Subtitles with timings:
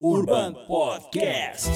[0.00, 1.68] Urban Podcast.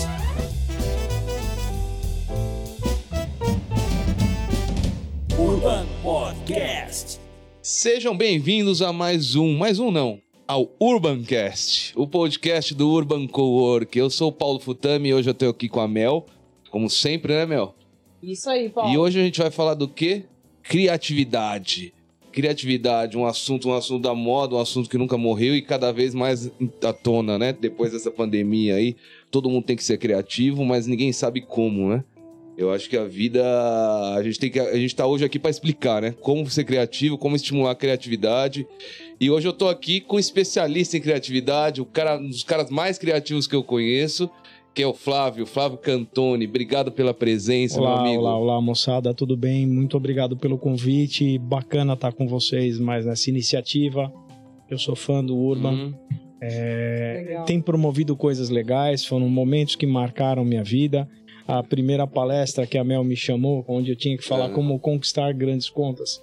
[5.37, 7.19] Urban Podcast.
[7.61, 13.99] Sejam bem-vindos a mais um, mais um não, ao Urbancast, o podcast do Urban Cowork.
[13.99, 16.25] Eu sou o Paulo Futami e hoje eu tô aqui com a Mel,
[16.71, 17.75] como sempre, né, Mel?
[18.23, 18.89] Isso aí, Paulo.
[18.89, 20.27] E hoje a gente vai falar do quê?
[20.63, 21.93] Criatividade.
[22.33, 26.15] Criatividade, um assunto, um assunto da moda, um assunto que nunca morreu e cada vez
[26.15, 26.51] mais
[26.83, 27.53] à tona, né?
[27.53, 28.97] Depois dessa pandemia aí,
[29.31, 32.03] todo mundo tem que ser criativo, mas ninguém sabe como, né?
[32.57, 33.43] Eu acho que a vida.
[34.15, 36.15] A gente, tem que, a gente tá hoje aqui para explicar, né?
[36.21, 38.67] Como ser criativo, como estimular a criatividade.
[39.19, 42.71] E hoje eu tô aqui com um especialista em criatividade, o cara, um dos caras
[42.71, 44.31] mais criativos que eu conheço,
[44.75, 46.47] que é o Flávio, Flávio Cantoni.
[46.47, 48.21] Obrigado pela presença, meu Olá, amigo.
[48.23, 49.67] olá, olá, moçada, tudo bem?
[49.67, 51.39] Muito obrigado pelo convite.
[51.39, 54.11] Bacana estar com vocês mais nessa iniciativa.
[54.71, 55.73] Eu sou fã do Urban.
[55.73, 55.95] Uhum.
[56.41, 57.45] Legal.
[57.45, 61.09] Tem promovido coisas legais, foram momentos que marcaram minha vida.
[61.47, 64.53] A primeira palestra que a Mel me chamou, onde eu tinha que falar É.
[64.53, 66.21] como conquistar grandes contas,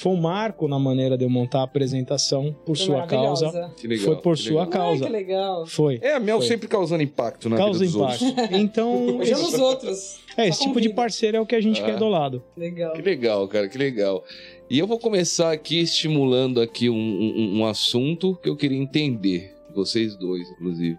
[0.00, 3.72] foi um marco na maneira de eu montar a apresentação por Foi sua causa.
[3.76, 4.06] Que legal.
[4.06, 4.68] Foi por que sua legal.
[4.68, 5.04] causa.
[5.04, 5.66] Ai, que legal.
[5.66, 5.98] Foi.
[6.02, 6.46] É, a Mel Foi.
[6.48, 8.24] sempre causando impacto na Causa vida dos impacto.
[8.24, 8.50] outros.
[8.60, 10.20] Então, Hoje é nos outros.
[10.36, 11.84] é, esse tipo de parceiro é o que a gente Ah.
[11.84, 12.42] quer do lado.
[12.56, 12.92] Legal.
[12.94, 14.24] Que legal, cara, que legal.
[14.70, 19.54] E eu vou começar aqui estimulando aqui um, um- um assunto que eu queria entender,
[19.74, 20.96] vocês dois, inclusive.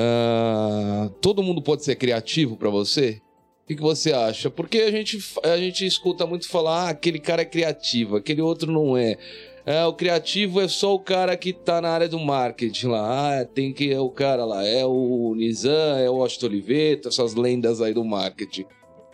[0.00, 3.20] Ah, todo mundo pode ser criativo pra você?
[3.68, 4.48] O que, que você acha?
[4.48, 8.72] Porque a gente, a gente escuta muito falar, ah, aquele cara é criativo, aquele outro
[8.72, 9.18] não é.
[9.66, 13.40] É, o criativo é só o cara que tá na área do marketing lá.
[13.40, 17.34] Ah, tem que é o cara lá, é o Nizam, é o Washington Oliveto, essas
[17.34, 18.64] lendas aí do marketing.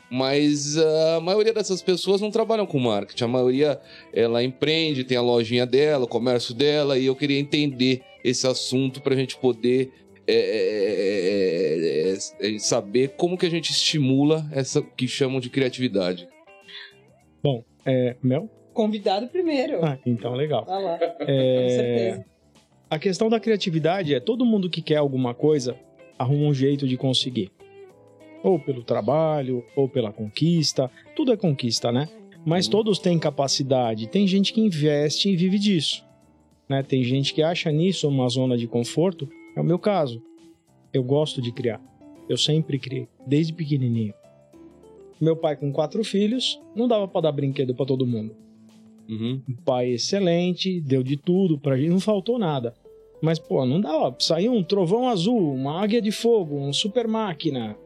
[0.08, 3.24] Mas a maioria dessas pessoas não trabalham com marketing.
[3.24, 3.80] A maioria
[4.12, 9.02] ela empreende, tem a lojinha dela, o comércio dela, e eu queria entender esse assunto
[9.02, 9.90] para a gente poder
[10.26, 16.28] é, é, é, é, saber como que a gente estimula essa que chamam de criatividade.
[17.86, 18.48] É, Mel?
[18.72, 19.84] Convidado primeiro.
[19.84, 20.64] Ah, então legal.
[20.64, 20.98] Vai lá.
[20.98, 22.24] Com É, certeza.
[22.90, 25.76] a questão da criatividade é todo mundo que quer alguma coisa
[26.18, 27.50] arruma um jeito de conseguir.
[28.42, 30.90] Ou pelo trabalho, ou pela conquista.
[31.14, 32.08] Tudo é conquista, né?
[32.44, 32.72] Mas Uhum.
[32.72, 34.06] todos têm capacidade.
[34.08, 36.04] Tem gente que investe e vive disso.
[36.68, 36.82] Né?
[36.82, 39.28] Tem gente que acha nisso uma zona de conforto.
[39.56, 40.22] É o meu caso.
[40.92, 41.80] Eu gosto de criar.
[42.28, 44.14] Eu sempre criei, desde pequenininho.
[45.20, 48.34] Meu pai com quatro filhos, não dava pra dar brinquedo pra todo mundo
[49.08, 49.42] Uhum.
[49.48, 52.74] um pai excelente, deu de tudo pra gente, não faltou nada.
[53.20, 57.76] Mas, pô, não dá, saiu um trovão azul, uma águia de fogo, um super máquina.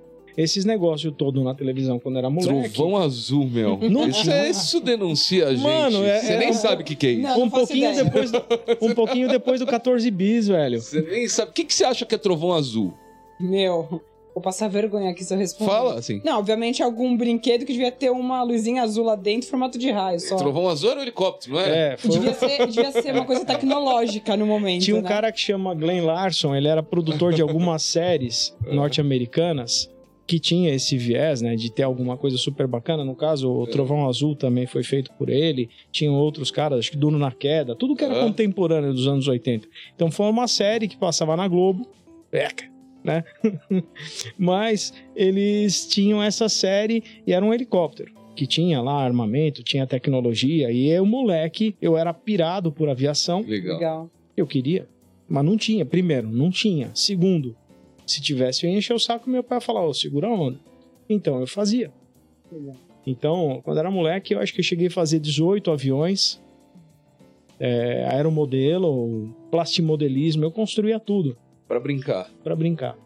[0.40, 2.72] Esses negócios todos na televisão quando era moleque.
[2.72, 3.76] Trovão azul, meu.
[3.90, 5.64] Não isso, é- isso denuncia a gente.
[5.64, 7.22] Mano, é- Você é- nem é- sabe o que, que é isso.
[7.22, 8.04] Não, um faço pouquinho ideia.
[8.04, 8.42] depois, do,
[8.80, 10.80] um pouquinho depois do 14 bis, velho.
[10.80, 11.50] Você nem sabe.
[11.50, 12.94] O que, que você acha que é trovão azul?
[13.40, 14.00] Meu,
[14.32, 15.72] vou passar vergonha aqui se eu responder.
[15.72, 16.20] Fala assim.
[16.24, 20.20] Não, obviamente algum brinquedo que devia ter uma luzinha azul lá dentro, formato de raio
[20.20, 20.36] só.
[20.36, 21.94] Trovão azul era um helicóptero, não é?
[21.94, 24.84] É, foi- Devia ser, devia ser uma coisa tecnológica no momento.
[24.84, 25.08] Tinha um né?
[25.08, 29.90] cara que chama Glenn Larson, ele era produtor de algumas séries norte-americanas
[30.28, 33.02] que tinha esse viés, né, de ter alguma coisa super bacana.
[33.04, 35.70] No caso, o Trovão Azul também foi feito por ele.
[35.90, 38.24] Tinham outros caras, acho que Duro na Queda, tudo que era Ah.
[38.24, 39.66] contemporâneo dos anos 80.
[39.96, 41.88] Então foi uma série que passava na Globo,
[42.30, 42.66] Eca,
[43.02, 43.24] né?
[44.38, 50.70] Mas eles tinham essa série e era um helicóptero que tinha lá armamento, tinha tecnologia
[50.70, 53.40] e eu, moleque, eu era pirado por aviação.
[53.40, 53.74] Legal.
[53.76, 54.10] Legal.
[54.36, 54.86] Eu queria,
[55.28, 55.84] mas não tinha.
[55.84, 56.90] Primeiro, não tinha.
[56.94, 57.56] Segundo,
[58.12, 60.58] se tivesse, eu ia encher o saco meu pai ia falar, ô, segura a onda.
[61.08, 61.92] Então, eu fazia.
[62.50, 62.76] Legal.
[63.06, 66.40] Então, quando era moleque, eu acho que eu cheguei a fazer 18 aviões,
[67.58, 71.36] é, aeromodelo, plastimodelismo, eu construía tudo
[71.66, 72.30] Pra brincar.
[72.42, 72.96] pra brincar.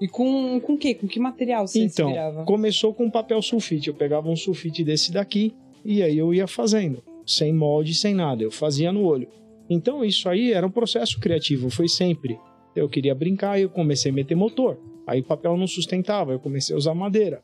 [0.00, 0.94] E com, com o quê?
[0.94, 2.44] Com que material você se então, virava?
[2.44, 3.88] começou com papel sulfite.
[3.88, 8.42] Eu pegava um sulfite desse daqui e aí eu ia fazendo, sem molde, sem nada.
[8.42, 9.28] Eu fazia no olho.
[9.70, 12.38] Então, isso aí era um processo criativo, foi sempre.
[12.74, 14.78] Eu queria brincar e eu comecei a meter motor.
[15.06, 17.42] Aí o papel não sustentava, eu comecei a usar madeira.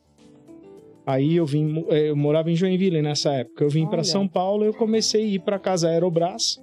[1.05, 3.63] Aí eu vim, eh, eu morava em Joinville nessa época.
[3.63, 4.03] Eu vim para.
[4.03, 6.61] São Paulo, eu comecei a ir para casa Aerobras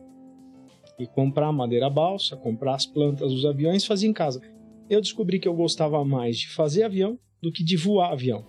[0.98, 4.40] e comprar madeira balsa, comprar as plantas dos aviões, fazer em casa.
[4.88, 8.44] Eu descobri que eu gostava mais de fazer avião do que de voar avião.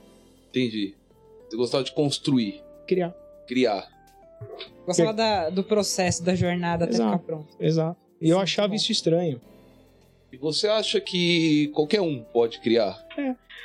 [0.50, 0.96] Entendi.
[1.50, 3.14] Você gostava de construir, Criar.
[3.48, 3.88] criar.
[4.86, 7.12] Gostava da- do processo, da jornada até Exato.
[7.12, 7.56] ficar pronto.
[7.60, 8.00] Exato.
[8.22, 8.76] E eu Sim, achava bom.
[8.76, 9.42] isso estranho.
[10.32, 12.98] E você acha que qualquer um pode criar?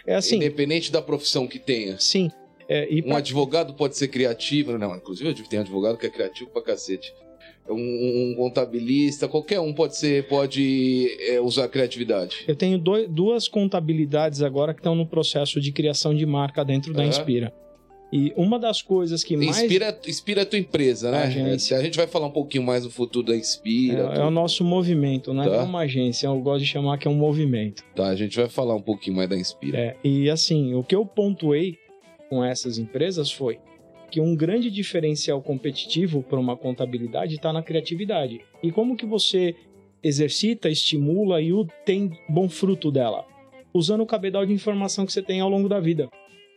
[0.07, 1.99] É assim, Independente da profissão que tenha.
[1.99, 2.31] sim.
[2.67, 4.79] É, e Um pra- advogado pode ser criativo.
[4.79, 7.13] Não, inclusive tem advogado que é criativo pra cacete.
[7.69, 12.45] um, um contabilista, qualquer um pode ser, pode é, usar criatividade.
[12.49, 16.93] Eu tenho doi- duas contabilidades agora que estão no processo de criação de marca dentro
[16.93, 17.05] da.
[17.05, 17.53] Inspira.
[18.13, 21.19] E uma das coisas que mais Inspira, inspira a tua empresa, né?
[21.19, 21.77] A agência.
[21.77, 24.13] A gente vai falar um pouquinho mais no futuro da Inspira.
[24.15, 25.57] é, é o nosso movimento, não Tá.
[25.57, 27.83] é uma agência, eu gosto de chamar que é um movimento.
[27.95, 29.79] Tá, a gente vai falar um pouquinho mais da Inspira.
[29.79, 31.77] É, e assim, o que eu pontuei
[32.31, 33.59] com essas empresas foi
[34.11, 38.41] que um grande diferencial competitivo para uma contabilidade está na criatividade.
[38.63, 39.57] E como que você
[40.01, 41.51] exercita, estimula e
[41.85, 43.25] tem bom fruto dela?
[43.73, 46.09] Usando o cabedal de informação que você tem ao longo da vida.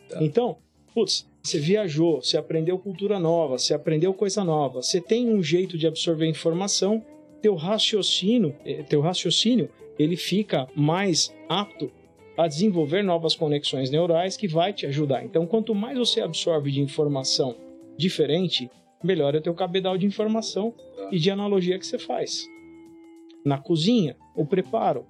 [0.07, 0.23] Tá.
[0.23, 0.57] Então,
[0.93, 5.77] putz, você viajou, você aprendeu cultura nova, você aprendeu coisa nova, você tem um jeito
[5.77, 7.03] de absorver informação,
[7.41, 11.91] teu raciocínio, eh, teu raciocínio, ele fica mais apto
[12.37, 15.23] a desenvolver novas conexões neurais que vai te ajudar.
[15.25, 17.55] Então, quanto mais você absorve de informação
[17.97, 18.69] diferente,
[19.03, 21.09] melhor é o teu cabedal de informação Tá.
[21.11, 22.47] e de analogia que você faz.
[23.45, 25.05] Na cozinha, o preparo.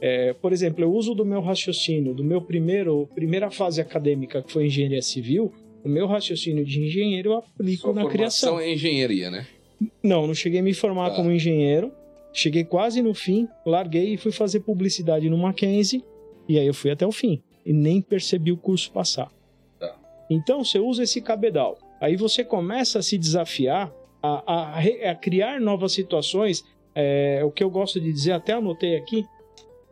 [0.00, 4.50] É, por exemplo, eu uso do meu raciocínio, do meu primeiro primeira fase acadêmica, que
[4.50, 5.52] foi engenharia civil,
[5.84, 8.58] o meu raciocínio de engenheiro eu aplico Sua na criação.
[8.60, 9.46] é engenharia, né?
[10.02, 11.16] Não, não cheguei a me formar Tá.
[11.16, 11.92] como engenheiro.
[12.32, 16.02] Cheguei quase no fim, larguei e fui fazer publicidade no Mackenzie.
[16.48, 17.42] E aí eu fui até o fim.
[17.64, 19.30] E nem percebi o curso passar.
[19.78, 19.94] Tá.
[20.30, 21.78] Então você usa esse cabedal.
[22.00, 23.92] Aí você começa a se desafiar
[24.22, 24.42] a,
[24.78, 26.64] a a criar novas situações.
[26.94, 29.24] É, o que eu gosto de dizer, até anotei aqui,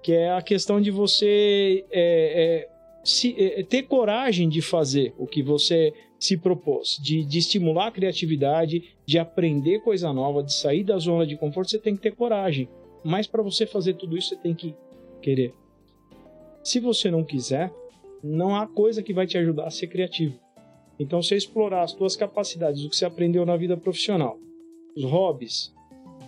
[0.03, 2.69] que é a questão de você é, é,
[3.05, 7.91] se- é, ter coragem de fazer o que você se propôs, de, de estimular a
[7.91, 12.15] criatividade, de aprender coisa nova, de sair da zona de conforto, você tem que ter
[12.15, 12.69] coragem.
[13.03, 14.75] Mas para você fazer tudo isso, você tem que
[15.23, 15.55] querer.
[16.63, 17.73] Se você não quiser,
[18.23, 20.39] não há coisa que vai te ajudar a ser criativo.
[20.99, 24.39] Então, você explorar as suas capacidades, o que você aprendeu na vida profissional,
[24.95, 25.73] os hobbies.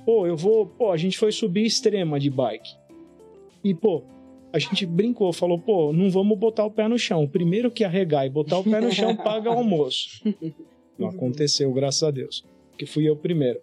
[0.07, 0.65] Pô, eu vou.
[0.67, 2.71] Pô, a gente foi subir extrema de bike.
[3.63, 4.03] E, pô,
[4.53, 7.25] a gente brincou, falou, pô, não vamos botar o pé no chão.
[7.25, 10.23] O primeiro que arregar e botar o pé no chão paga o almoço.
[10.99, 12.45] Não aconteceu, graças a Deus.
[12.79, 13.61] Que fui eu primeiro.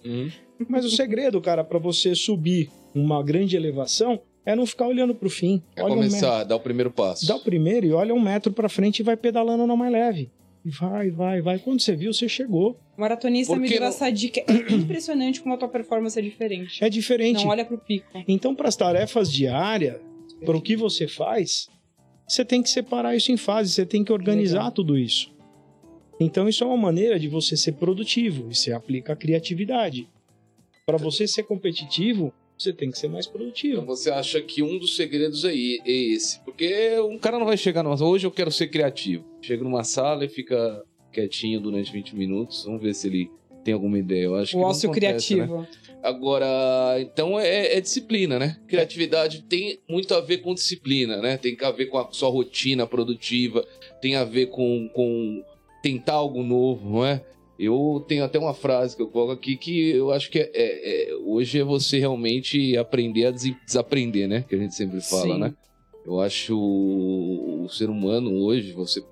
[0.68, 5.30] Mas o segredo, cara, para você subir uma grande elevação é não ficar olhando pro
[5.30, 5.62] fim.
[5.76, 7.28] É Olha um começar, dar o primeiro passo.
[7.28, 10.32] dá o primeiro e olha um metro pra frente e vai pedalando na mais leve.
[10.66, 11.60] E vai, vai, vai.
[11.60, 12.78] Quando você viu, você chegou.
[12.98, 14.42] O maratonista Por me que deu não- essa dica.
[14.46, 16.84] É impressionante como a tua performance é diferente.
[16.84, 17.44] É diferente.
[17.44, 18.08] Não olha pro pico.
[18.28, 19.98] Então, para as tarefas diárias,
[20.46, 21.68] para o que você faz,
[22.28, 24.72] você tem que separar isso em fases, você tem que organizar Legal.
[24.72, 25.32] tudo isso.
[26.20, 30.08] Então, isso é uma maneira de você ser produtivo e você aplica a criatividade.
[30.86, 33.86] Para você ser competitivo, você tem que ser mais Então produtivo.
[33.86, 36.40] você acha que um dos segredos é i- é esse?
[36.42, 38.02] Porque um cara não vai chegar numa.
[38.04, 39.24] Hoje eu quero ser criativo.
[39.42, 40.84] Chega numa sala e fica
[41.14, 42.66] quietinho durante 20 minutos.
[42.66, 43.32] Vamos ver se ele
[43.64, 44.24] tem alguma ideia.
[44.26, 45.48] Eu acho que O não ócio acontece, né?
[46.01, 46.48] Agora,
[47.01, 48.57] então é, é disciplina, né?
[48.68, 51.38] Criatividade tem muito a ver com disciplina, né?
[51.38, 53.66] Tem a ver com a sua rotina produtiva,
[54.01, 55.44] tem a ver com, com
[55.84, 57.24] tentar algo novo, não é?
[57.60, 61.12] Eu tenho até uma frase que eu coloco aqui que eu acho que é, é-
[61.12, 64.45] é- hoje é você realmente aprender a des- desaprender, né?
[64.48, 65.40] Que a gente sempre fala, Sim.
[65.40, 65.54] né?
[66.06, 69.04] Eu acho o, o ser humano hoje, você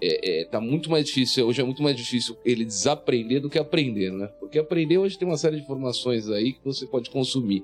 [0.00, 3.58] é, é, tá muito mais difícil, hoje é muito mais difícil ele desaprender do que
[3.58, 4.26] aprender, né?
[4.40, 7.62] Porque aprender hoje tem uma série de informações aí que você pode consumir.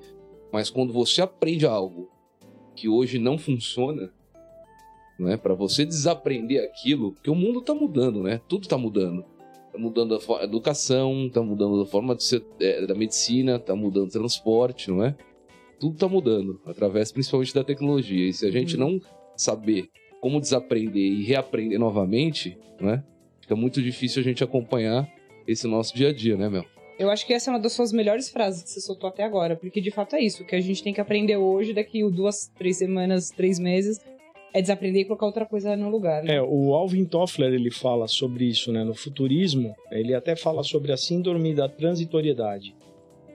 [0.51, 2.09] Mas quando você aprende algo
[2.75, 4.11] que hoje não funciona,
[5.19, 5.37] né?
[5.37, 8.41] Para você desaprender aquilo, porque o mundo tá mudando, né?
[8.47, 9.23] Tudo tá mudando.
[9.71, 14.07] Tá mudando a educação, tá mudando a forma de ser, é, da medicina, tá mudando
[14.07, 15.15] o transporte, não é?
[15.79, 18.27] Tudo tá mudando, através principalmente da tecnologia.
[18.27, 18.99] E se a gente não
[19.35, 19.89] saber
[20.21, 23.03] como desaprender e reaprender novamente, né?
[23.41, 25.11] Fica muito difícil a gente acompanhar
[25.47, 26.63] esse nosso dia a dia, né, Mel?
[26.99, 29.55] Eu acho que essa é uma das suas melhores frases que você soltou até agora,
[29.55, 30.43] porque de fato é isso.
[30.43, 33.99] O que a gente tem que aprender hoje, daqui duas, três semanas, três meses,
[34.53, 36.23] é desaprender e colocar outra coisa no lugar.
[36.23, 36.35] Né?
[36.35, 38.83] É, o Alvin Toffler ele fala sobre isso, né?
[38.83, 42.75] No futurismo, ele até fala sobre a síndrome da transitoriedade,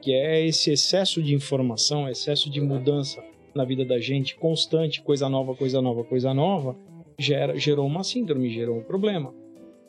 [0.01, 3.21] que é esse excesso de informação, excesso de mudança
[3.57, 6.77] na vida da gente, constante, coisa nova, coisa nova, coisa nova,
[7.19, 9.35] gera, gerou uma síndrome, gerou um problema.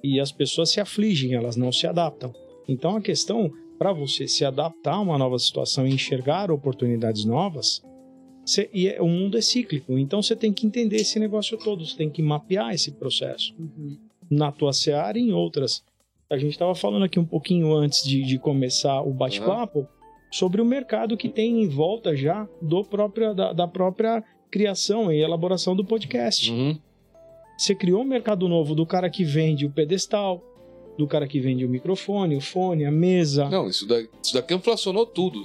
[0.03, 2.33] E as pessoas se afligem, elas não se adaptam.
[2.67, 7.81] Então a questão para você se adaptar a uma nova situação e enxergar oportunidades novas,
[8.73, 11.95] e é- o mundo é cíclico, então você tem que entender esse negócio todo, você
[11.97, 13.97] tem que mapear esse processo Uhum.
[14.31, 15.83] na tua seara e em outras.
[16.29, 19.87] A gente estava falando aqui um pouquinho antes de, de começar o bate-papo
[20.31, 25.21] sobre o mercado que tem em volta já do próprio, da, da própria criação e
[25.21, 26.51] elaboração do podcast.
[26.51, 26.77] Uhum.
[27.57, 30.43] Você criou um mercado novo do cara que vende o pedestal,
[30.97, 33.49] do cara que vende o microfone, o fone, a mesa.
[33.49, 35.39] Não, isso daqui, isso daqui inflacionou tudo.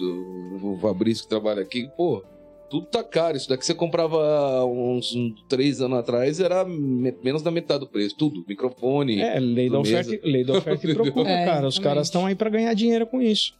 [0.62, 2.22] O Fabrício que trabalha aqui, pô,
[2.70, 3.36] tudo tá caro.
[3.36, 7.86] Isso daqui você comprava uns, uns três anos atrás, era me- menos da metade do
[7.86, 8.14] preço.
[8.16, 9.20] Tudo, microfone.
[9.20, 11.66] É, lei da oferta, lei da oferta e procura, É, cara.
[11.66, 13.54] Os caras estão aí para ganhar dinheiro com isso.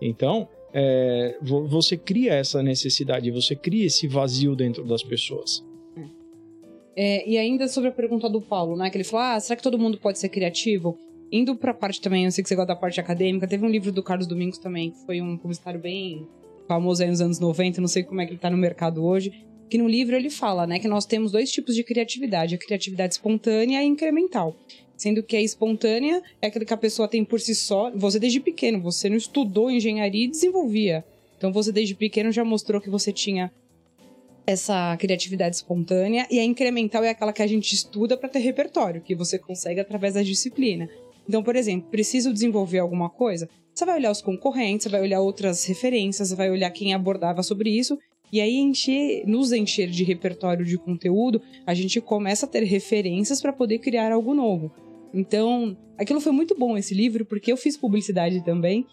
[0.00, 5.64] Então, é, vo- você cria essa necessidade, você cria esse vazio dentro das pessoas.
[6.96, 8.90] É, e ainda sobre a pergunta do Paulo, né?
[8.90, 10.98] Que ele falou: ah, será que todo mundo pode ser criativo?
[11.32, 13.92] Indo pra parte também, eu sei que você gosta da parte acadêmica, teve um livro
[13.92, 16.26] do Carlos Domingos também, que foi um publicitário bem
[16.66, 19.32] famoso aí nos anos 90, não sei como é que ele tá no mercado hoje.
[19.68, 23.14] Que no livro ele fala, né, que nós temos dois tipos de criatividade: a criatividade
[23.14, 24.56] espontânea e incremental.
[25.00, 27.90] Sendo que a espontânea é aquela que a pessoa tem por si só.
[27.94, 31.02] Você desde pequeno, você não estudou engenharia e desenvolvia.
[31.38, 33.50] Então você desde pequeno já mostrou que você tinha
[34.46, 39.00] essa criatividade espontânea e a incremental é aquela que a gente estuda para ter repertório,
[39.00, 40.86] que você consegue através da disciplina.
[41.26, 45.22] Então, por exemplo, preciso desenvolver alguma coisa, você vai olhar os concorrentes, você vai olhar
[45.22, 47.98] outras referências, vai olhar quem abordava sobre isso
[48.30, 53.40] e aí encher, nos encher de repertório de conteúdo, a gente começa a ter referências
[53.40, 54.70] para poder criar algo novo.
[55.12, 58.86] Então, aquilo foi muito bom esse livro porque eu fiz publicidade também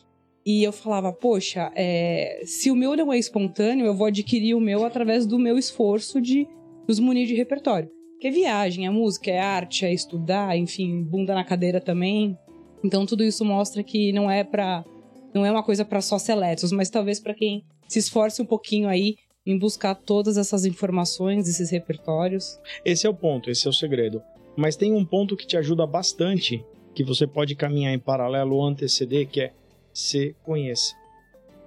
[0.45, 4.61] e eu falava, poxa, é, se o meu não é espontâneo, eu vou adquirir o
[4.61, 6.47] meu através do meu esforço de
[6.87, 7.89] nos munir de repertório.
[8.19, 12.37] Que é viagem, é música, é arte, é estudar, enfim, bunda na cadeira também.
[12.83, 14.85] Então tudo isso mostra que não é para
[15.33, 18.87] não é uma coisa para só seletos, mas talvez para quem se esforce um pouquinho
[18.87, 22.59] aí em buscar todas essas informações, esses repertórios.
[22.83, 24.21] Esse é o ponto, esse é o segredo.
[24.57, 28.65] Mas tem um ponto que te ajuda bastante, que você pode caminhar em paralelo ou
[28.65, 29.53] anteceder, que é
[29.93, 30.95] se conheça.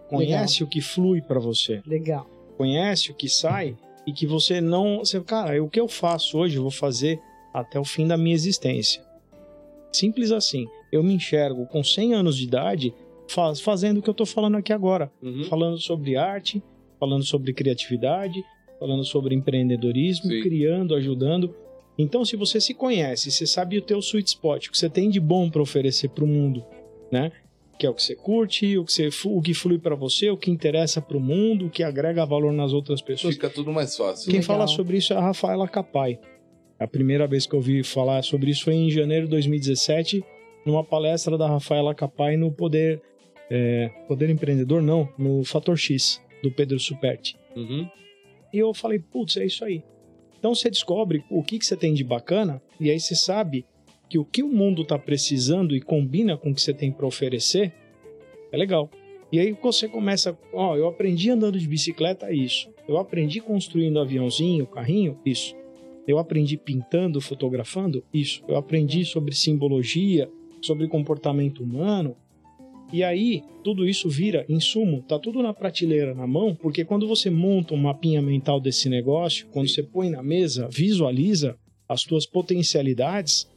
[0.08, 1.80] Conhece o que flui para você.
[1.86, 2.28] Legal.
[2.58, 4.98] Conhece o que sai e que você não.
[4.98, 7.20] Você, cara, o que eu faço hoje, eu vou fazer
[7.54, 9.02] até o fim da minha existência.
[9.92, 10.66] Simples assim.
[10.92, 12.92] Eu me enxergo com 100 anos de idade
[13.28, 15.10] faz- fazendo o que eu tô falando aqui agora.
[15.22, 15.44] Uhum.
[15.44, 16.60] Falando sobre arte,
[16.98, 18.44] falando sobre criatividade,
[18.80, 20.40] falando sobre empreendedorismo, Sim.
[20.42, 21.54] criando, ajudando.
[22.00, 25.10] Então, se você se conhece, você sabe o teu sweet spot, o que você tem
[25.10, 26.64] de bom para oferecer para o mundo,
[27.10, 27.32] né?
[27.78, 30.36] Que é o que você curte, o que, você, o que flui para você, o
[30.36, 33.34] que interessa para o mundo, o que agrega valor nas outras pessoas.
[33.34, 34.26] Fica tudo mais fácil.
[34.30, 34.56] Quem Legal.
[34.56, 36.18] fala sobre isso é a Rafaela Capai.
[36.78, 40.22] A primeira vez que eu ouvi falar sobre isso foi em janeiro de 2017,
[40.64, 43.02] numa palestra da Rafaela Capai no Poder,
[43.50, 47.36] é, Poder Empreendedor, não, no Fator X, do Pedro Superti.
[47.56, 47.88] Uhum.
[48.52, 49.82] E eu falei, putz, é isso aí.
[50.40, 53.66] Então você descobre o que, que você tem de bacana, e aí você sabe
[54.08, 57.06] que o que o mundo está precisando e combina com o que você tem para
[57.06, 57.72] oferecer,
[58.50, 58.90] é legal.
[59.30, 62.68] E aí você começa, ó, eu aprendi andando de bicicleta, isso.
[62.88, 65.54] Eu aprendi construindo aviãozinho, carrinho, isso.
[66.08, 68.42] Eu aprendi pintando, fotografando, isso.
[68.48, 70.28] Eu aprendi sobre simbologia,
[70.60, 72.16] sobre comportamento humano.
[72.92, 77.30] E aí, tudo isso vira insumo, tá tudo na prateleira na mão, porque quando você
[77.30, 81.56] monta um mapinha mental desse negócio, quando você põe na mesa, visualiza
[81.88, 83.48] as tuas potencialidades,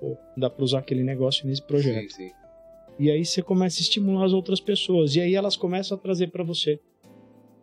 [0.00, 2.12] pô, dá para usar aquele negócio nesse projeto.
[2.12, 2.44] Sim, sim.
[2.98, 5.16] E aí você começa a estimular as outras pessoas.
[5.16, 6.78] E aí elas começam a trazer para você.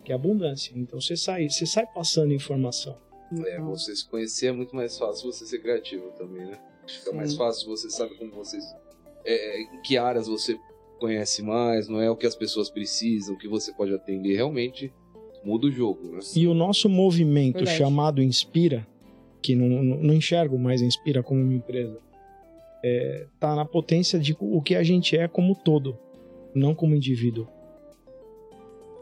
[0.04, 0.74] Que é abundância.
[0.76, 2.98] Então você sai, você sai passando informação.
[3.46, 6.60] É, você se conhecer é muito mais fácil você ser criativo também, né?
[6.86, 7.38] Fica mais Sim.
[7.38, 8.64] fácil, você sabe como vocês.
[9.26, 10.58] É, em que áreas você
[11.00, 14.36] conhece mais, não é o que as pessoas precisam, o que você pode atender.
[14.36, 14.94] Realmente
[15.44, 16.20] muda o jogo, né?
[16.36, 17.78] E o nosso movimento Verdade.
[17.78, 18.88] chamado Inspira,
[19.42, 22.00] que não, não enxergo mais Inspira como uma empresa,
[22.84, 25.98] é, tá na potência de o que a gente é como todo,
[26.54, 27.48] não como indivíduo.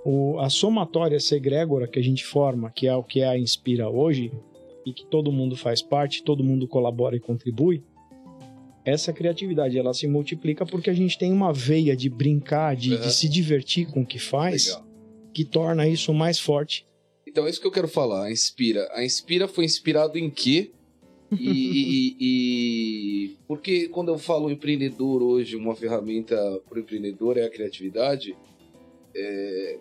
[0.06, 3.90] O, a somatória segrégora que a gente forma, que é o que é a Inspira
[3.90, 4.32] hoje,
[4.86, 7.84] e que todo mundo faz parte, todo mundo colabora e contribui,
[8.86, 13.02] essa criatividade ela se multiplica porque a gente tem uma veia de brincar, de, Uhum.
[13.02, 14.88] de se divertir com o que faz, Legal.
[15.34, 16.86] que torna isso mais forte.
[17.28, 18.26] Então é isso que eu quero falar.
[18.26, 18.88] A Inspira.
[18.94, 20.72] A Inspira foi inspirado em quê?
[21.32, 26.36] E, e- e- porque quando eu falo empreendedor hoje, uma ferramenta
[26.68, 28.36] para o empreendedor é a criatividade.
[29.16, 29.78] é,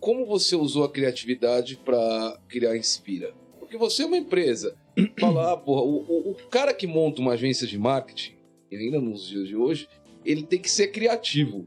[0.00, 3.32] como você usou a criatividade para criar a Inspira?
[3.60, 4.76] Porque você é uma empresa.
[5.18, 8.32] Fala, ah, porra, o, o- o cara que monta uma agência de marketing,
[8.76, 9.88] ainda nos dias de hoje,
[10.24, 11.66] ele tem que ser criativo.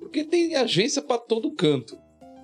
[0.00, 1.96] Porque tem agência para todo canto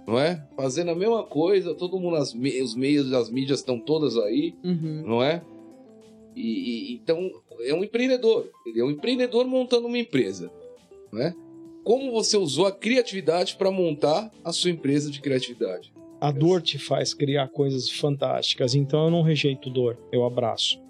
[0.07, 0.43] não é?
[0.57, 4.55] Fazendo a mesma coisa, todo mundo, as me- os meios das mídias estão todas aí,
[4.65, 5.03] Uhum.
[5.07, 5.43] não é?
[6.35, 10.51] E, e- então é um empreendedor, ele é um empreendedor montando uma empresa,
[11.13, 11.35] né?
[11.85, 15.93] Como você usou a criatividade para montar a sua empresa de criatividade?
[16.23, 20.81] A dor te faz criar coisas fantásticas, então eu não rejeito dor, eu abraço.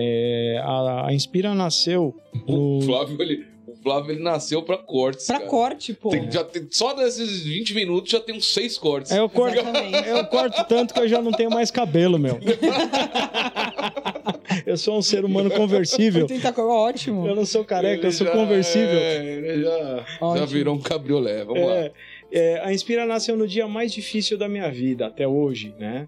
[0.00, 2.14] É, a, a Inspira nasceu
[2.46, 5.50] O no, Flávio, ele, o Flávio, ele nasceu pra cortes, Pra cara.
[5.50, 6.10] corte, pô.
[6.10, 9.10] Tem- já tem- só desses 20 minutos já tem uns seis cortes.
[9.10, 12.38] É, eu corto, eu corto tanto que eu já não tenho mais cabelo, meu.
[14.66, 16.26] eu sou um ser humano conversível.
[16.26, 17.26] Tentar cor- ótimo.
[17.26, 18.98] Eu não sou careca, eu Ele sou já- conversível.
[18.98, 20.04] É, ele já,
[20.36, 21.44] já virou um cabriolé.
[21.44, 21.74] Vamos lá.
[21.76, 21.92] É,
[22.32, 26.06] é, a Inspira nasceu no dia mais difícil da minha vida, até hoje, né?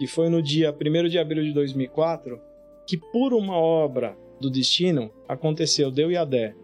[0.00, 2.40] E foi no dia 1 de abril de 2004
[2.90, 6.54] que, por uma obra do destino, aconteceu, deu e a Dé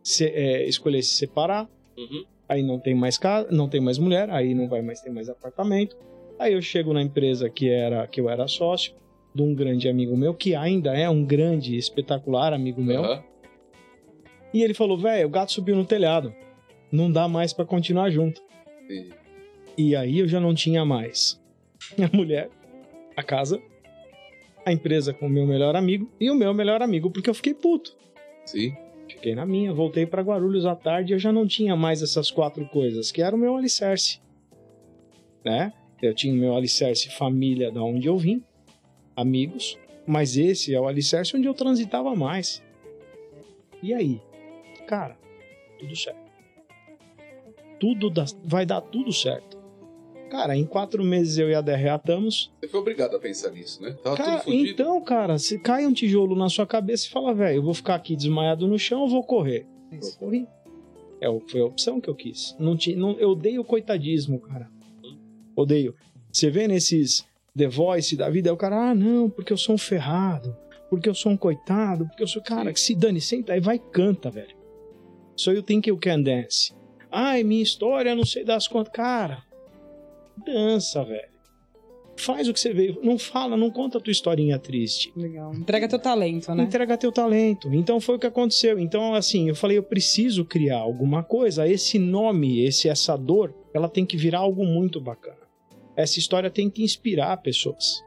[0.00, 2.24] se, é, escolher se separar, Uhum.
[2.48, 5.28] aí não tem mais casa, não tem mais mulher, aí não vai mais ter mais
[5.28, 5.96] apartamento.
[6.38, 8.94] Aí eu chego na empresa que era que eu era sócio
[9.34, 13.02] de um grande amigo meu, que ainda é um grande, espetacular amigo meu.
[14.52, 16.32] E ele falou: velho, o gato subiu no telhado.
[16.92, 18.40] Não dá mais pra continuar junto.
[19.76, 21.40] E aí eu já não tinha mais
[21.98, 22.50] a mulher,
[23.16, 23.60] a casa,
[24.64, 27.54] a empresa com o meu melhor amigo e o meu melhor amigo, porque eu fiquei
[27.54, 27.96] puto.
[28.46, 28.74] Sim.
[29.08, 32.30] Fiquei na minha, voltei pra Guarulhos à tarde e eu já não tinha mais essas
[32.30, 34.20] quatro coisas, que era o meu alicerce.
[35.44, 35.72] Né?
[36.02, 38.42] Eu tinha o meu alicerce família da onde eu vim,
[39.16, 42.62] amigos, mas esse é o alicerce onde eu transitava mais.
[43.82, 44.20] E aí?
[44.86, 45.16] Cara,
[45.78, 46.24] tudo certo.
[47.78, 49.53] Tudo dá- vai dar tudo certo.
[50.34, 52.52] Cara, em quatro meses eu e a DR reatamos.
[52.60, 53.92] Você foi obrigado a pensar nisso, né?
[54.02, 54.68] Tava Cara, tudo fudido.
[54.68, 57.94] então, cara, se cai um tijolo na sua cabeça e fala, velho, eu vou ficar
[57.94, 59.64] aqui desmaiado no chão ou vou correr?
[59.92, 60.48] Eu corri.
[61.20, 62.56] É, foi a opção que eu quis.
[62.58, 64.68] Não tinha, não, eu odeio o coitadismo, cara.
[65.54, 65.94] Odeio.
[66.32, 67.24] Você vê nesses
[67.56, 70.56] The Voice da vida, é o cara, ah, não, porque eu sou um ferrado,
[70.90, 72.42] porque eu sou um coitado, porque eu sou.
[72.42, 74.56] Cara, que se dane, senta aí, vai e canta, velho.
[75.36, 76.74] So you think you can dance.
[77.08, 78.92] Ai, minha história, não sei das quantas.
[78.92, 79.44] Cara,
[80.36, 81.34] dança, velho.
[82.16, 83.00] Faz o que você veio.
[83.02, 85.12] Não fala, não conta a tua historinha triste.
[85.16, 85.52] Legal.
[85.52, 86.62] Entrega teu talento, né?
[86.62, 87.72] Entrega teu talento.
[87.74, 88.78] Então foi o que aconteceu.
[88.78, 91.68] Então, assim, eu falei, eu preciso criar alguma coisa.
[91.68, 95.38] Esse nome, esse essa dor, ela tem que virar algo muito bacana.
[95.96, 98.02] Essa história tem que inspirar pessoas.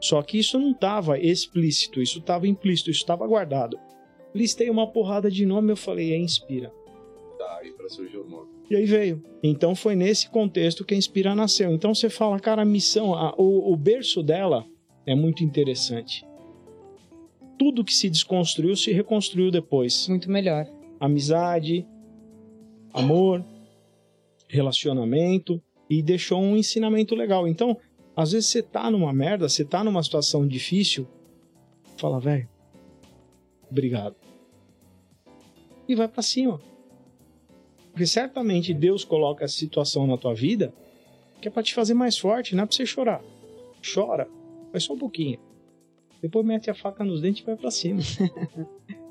[0.00, 3.78] Só que isso não estava explícito, isso estava implícito, isso estava guardado.
[4.34, 6.72] Listei uma porrada de nome, eu falei, é inspira.
[7.38, 8.59] Tá, aí pra surgir o nome.
[8.70, 9.22] E aí veio.
[9.42, 11.72] Então foi nesse contexto que a Inspira nasceu.
[11.72, 14.64] Então você fala, cara, a missão, a- o, o berço dela
[15.04, 16.24] é muito interessante.
[17.58, 20.06] Tudo que se desconstruiu se reconstruiu depois.
[20.08, 20.66] Muito melhor.
[21.00, 21.84] Amizade,
[22.92, 23.44] amor,
[24.48, 27.48] relacionamento e deixou um ensinamento legal.
[27.48, 27.76] Então,
[28.14, 31.08] às vezes você tá numa merda, você tá numa situação difícil,
[31.96, 32.48] fala, velho,
[33.70, 34.14] obrigado.
[35.88, 36.60] E vai pra cima.
[38.00, 40.72] Porque certamente Deus coloca essa situação na tua vida
[41.38, 43.22] que é pra te fazer mais forte, não é pra você chorar.
[43.94, 44.26] Chora,
[44.72, 45.38] mas só um pouquinho.
[46.22, 48.00] Depois mete a faca nos dentes e vai pra cima.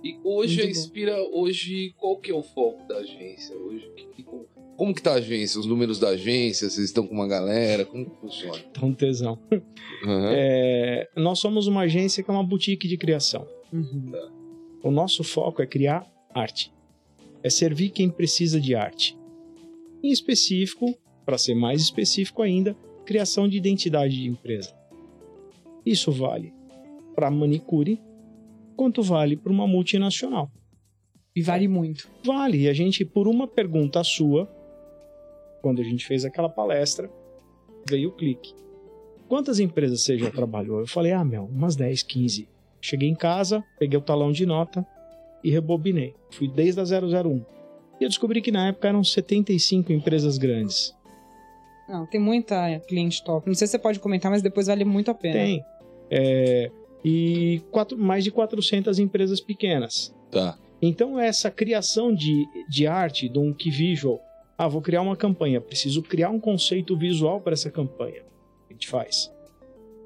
[0.02, 0.66] E hoje a.
[0.66, 3.54] Inspira, hoje, qual que é o foco da agência?
[3.58, 4.46] Hoje, que- como,
[4.78, 5.60] como que tá a agência?
[5.60, 6.70] Os números da agência?
[6.70, 7.84] Vocês estão com uma galera?
[7.86, 8.58] Como que funciona?
[8.74, 9.38] Tá um tesão.
[10.06, 10.32] Aham.
[10.32, 13.46] É, nós somos uma agência que é uma boutique de criação.
[13.74, 14.12] Uhum.
[14.82, 16.72] O nosso foco é criar arte.
[17.44, 19.18] É servir quem precisa de arte.
[20.04, 22.76] Em específico, para ser mais específico ainda,
[23.06, 24.74] criação de identidade de empresa.
[25.86, 26.54] Isso vale
[27.16, 28.02] para manicure,
[28.76, 30.52] quanto vale para uma multinacional.
[31.36, 32.10] E vale muito.
[32.24, 32.62] Vale.
[32.62, 34.46] E a gente, por uma pergunta sua,
[35.62, 37.10] quando a gente fez aquela palestra,
[37.90, 38.54] veio o clique.
[39.28, 40.80] Quantas empresas você já trabalhou?
[40.80, 42.48] Eu falei, ah, meu, umas 10, 15.
[42.82, 44.86] Cheguei em casa, peguei o talão de nota
[45.44, 46.16] e rebobinei.
[46.32, 47.46] Fui desde a 001.
[48.00, 50.96] E eu descobri que na época eram 75 empresas grandes.
[51.88, 53.48] Não, tem muita cliente top.
[53.48, 55.34] Não sei se você pode comentar, mas depois vale muito a pena.
[55.34, 55.64] Tem.
[56.10, 56.72] É,
[57.04, 60.16] e quatro, mais de 400 empresas pequenas.
[60.32, 60.58] Tá.
[60.82, 64.22] Então, essa criação de, de arte, de um key visual,
[64.58, 68.24] ah, vou criar uma campanha, preciso criar um conceito visual para essa campanha.
[68.70, 69.32] A gente faz.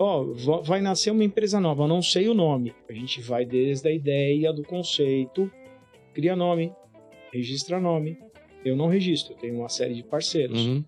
[0.03, 2.73] Ó, va- vai nascer uma empresa nova, eu não sei o nome.
[2.89, 5.49] A gente vai desde a ideia do conceito,
[6.13, 6.71] cria nome,
[7.31, 8.17] registra nome.
[8.65, 10.59] Eu não registro, eu tenho uma série de parceiros.
[10.59, 10.83] Uhum.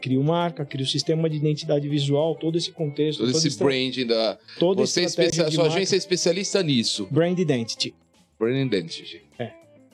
[0.00, 4.38] Crio marca, crio sistema de identidade visual, todo esse contexto, Todo esse estra- branding da.
[4.58, 5.50] toda Você é estratégia especia...
[5.50, 7.08] de Sua agência é especialista nisso.
[7.10, 7.94] Brand Identity.
[8.38, 9.22] Brand identity.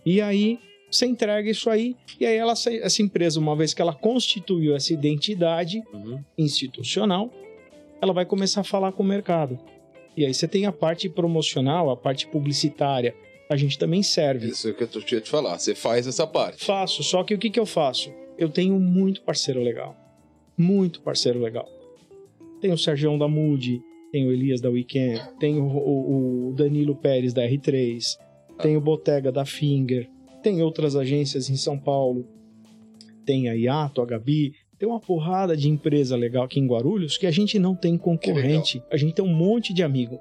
[0.05, 0.59] E aí
[0.91, 4.93] você entrega isso aí, e aí ela, essa empresa, uma vez que ela constituiu essa
[4.93, 6.21] identidade Uhum.
[6.37, 7.33] institucional,
[8.03, 9.59] ela vai começar a falar com o mercado.
[10.17, 13.15] E aí você tem a parte promocional, a parte publicitária.
[13.49, 14.49] A gente também serve.
[14.49, 15.59] Isso é o que eu tô- tinha te falar.
[15.59, 16.65] Você faz essa parte.
[16.65, 18.11] Faço, só que o que, que eu faço?
[18.37, 19.95] Eu tenho muito parceiro legal.
[20.59, 21.69] Muito parceiro legal.
[22.61, 26.95] Tem o Sergião da Moody, Tem o Elias da Weekend, tem o, o- o Danilo
[26.95, 28.19] Pérez da R3,
[28.61, 30.07] tem o Botega da Finger,
[30.43, 32.27] tem outras agências em São Paulo,
[33.25, 34.53] tem a Iato, a Gabi,
[34.83, 38.83] tem uma porrada de empresa legal aqui em Guarulhos que a gente não tem concorrente,
[38.91, 40.19] a gente tem um monte de amigo.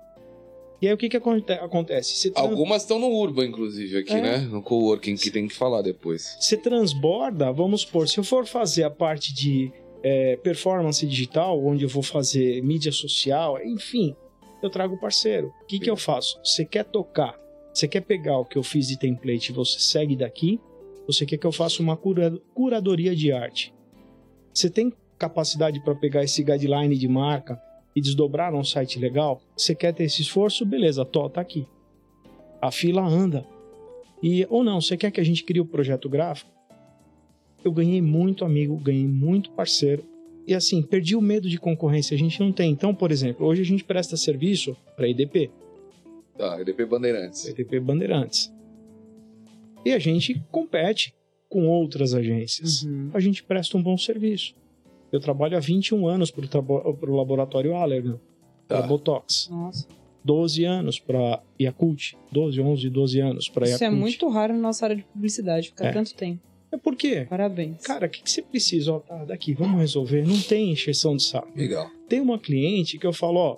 [0.80, 2.14] E aí o que, que aconte- acontece?
[2.14, 4.22] Você tran- Algumas estão no Urban, inclusive, aqui, É.
[4.22, 4.38] né?
[4.38, 6.38] No coworking, que tem que falar depois.
[6.40, 9.72] você transborda, vamos supor, se eu for fazer a parte de
[10.04, 14.16] é, performance digital, onde eu vou fazer mídia social, enfim,
[14.62, 15.52] eu trago o parceiro.
[15.64, 16.40] O que, que eu faço?
[16.44, 17.36] Você quer tocar?
[17.74, 20.60] Você quer pegar o que eu fiz de template e você segue daqui?
[21.08, 23.74] Você quer que eu faça uma cura- curadoria de arte?
[24.54, 27.62] Você tem capacidade para pegar esse guideline de marca
[27.96, 29.42] e desdobrar num site legal?
[29.56, 30.66] Você quer ter esse esforço?
[30.66, 31.68] Beleza, tô, tá aqui.
[32.62, 33.46] A fila anda.
[34.22, 36.52] E, ou não, você quer que a gente crie o projeto gráfico?
[37.64, 40.04] Eu ganhei muito amigo, ganhei muito parceiro.
[40.48, 42.16] E assim, perdi o medo de concorrência.
[42.16, 42.72] A gente não tem.
[42.72, 45.52] Então, por exemplo, hoje a gente presta serviço para IDP,
[46.38, 47.46] Tá, EDP Bandeirantes.
[47.46, 48.52] IDP Bandeirantes.
[49.86, 51.14] E a gente compete
[51.52, 52.84] com outras agências.
[52.84, 53.12] Uhum.
[53.14, 54.56] A gente presta um bom serviço.
[55.12, 58.18] Eu trabalho há 21 anos para o laboratório Allergan,
[58.68, 58.78] Tá.
[58.78, 59.50] para Botox.
[59.52, 59.86] Nossa.
[60.24, 62.14] 12 anos para Yakult.
[62.32, 63.76] 12, 11, 12 anos para Yakult.
[63.76, 65.92] Isso é muito raro na nossa área de publicidade, ficar É.
[65.92, 66.40] tanto tempo.
[66.72, 67.28] É por quê?
[67.30, 67.82] Parabéns.
[67.86, 68.94] Cara, o que, que você precisa?
[68.94, 70.26] Ó, tá, daqui, vamos resolver.
[70.26, 71.50] Não tem encheção de saco.
[71.54, 71.90] Legal.
[72.08, 73.58] Tem uma cliente que eu falo, ó,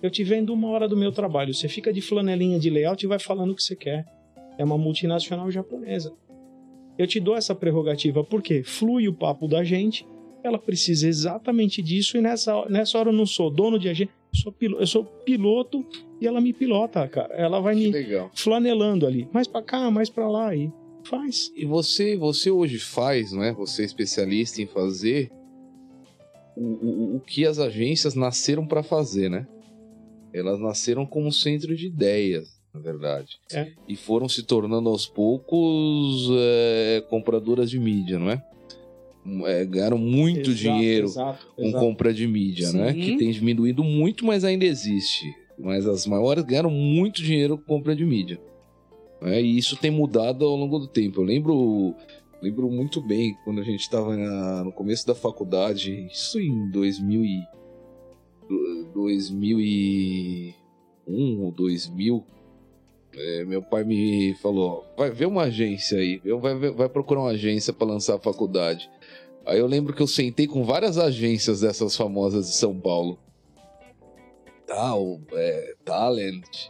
[0.00, 3.08] eu te vendo uma hora do meu trabalho, você fica de flanelinha de layout e
[3.08, 4.04] vai falando o que você quer.
[4.56, 6.12] É uma multinacional japonesa.
[6.98, 10.06] Eu te dou essa prerrogativa porque flui o papo da gente,
[10.42, 14.38] ela precisa exatamente disso e nessa, nessa hora eu não sou dono de agência, eu
[14.40, 15.84] sou, piloto, eu sou piloto
[16.20, 17.34] e ela me pilota, cara.
[17.34, 18.30] Ela vai me Legal.
[18.34, 20.72] flanelando ali, mais pra cá, mais pra lá e
[21.04, 21.52] faz.
[21.54, 23.52] E você, você hoje faz, não é?
[23.52, 25.30] Você é especialista em fazer
[26.56, 29.46] o, o, o que as agências nasceram para fazer, né?
[30.32, 33.38] Elas nasceram como centro de ideias, na verdade.
[33.52, 33.72] É.
[33.88, 38.42] E foram se tornando aos poucos é, compradoras de mídia, não é?
[39.46, 41.84] É, ganharam muito Exato, dinheiro exato, com exato.
[41.84, 42.92] compra de mídia, né?
[42.92, 43.00] Sim.
[43.00, 45.34] Que tem diminuído muito, mas ainda existe.
[45.58, 48.38] Mas as maiores ganharam muito dinheiro com compra de mídia.
[49.20, 49.42] né?
[49.42, 51.20] E isso tem mudado ao longo do tempo.
[51.20, 51.94] Eu lembro,
[52.40, 54.14] lembro muito bem quando a gente estava
[54.62, 57.42] no começo da faculdade, isso em 2000 e,
[58.94, 62.24] 2001 ou 2000.
[63.16, 67.72] É, meu pai me falou: vai ver uma agência aí, vai, vai, procurar uma agência
[67.72, 68.90] para lançar a faculdade.
[69.44, 73.18] Aí eu lembro que eu sentei com várias agências dessas famosas de São Paulo.
[74.66, 76.68] Tal, é, Talent,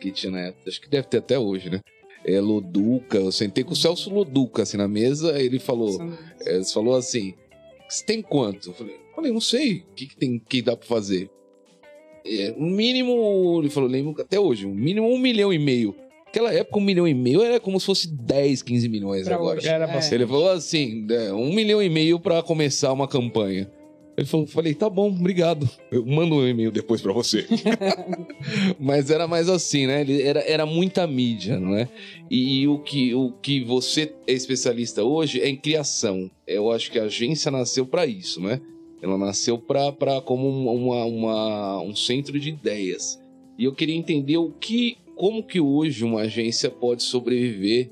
[0.00, 1.80] que tinha na época, acho que deve ter até hoje, né?
[2.24, 6.02] É, Loduca, eu sentei com o Celso Loduca assim na mesa, ele falou,
[6.44, 7.34] é, ele falou assim:
[7.88, 8.70] Você tem quanto?
[8.70, 11.30] Eu falei, falei, não sei, o que, que tem que dá pra fazer?
[12.24, 15.94] É, um mínimo, ele falou, lembro até hoje, um mínimo um milhão e meio.
[16.26, 19.58] Naquela época, um milhão e meio era como se fosse 10, 15 milhões Pra agora.
[19.58, 19.68] hoje.
[19.68, 19.92] Era É.
[19.92, 20.14] bastante.
[20.14, 23.70] Ele falou assim, né, um milhão e meio pra começar uma campanha.
[24.16, 25.68] Ele falou, falei, tá bom, obrigado.
[25.90, 27.46] Eu mando um e-mail depois pra você.
[28.78, 30.02] Mas era mais assim, né?
[30.02, 31.88] Ele era, era muita mídia, não é?
[32.30, 36.30] E, o, que, o que você é especialista hoje é em criação.
[36.46, 38.60] Eu acho que a agência nasceu pra isso, né?
[39.02, 43.18] Ela nasceu pra, pra, como um- uma, uma- um centro de ideias.
[43.58, 47.90] E eu queria entender o que, como que hoje uma agência pode sobreviver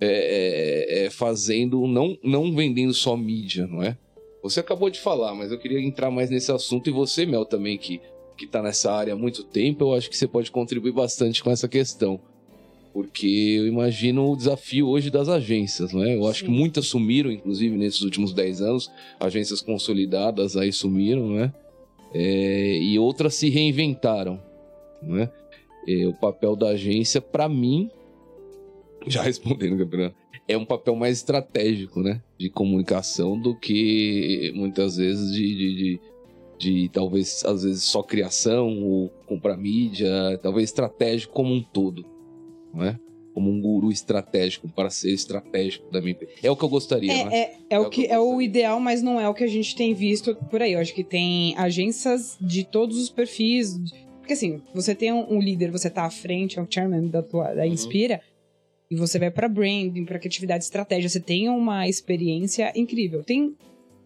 [0.00, 3.96] é, é, é, fazendo, não, não vendendo só mídia, não é?
[4.42, 6.90] Você acabou de falar, mas eu queria entrar mais nesse assunto.
[6.90, 8.00] E você, Mel, também, que,
[8.36, 11.50] que tá nessa área há muito tempo, eu acho que você pode contribuir bastante com
[11.50, 12.20] essa questão.
[12.92, 16.14] Porque eu imagino o desafio hoje das agências, não é?
[16.14, 16.46] Eu acho Sim.
[16.46, 18.90] que muitas sumiram, inclusive, nesses últimos 10 anos.
[19.18, 21.52] Agências consolidadas aí sumiram, não é?
[22.14, 24.38] E outras se reinventaram,
[25.02, 25.32] não é?
[25.88, 27.90] É, o papel da agência, para mim,
[29.06, 30.12] já respondendo, Gabriel,
[30.46, 32.22] é um papel mais estratégico, né?
[32.38, 36.00] De comunicação do que muitas vezes de, de, de,
[36.58, 42.04] de, talvez, às vezes, só criação ou comprar mídia, talvez estratégico como um todo,
[42.72, 42.98] não é?
[43.34, 46.32] Como um guru estratégico, um parceiro estratégico da minha empresa.
[46.42, 47.30] É o que eu gostaria, né?
[47.32, 49.74] É, é, é o que é o ideal, mas não é o que a gente
[49.74, 50.72] tem visto por aí.
[50.72, 53.78] Eu acho que tem agências de todos os perfis.
[54.18, 57.22] Porque assim, você tem um, um líder, você tá à frente, é o chairman da,
[57.22, 58.20] tua, da Inspira,
[58.90, 63.24] e você vai pra branding, pra criatividade, estratégia, você tem uma experiência incrível.
[63.24, 63.56] Tem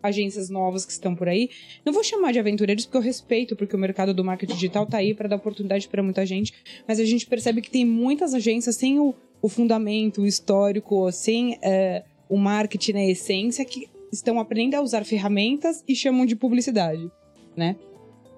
[0.07, 1.51] agências novas que estão por aí.
[1.85, 4.99] Não vou chamar de aventureiros porque eu respeito, porque o mercado do marketing digital tá
[4.99, 6.53] aí para dar oportunidade para muita gente,
[6.87, 11.59] mas a gente percebe que tem muitas agências sem o, o fundamento, o histórico, sem
[11.63, 17.11] é, o marketing na essência, que estão aprendendo a usar ferramentas e chamam de publicidade,
[17.57, 17.77] né?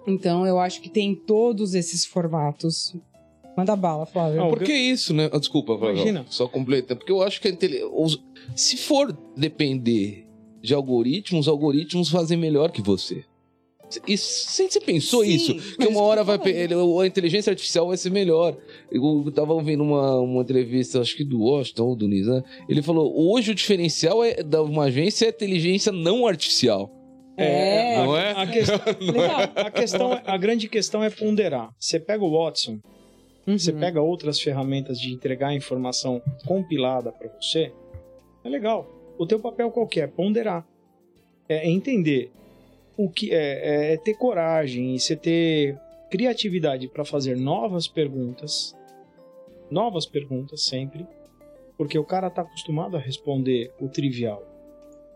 [0.07, 2.97] Então eu acho que tem todos esses formatos.
[3.57, 4.39] Manda bala, Flávio.
[4.39, 5.29] Não, Por que isso, né?
[5.33, 5.97] Ah, Desculpa, Flávio.
[5.97, 6.25] Imagina.
[6.31, 6.95] Só completa.
[6.95, 7.83] Porque eu acho que a intele-
[8.55, 10.25] se for depender
[10.69, 13.25] de algoritmos, algoritmos fazem melhor que você.
[14.07, 15.55] E você você pensou Sim, isso?
[15.77, 16.69] Que uma isso hora que vai,
[17.03, 18.55] a inteligência artificial vai ser melhor.
[18.93, 22.45] Eu tava ouvindo uma, uma entrevista, acho que do Washington ou do Nizam.
[22.69, 26.91] Ele falou: hoje o diferencial é, da uma agência é a inteligência não artificial.
[27.39, 27.97] É.
[27.97, 28.33] a, Não é?
[28.33, 29.41] A, questão, Legal.
[29.57, 31.71] a questão é- a grande questão é ponderar.
[31.79, 32.81] Você pega o Watson,
[33.47, 33.79] você Uhum.
[33.79, 37.73] pega outras ferramentas de entregar informação compilada para você,
[38.45, 38.87] é legal.
[39.19, 40.07] O teu papel qual que é?
[40.07, 40.67] Ponderar.
[41.49, 42.31] É entender
[42.97, 45.79] o que é, é ter coragem e você ter
[46.11, 48.77] criatividade para fazer novas perguntas,
[49.71, 51.07] novas perguntas sempre,
[51.77, 54.43] porque o cara tá acostumado a responder o trivial.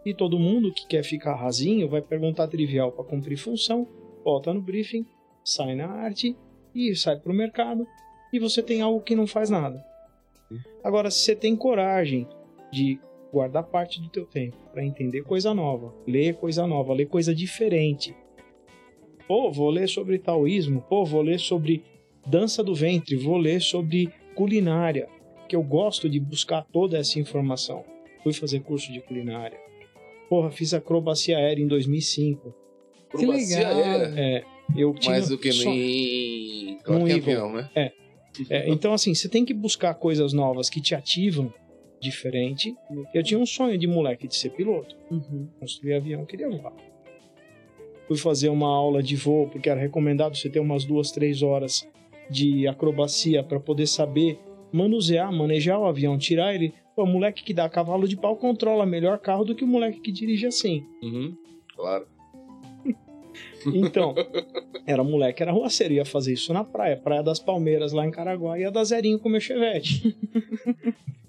[0.04, 3.86] E todo mundo que quer ficar rasinho vai perguntar trivial para cumprir função,
[4.24, 5.06] volta no briefing,
[5.44, 6.36] sai na arte
[6.74, 7.86] e sai para o mercado
[8.32, 9.84] e você tem algo que não faz nada.
[10.82, 12.26] Agora, se você tem coragem
[12.72, 12.98] de
[13.32, 18.14] guardar parte do teu tempo para entender coisa nova, ler coisa nova, ler coisa diferente.
[19.26, 21.82] Pô, vou ler sobre taoísmo, pô, vou ler sobre
[22.26, 25.08] dança do ventre, vou ler sobre culinária,
[25.48, 27.84] que eu gosto de buscar toda essa informação.
[28.22, 29.58] Fui fazer curso de culinária.
[30.28, 32.54] Porra, fiz acrobacia aérea em 2005.
[33.16, 33.72] Que legal.
[34.16, 34.44] É,
[34.76, 36.78] eu tinha Mais do que só- em.
[36.82, 37.32] Claro Um que é Eagle.
[37.32, 37.70] avião, né?
[38.48, 41.52] É, então, assim, você tem que buscar coisas novas que te ativam
[42.02, 42.74] diferente.
[43.14, 44.96] Eu tinha um sonho de moleque de ser piloto.
[45.10, 45.48] Uhum.
[45.60, 46.72] Construir avião, queria voar.
[48.08, 51.88] Fui fazer uma aula de voo, porque era recomendado você ter umas duas, três horas
[52.28, 54.38] de acrobacia para poder saber
[54.72, 56.74] manusear, manejar o avião, tirar ele.
[56.96, 60.00] Pô, o moleque que dá cavalo de pau controla melhor carro do que o moleque
[60.00, 60.84] que dirige assim.
[61.02, 61.36] Uhum.
[61.74, 62.06] Claro.
[63.64, 64.12] Então,
[64.84, 68.58] era moleque, era ruaceiro, ia fazer isso na praia, Praia das Palmeiras, lá em Caraguá,
[68.58, 70.16] ia dar zerinho com meu chevette.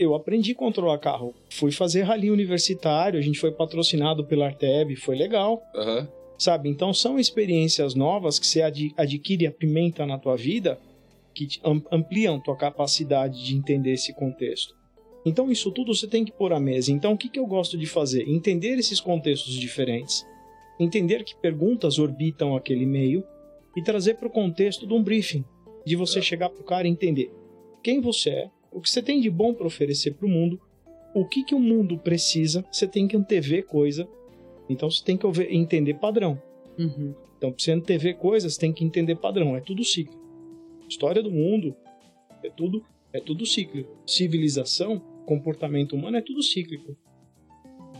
[0.00, 1.34] Eu aprendi a controlar carro.
[1.50, 6.08] Fui fazer rally universitário, a gente foi patrocinado pela Arteb, foi legal, Aham.
[6.38, 6.70] sabe?
[6.70, 10.80] Então são experiências novas que você ad- adquire e apimenta na tua vida,
[11.34, 11.46] que
[11.92, 14.74] ampliam tua capacidade de entender esse contexto.
[15.26, 16.90] Então isso tudo você tem que pôr à mesa.
[16.90, 18.26] Então o que, que eu gosto de fazer?
[18.26, 20.24] Entender esses contextos diferentes,
[20.78, 23.22] entender que perguntas orbitam aquele meio
[23.76, 25.44] e trazer para o contexto de um briefing,
[25.84, 26.24] de você Tá.
[26.24, 27.30] chegar para o cara e entender
[27.82, 30.60] quem você é, o que você tem de bom para oferecer para o mundo,
[31.14, 34.08] o que, que o mundo precisa, você tem que antever coisa,
[34.68, 36.40] então você tem que entender padrão.
[36.78, 37.14] Uhum.
[37.36, 39.56] Então, pra você antever coisas, tem que entender padrão.
[39.56, 40.18] É tudo ciclo.
[40.88, 41.74] História do mundo
[42.44, 43.96] é tudo, é tudo cíclico.
[44.06, 46.96] Civilização, comportamento humano é tudo cíclico.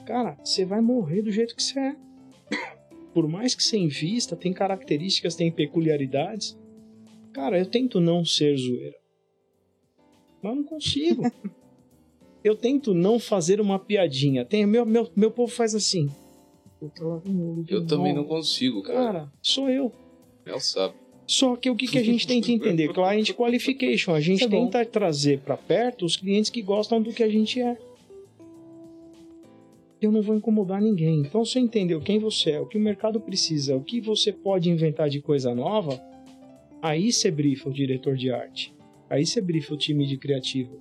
[0.07, 1.97] Cara, você vai morrer do jeito que você é.
[3.15, 6.59] Por mais que você invista, tem características, tem peculiaridades.
[7.33, 9.00] Cara, eu tento não ser zoeira.
[10.43, 11.23] Mas eu não consigo.
[12.43, 14.45] eu tento não fazer uma piadinha.
[14.45, 16.11] Tem, meu, meu, meu povo faz assim.
[17.69, 18.99] Eu também não consigo, cara.
[18.99, 19.93] Cara, sou eu.
[20.47, 20.95] Mel sabe.
[21.27, 22.93] Só que o que, que a gente tem que entender?
[22.93, 24.15] Client qualification.
[24.15, 24.65] A gente é bom.
[24.65, 27.77] tenta trazer para perto os clientes que gostam do que a gente é.
[30.01, 31.21] Eu não vou incomodar ninguém.
[31.21, 34.71] Então, você entendeu quem você é, o que o mercado precisa, o que você pode
[34.71, 36.01] inventar de coisa nova,
[36.83, 38.75] aí você brifa o diretor de arte.
[39.11, 40.81] Aí você brifa o time de criativo.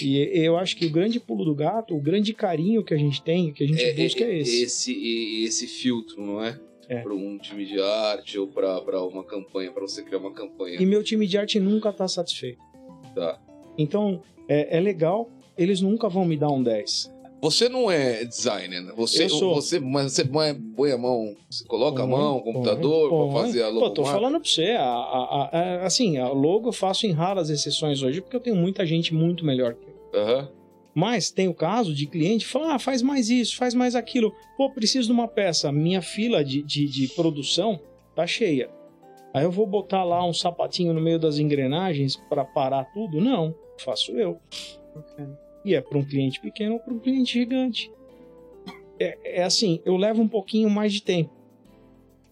[0.00, 3.20] E eu acho que o grande pulo do gato, o grande carinho que a gente
[3.22, 4.62] tem, que a gente busca é, esse.
[4.62, 6.60] Esse, e- esse filtro, não é?
[6.88, 7.00] É.
[7.00, 10.80] Para um time de arte ou para uma campanha, para você criar uma campanha.
[10.80, 12.60] E meu time de arte nunca tá satisfeito.
[13.14, 13.40] Tá.
[13.76, 17.12] Então, é, é legal, eles nunca vão me dar um 10.
[17.50, 18.92] Você não é designer, né?
[18.96, 19.54] Você, Eu sou.
[19.54, 23.30] você, mas você põe põe a mão, você coloca a Põe, mão, põe, computador, põe.
[23.32, 26.68] para fazer a Pô, tô falando pra você, a, a- a- a- assim, a logo
[26.68, 30.20] eu faço em raras exceções hoje, porque eu tenho muita gente muito melhor que eu.
[30.20, 30.48] Aham.
[30.94, 34.32] Mas tem o caso de cliente que fala, ah, faz mais isso, faz mais aquilo.
[34.56, 37.78] Pô, preciso de uma peça, minha fila de, de, de produção
[38.14, 38.70] tá cheia.
[39.34, 43.20] Aí eu vou botar lá um sapatinho no meio das engrenagens para parar tudo?
[43.20, 44.40] Não, faço eu.
[45.66, 47.92] E é para um cliente pequeno ou para um cliente gigante.
[49.00, 51.34] É, é assim, eu levo um pouquinho mais de tempo.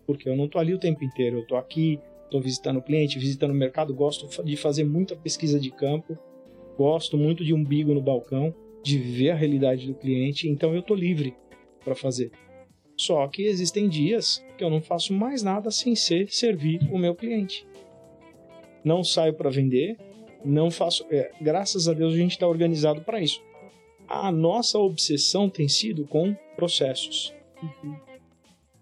[0.06, 1.38] Porque eu não tô ali o tempo inteiro.
[1.38, 1.98] Eu tô aqui,
[2.30, 6.16] tô visitando o cliente, visitando o mercado, gosto de fazer muita pesquisa de campo,
[6.78, 10.94] gosto muito de umbigo no balcão, de ver a realidade do cliente, então eu tô
[10.94, 11.34] livre
[11.84, 12.30] para fazer.
[12.96, 17.14] Só que existem dias que eu não faço mais nada sem ser servir o meu
[17.14, 17.66] cliente.
[18.84, 19.96] Não saio para vender,
[20.44, 21.06] não faço.
[21.10, 23.42] é, graças a Deus a gente está organizado para isso.
[24.06, 27.34] A nossa obsessão tem sido com processos.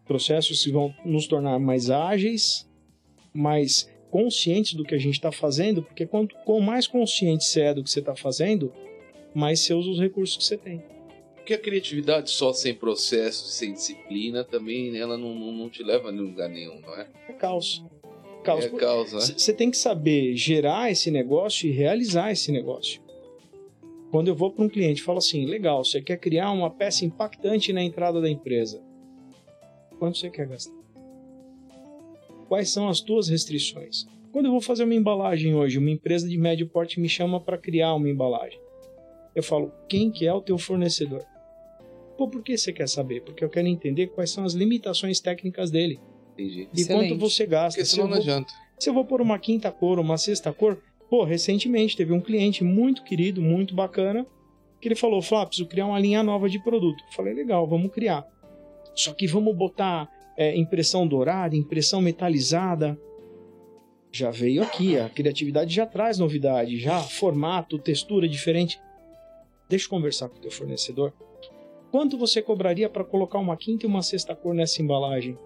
[0.05, 2.69] processos que vão nos tornar mais ágeis,
[3.33, 7.75] mais conscientes do que a gente está fazendo, porque quanto com mais consciente você é
[7.75, 8.73] do que você está fazendo,
[9.35, 10.83] mais você usa os recursos que você tem.
[11.37, 16.09] Porque a criatividade só sem processo, sem disciplina, também ela não, não, não te leva
[16.09, 17.09] a lugar nenhum, não é?
[17.29, 17.83] É caos.
[18.43, 18.65] Caos.
[18.65, 19.35] É causa, né?
[19.37, 23.01] Você tem que saber gerar esse negócio e realizar esse negócio.
[24.11, 27.05] Quando eu vou para um cliente e falo assim, legal, você quer criar uma peça
[27.05, 28.83] impactante na entrada da empresa.
[29.99, 30.77] Quanto você quer gastar?
[32.47, 34.05] Quais são as tuas restrições?
[34.31, 37.57] Quando eu vou fazer uma embalagem hoje, uma empresa de médio porte me chama para
[37.57, 38.61] criar uma embalagem.
[39.35, 41.25] Eu falo, quem que é o teu fornecedor?
[42.19, 43.23] Pô, por que você quer saber?
[43.23, 45.99] Porque eu quero entender quais são as limitações técnicas dele.
[46.35, 46.69] Entendi.
[46.75, 47.09] E Excelente.
[47.11, 47.77] quanto você gasta.
[47.79, 48.53] Porque Se senão eu não vou- adianta.
[48.79, 50.79] se eu vou pôr uma quinta cor, uma sexta cor,
[51.11, 54.27] pô, recentemente teve um cliente muito querido, muito bacana,
[54.81, 57.03] que ele falou, Flá, preciso criar uma linha nova de produto.
[57.07, 58.27] Eu falei, legal, vamos criar.
[58.95, 62.99] Só que vamos botar é, impressão dourada, impressão metalizada.
[64.11, 68.79] Já veio aqui, a criatividade já traz novidade, já formato, textura diferente.
[69.69, 71.13] Deixa eu conversar com o teu fornecedor.
[71.91, 75.39] Quanto você cobraria para colocar uma quinta e uma sexta cor nessa embalagem?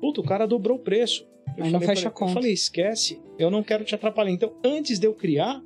[0.00, 1.26] Puta, o cara dobrou o preço.
[1.56, 2.30] Eu Aí não falei fecha pra a conta.
[2.30, 4.30] Eu falei, esquece, eu não quero te atrapalhar.
[4.30, 5.62] Então, antes de eu criar,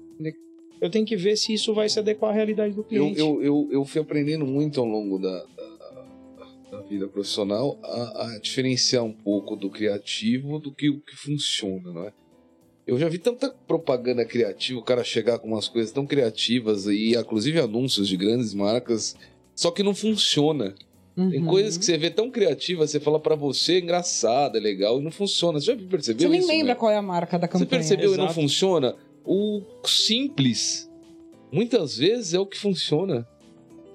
[0.80, 3.18] eu tenho que ver se isso vai se adequar à realidade do Eu, cliente.
[3.20, 6.06] eu, eu, eu fui aprendendo muito ao longo da, da,
[6.72, 11.92] da vida profissional a, a diferenciar um pouco do criativo do que o que funciona,
[11.92, 12.12] não é?
[12.86, 17.14] Eu já vi tanta propaganda criativa, o cara chegar com umas coisas tão criativas e
[17.16, 19.16] inclusive anúncios de grandes marcas,
[19.54, 20.74] só que não funciona.
[21.16, 21.46] Tem Uhum.
[21.46, 25.02] coisas que você vê tão criativas, você fala pra você, é engraçado, é legal, e
[25.04, 25.60] não funciona.
[25.60, 26.48] Você já percebeu Você nem isso?
[26.48, 26.74] lembra né?
[26.74, 27.68] qual é a marca da Você campanha.
[27.68, 28.40] percebeu e não Exato.
[28.40, 28.96] funciona?
[29.24, 30.90] O simples,
[31.52, 33.26] muitas vezes, é o que funciona.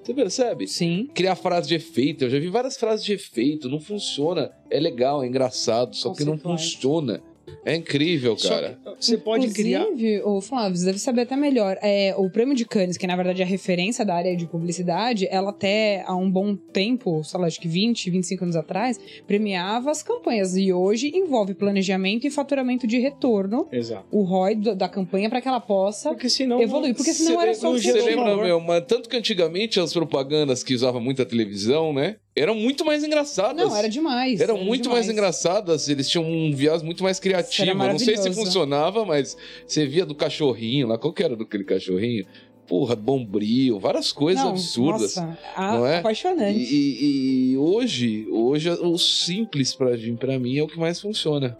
[0.01, 0.67] Você percebe?
[0.67, 1.07] Sim.
[1.13, 2.23] Criar frase de efeito.
[2.23, 3.69] Eu já vi várias frases de efeito.
[3.69, 4.49] Não funciona.
[4.71, 7.21] É legal, é engraçado, só que não funciona.
[7.65, 8.77] É incrível, cara.
[8.99, 9.81] você pode criar.
[9.83, 11.77] Inclusive, o Flávio, você deve saber até melhor.
[11.81, 15.27] É, o prêmio de Cannes, que na verdade é a referência da área de publicidade,
[15.29, 19.91] ela até há um bom tempo, sei lá, acho que 20, 25 anos atrás, premiava
[19.91, 20.55] as campanhas.
[20.57, 24.05] E hoje envolve planejamento e faturamento de retorno, Exato.
[24.11, 26.61] o ROI do- da campanha, para que ela possa Porque senão.
[26.61, 26.95] evoluir.
[26.95, 30.73] Porque senão era só que Você lembra, meu, mas tanto que antigamente as propagandas que
[30.73, 32.15] usavam muita televisão, né?
[32.39, 33.67] Eram muito mais engraçadas.
[33.67, 34.39] Não, era demais.
[34.39, 35.05] Eram era muito demais.
[35.05, 37.73] mais engraçadas, eles tinham um viés muito mais criativo.
[37.73, 39.35] Não sei se funcionava, mas
[39.67, 42.25] você via do cachorrinho lá, qual que era do aquele cachorrinho?
[42.67, 45.15] Porra, bombril, várias coisas Não, absurdas.
[45.15, 45.97] Nossa, a- não é?
[45.97, 46.59] apaixonante.
[46.59, 51.57] E, e- e hoje, hoje o simples pra, pra mim é o que mais funciona,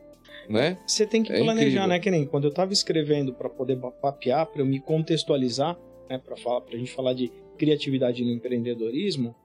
[0.47, 0.77] né?
[0.85, 1.87] Você tem que É planejar, incrível.
[1.87, 1.99] né?
[1.99, 5.75] Que nem quando eu tava escrevendo para poder papear, para eu me contextualizar,
[6.09, 6.19] né?
[6.23, 9.35] Para falar, pra gente falar de criatividade no empreendedorismo,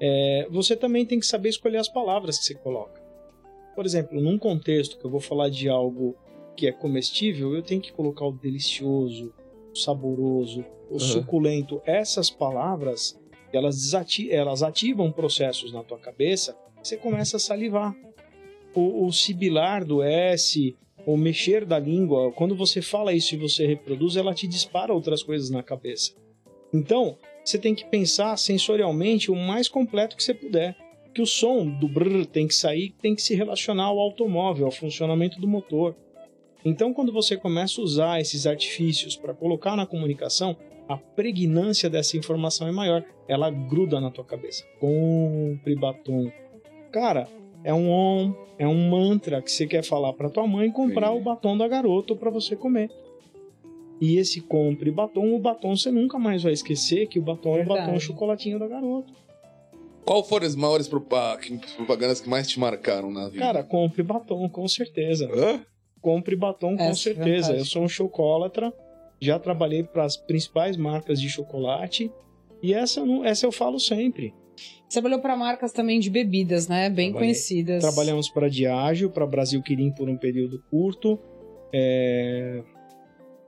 [0.00, 3.00] é, você também tem que saber escolher as palavras que você coloca.
[3.74, 6.16] Por exemplo, num contexto que eu vou falar de algo
[6.56, 9.32] que é comestível, eu tenho que colocar o delicioso,
[9.72, 10.98] o saboroso, o Uhum.
[10.98, 11.80] suculento.
[11.86, 13.18] Essas palavras,
[13.52, 17.94] elas, desati elas ativam processos na tua cabeça, você começa a salivar.
[18.74, 23.66] O, o sibilar do S, o mexer da língua, quando você fala isso e você
[23.66, 26.12] reproduz, ela te dispara outras coisas na cabeça.
[26.72, 27.16] Então,
[27.48, 30.76] você tem que pensar sensorialmente o mais completo que você puder.
[31.14, 34.70] Que o som do brrr tem que sair, tem que se relacionar ao automóvel, ao
[34.70, 35.96] funcionamento do motor.
[36.64, 40.56] Então, quando você começa a usar esses artifícios para colocar na comunicação,
[40.88, 43.04] a pregnância dessa informação é maior.
[43.26, 44.64] Ela gruda na tua cabeça.
[44.78, 46.30] Compre batom.
[46.92, 47.28] Cara,
[47.64, 51.20] é um om, é um mantra que você quer falar para tua mãe comprar Entendi.
[51.20, 52.90] o batom da garota para você comer.
[54.00, 57.52] E esse compre batom, o batom você nunca mais vai esquecer que o batom é
[57.52, 57.80] o Verdade.
[57.86, 59.12] batom chocolatinho da garota.
[60.04, 63.40] Qual foram as maiores propagandas que mais te marcaram na vida?
[63.40, 65.28] Cara, compre batom, com certeza.
[65.34, 65.60] Hã?
[66.00, 67.52] Compre batom, com Essa é certeza.
[67.56, 68.72] Eu sou um chocólatra,
[69.20, 72.10] já trabalhei para as principais marcas de chocolate.
[72.62, 74.32] E essa, não- essa eu falo sempre.
[74.88, 76.88] Você trabalhou para marcas também de bebidas, né?
[76.88, 77.26] Bem Trabalhei.
[77.34, 77.82] conhecidas.
[77.82, 81.18] Trabalhamos para Diageo, para Brasil Quirim por um período curto,
[81.72, 82.62] é...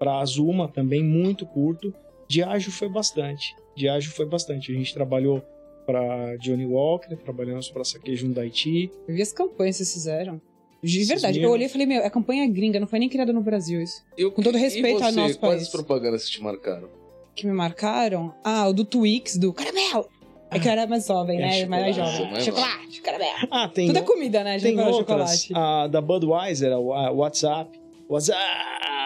[0.00, 1.92] para Azuma também muito curto.
[2.26, 3.54] Diageo foi bastante.
[3.76, 4.72] Diageo foi bastante.
[4.72, 5.42] A gente trabalhou
[5.86, 8.90] para Johnny Walker, trabalhamos para Sake Jundaiti.
[9.06, 10.40] Eu vi as campanhas que vocês fizeram.
[10.82, 11.54] De verdade, eu mesmos.
[11.54, 14.02] olhei e falei, meu, é campanha gringa, não foi nem criada no Brasil isso.
[14.16, 15.62] Eu- Com todo respeito ao você, nosso Quais país.
[15.64, 16.88] as propagandas que te marcaram?
[17.36, 18.34] Que me marcaram?
[18.42, 20.08] Ah, o do Twix, do caramelo.
[20.50, 21.66] É que eu era mais jovem, É, né?
[21.66, 22.32] mais chocolate, jovem.
[22.32, 23.48] mais chocolate, caramelo.
[23.50, 24.58] Ah, tem, Tudo é comida, né?
[24.58, 25.42] tem Chocolate, outras.
[25.44, 25.52] chocolate.
[25.54, 27.78] A da Budweiser, a a WhatsApp.
[28.08, 28.40] WhatsApp!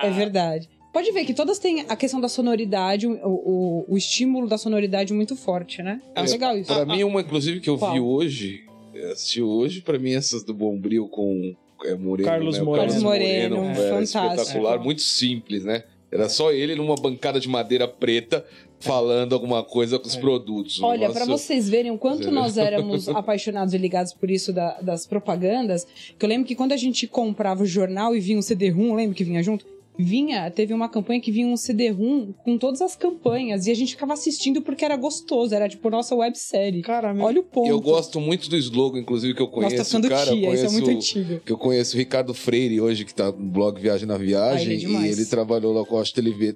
[0.03, 0.69] É verdade.
[0.95, 5.13] Pode ver que todas têm a questão da sonoridade, o, o, o estímulo da sonoridade
[5.13, 6.01] muito forte, né?
[6.15, 6.73] É É, legal isso.
[6.73, 7.93] Pra mim, uma, inclusive, que eu Qual?
[7.93, 8.65] vi hoje,
[8.95, 11.53] Eu assisti hoje, pra mim, essas do Bombril com
[11.85, 12.27] é, Moreno.
[12.29, 12.63] Carlos né?
[12.63, 12.87] O Moreno.
[12.87, 14.25] Carlos Moreno, é, fantástico.
[14.27, 15.83] espetacular, muito simples, né?
[16.13, 18.45] Era só ele numa bancada de madeira preta
[18.79, 20.21] falando alguma coisa com os É.
[20.21, 20.81] produtos.
[20.81, 25.07] Olha, pra vocês verem o quanto nós éramos apaixonados e ligados por isso da- das
[25.09, 25.85] propagandas,
[26.17, 29.15] que eu lembro que quando a gente comprava o jornal e vinha um CD-ROM, lembra
[29.17, 29.67] que vinha junto?
[29.97, 33.93] Vinha, teve uma campanha que vinha um CD-ROM com todas as campanhas e a gente
[33.93, 36.83] ficava assistindo porque era gostoso, era tipo nossa websérie.
[36.83, 37.69] Cara, meu, Olha o ponto.
[37.69, 39.77] Eu gosto muito do slogan, inclusive, que eu conheço.
[39.77, 41.41] Nossa, tá cara, eu tia, isso é muito conheço- antigo.
[41.45, 44.73] que eu conheço o Ricardo Freire hoje, que tá no blog Viagem na Viagem, Ah,
[44.73, 46.03] ele é e ele trabalhou lá com a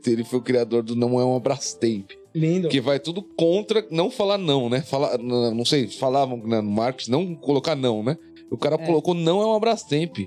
[0.07, 2.68] ele foi o criador do Não é uma Brastemp, lindo.
[2.68, 4.80] que vai tudo contra não falar não, né?
[4.82, 8.16] Falar, não não sei, falavam né, no marketing, não colocar não, né?
[8.51, 8.86] O cara É.
[8.86, 10.26] colocou não é uma Brastemp.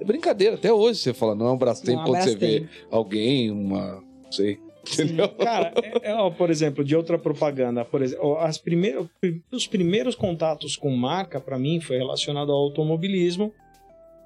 [0.00, 3.50] É brincadeira, até hoje você fala não é uma Brastemp Não, quando você vê alguém,
[3.50, 4.58] uma, não sei?
[5.38, 5.72] Cara,
[6.02, 9.06] é- é, por exemplo, de outra propaganda, por exemplo, as primeiras,
[9.52, 13.52] os primeiros contatos com marca para mim foi relacionado ao automobilismo,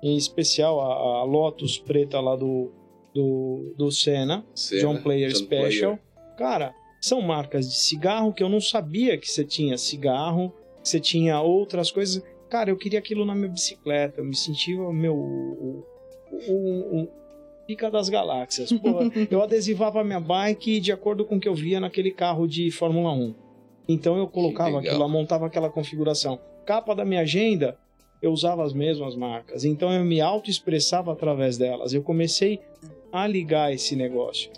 [0.03, 2.71] em especial a, a Lotus preta lá do
[3.15, 5.99] do, do Senna, Cena, John Player John Special.
[6.37, 10.53] Cara, são marcas de cigarro que eu não sabia que você tinha cigarro,
[10.83, 12.25] que você tinha outras coisas.
[12.55, 15.85] Cara, eu queria aquilo na minha bicicleta, eu me sentia meu o,
[16.31, 17.09] o, o-
[17.67, 18.71] pica das galáxias.
[18.73, 22.47] Pô, eu adesivava a minha bike de acordo com o que eu via naquele carro
[22.47, 23.35] de Fórmula 1.
[23.89, 26.39] Então eu colocava aquilo lá, montava aquela configuração.
[26.65, 27.77] Capa da minha agenda,
[28.23, 29.65] eu usava as mesmas marcas.
[29.65, 31.93] Então eu me auto-expressava através delas.
[31.93, 32.61] Eu comecei
[33.13, 34.49] a ligar esse negócio.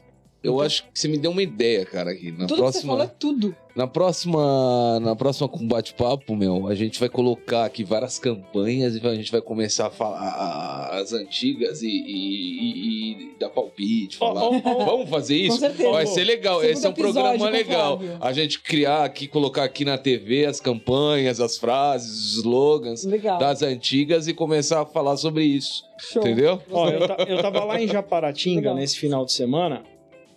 [0.47, 2.31] Eu acho que você me deu uma ideia, cara, aqui.
[2.33, 3.57] Na Tudo que você próxima, falou é tudo.
[3.75, 9.07] Na próxima, na próxima com bate-papo, meu, a gente vai colocar aqui várias campanhas e
[9.07, 14.43] a gente vai começar a falar as antigas e, e- e- e dar palpite, falar.
[14.45, 15.59] ó, ó, Vamos fazer isso?
[15.59, 15.91] Com certeza.
[15.91, 16.61] Vai ser legal.
[16.61, 18.01] Segundo Esse é um programa legal.
[18.19, 23.39] A gente criar aqui, colocar aqui na TV as campanhas, as frases, os slogans Legal.
[23.39, 25.85] das antigas e começar a falar sobre isso.
[25.99, 26.23] Show.
[26.23, 26.63] Entendeu?
[26.71, 28.75] Ó, eu, eu tava lá em Japaratinga Legal.
[28.77, 29.83] nesse final de semana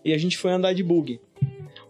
[0.10, 1.20] e a gente foi andar de bug.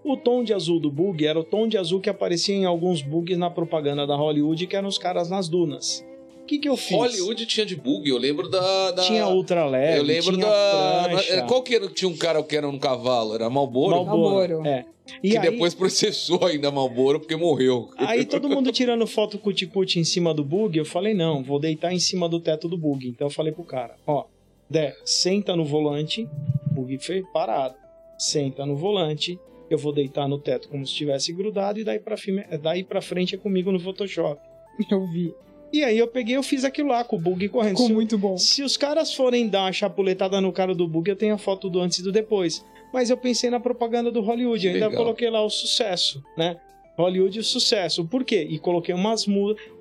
[0.03, 3.01] O tom de azul do bug era o tom de azul que aparecia em alguns
[3.01, 6.05] bugs na propaganda da Hollywood, que eram os caras nas dunas.
[6.41, 6.97] O que, que eu fiz?
[6.97, 8.91] Hollywood tinha de bug, eu lembro da.
[8.91, 9.03] da...
[9.03, 11.03] Tinha ultra leve, Eu lembro tinha da.
[11.09, 13.35] prancha, Qual que era que tinha um cara que era um cavalo?
[13.35, 14.03] Era Malboro?
[14.03, 14.65] Marlboro.
[14.65, 14.85] É.
[15.23, 17.89] E que aí, depois processou ainda Malboro porque morreu.
[17.97, 21.93] aí todo mundo tirando foto cuti-cuti em cima do bug, eu falei, não, vou deitar
[21.93, 23.07] em cima do teto do bug.
[23.07, 24.25] Então eu falei pro cara, ó,
[24.69, 26.29] Dé, senta no volante,
[26.71, 27.75] bug foi parado.
[28.19, 29.39] Senta no volante,
[29.69, 33.01] eu vou deitar no teto como se estivesse grudado e daí pra, fime- daí pra
[33.01, 34.41] frente é comigo no Photoshop.
[34.91, 35.33] Eu vi.
[35.71, 37.73] E aí eu peguei eu fiz aquilo lá com o bug correndo.
[37.75, 38.37] Ficou Se- muito bom.
[38.37, 41.69] Se os caras forem dar uma chapuletada no cara do bug, eu tenho a foto
[41.69, 42.65] do antes e do depois.
[42.91, 46.57] Mas eu pensei na propaganda do Hollywood, eu ainda coloquei lá o sucesso, né?
[46.97, 48.03] Hollywood o sucesso.
[48.03, 48.47] Por quê?
[48.49, 49.27] E coloquei umas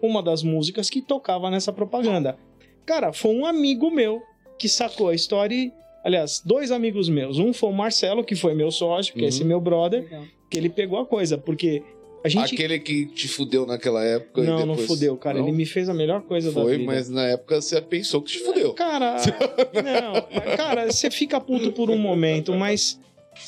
[0.03, 2.37] uma das músicas que tocava nessa propaganda.
[2.85, 4.21] Cara, foi um amigo meu
[4.59, 5.73] que sacou a história e.
[6.05, 7.39] Aliás, dois amigos meus.
[7.39, 9.49] Um foi o Marcelo, que foi meu sócio, que é esse Uhum.
[9.49, 10.25] meu brother, Legal.
[10.51, 11.83] que ele pegou a coisa, porque
[12.25, 12.55] a gente.
[12.55, 14.41] Aquele que te fudeu naquela época.
[14.41, 15.39] e Não, não depois- fudeu, cara.
[15.39, 15.47] Não?
[15.49, 16.85] Ele me fez a melhor coisa da Foi, vida.
[16.91, 18.73] mas na época você pensou que te fudeu.
[18.75, 19.17] Cara,
[19.75, 22.99] não, cara, você fica puto por um momento, mas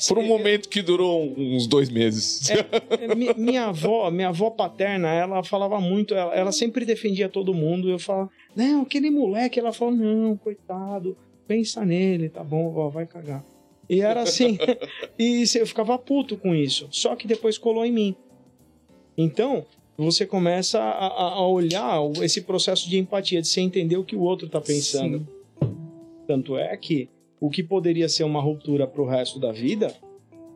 [0.07, 2.49] Por um momento que durou uns dois meses.
[2.49, 7.53] é, mi- minha avó, minha avó paterna, ela falava muito, ela, ela sempre defendia todo
[7.53, 7.89] mundo.
[7.89, 11.17] Eu falava, não, aquele moleque, ela falou, não, coitado,
[11.47, 13.43] pensa nele, tá bom, vó, vai cagar.
[13.89, 14.57] E era assim,
[15.19, 16.87] e eu ficava puto com isso.
[16.91, 18.15] Só que depois colou em mim.
[19.17, 19.65] Então,
[19.97, 24.21] você começa a, a- olhar esse processo de empatia, de você entender o que o
[24.21, 25.19] outro tá pensando.
[25.19, 25.27] Sim.
[26.25, 29.93] Tanto é que o que poderia ser uma ruptura pro resto da vida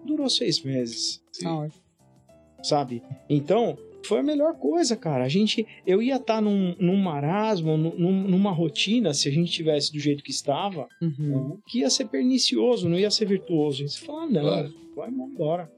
[0.05, 1.81] durou seis meses, Tá ótimo.
[2.63, 3.01] sabe?
[3.29, 5.23] Então, foi a melhor coisa, cara.
[5.23, 9.51] A gente, eu ia estar num, num marasmo, num- num- numa rotina, se a gente
[9.51, 11.57] tivesse do jeito que estava, Uhum.
[11.67, 13.83] que ia ser pernicioso, não ia ser virtuoso.
[13.83, 14.73] E você fala, ah, não, Claro.
[14.95, 15.71] vai embora.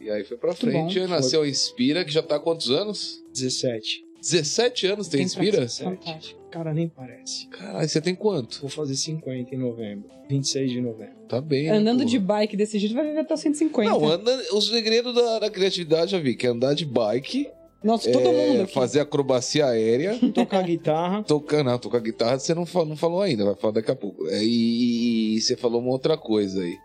[0.00, 0.98] E aí foi pra Muito frente.
[1.00, 1.08] bom.
[1.08, 3.22] nasceu a Inspira, que já tá há quantos anos?
[3.34, 4.02] 17.
[4.22, 5.68] 17 anos tem Inspira?
[5.68, 6.39] Fantástico.
[6.50, 7.46] Cara, nem parece.
[7.48, 8.60] Caralho, você tem quanto?
[8.60, 10.08] Vou fazer 50 em novembro.
[10.28, 11.14] 26 de novembro.
[11.28, 11.64] Tá bem.
[11.66, 12.10] né, Andando porra?
[12.10, 13.88] de bike desse jeito vai viver até os 150.
[13.90, 17.48] Não, anda, o segredo da, da criatividade, já vi, que é andar de bike,
[17.84, 18.72] Nossa, todo é, mundo aqui.
[18.74, 21.22] fazer acrobacia aérea, Tocar guitarra.
[21.22, 24.26] tocar, não, tocar guitarra você não, fa- não falou ainda, vai falar daqui a pouco.
[24.28, 26.76] É, E, e você falou uma outra coisa aí.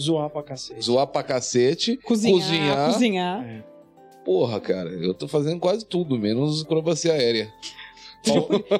[0.00, 0.82] Zoar pra cacete.
[0.84, 2.92] Zoar pra cacete, Cozinhar, cozinhar.
[2.92, 3.44] cozinhar.
[3.48, 3.64] É.
[4.24, 7.48] Porra, cara, eu tô fazendo quase tudo, menos acrobacia aérea.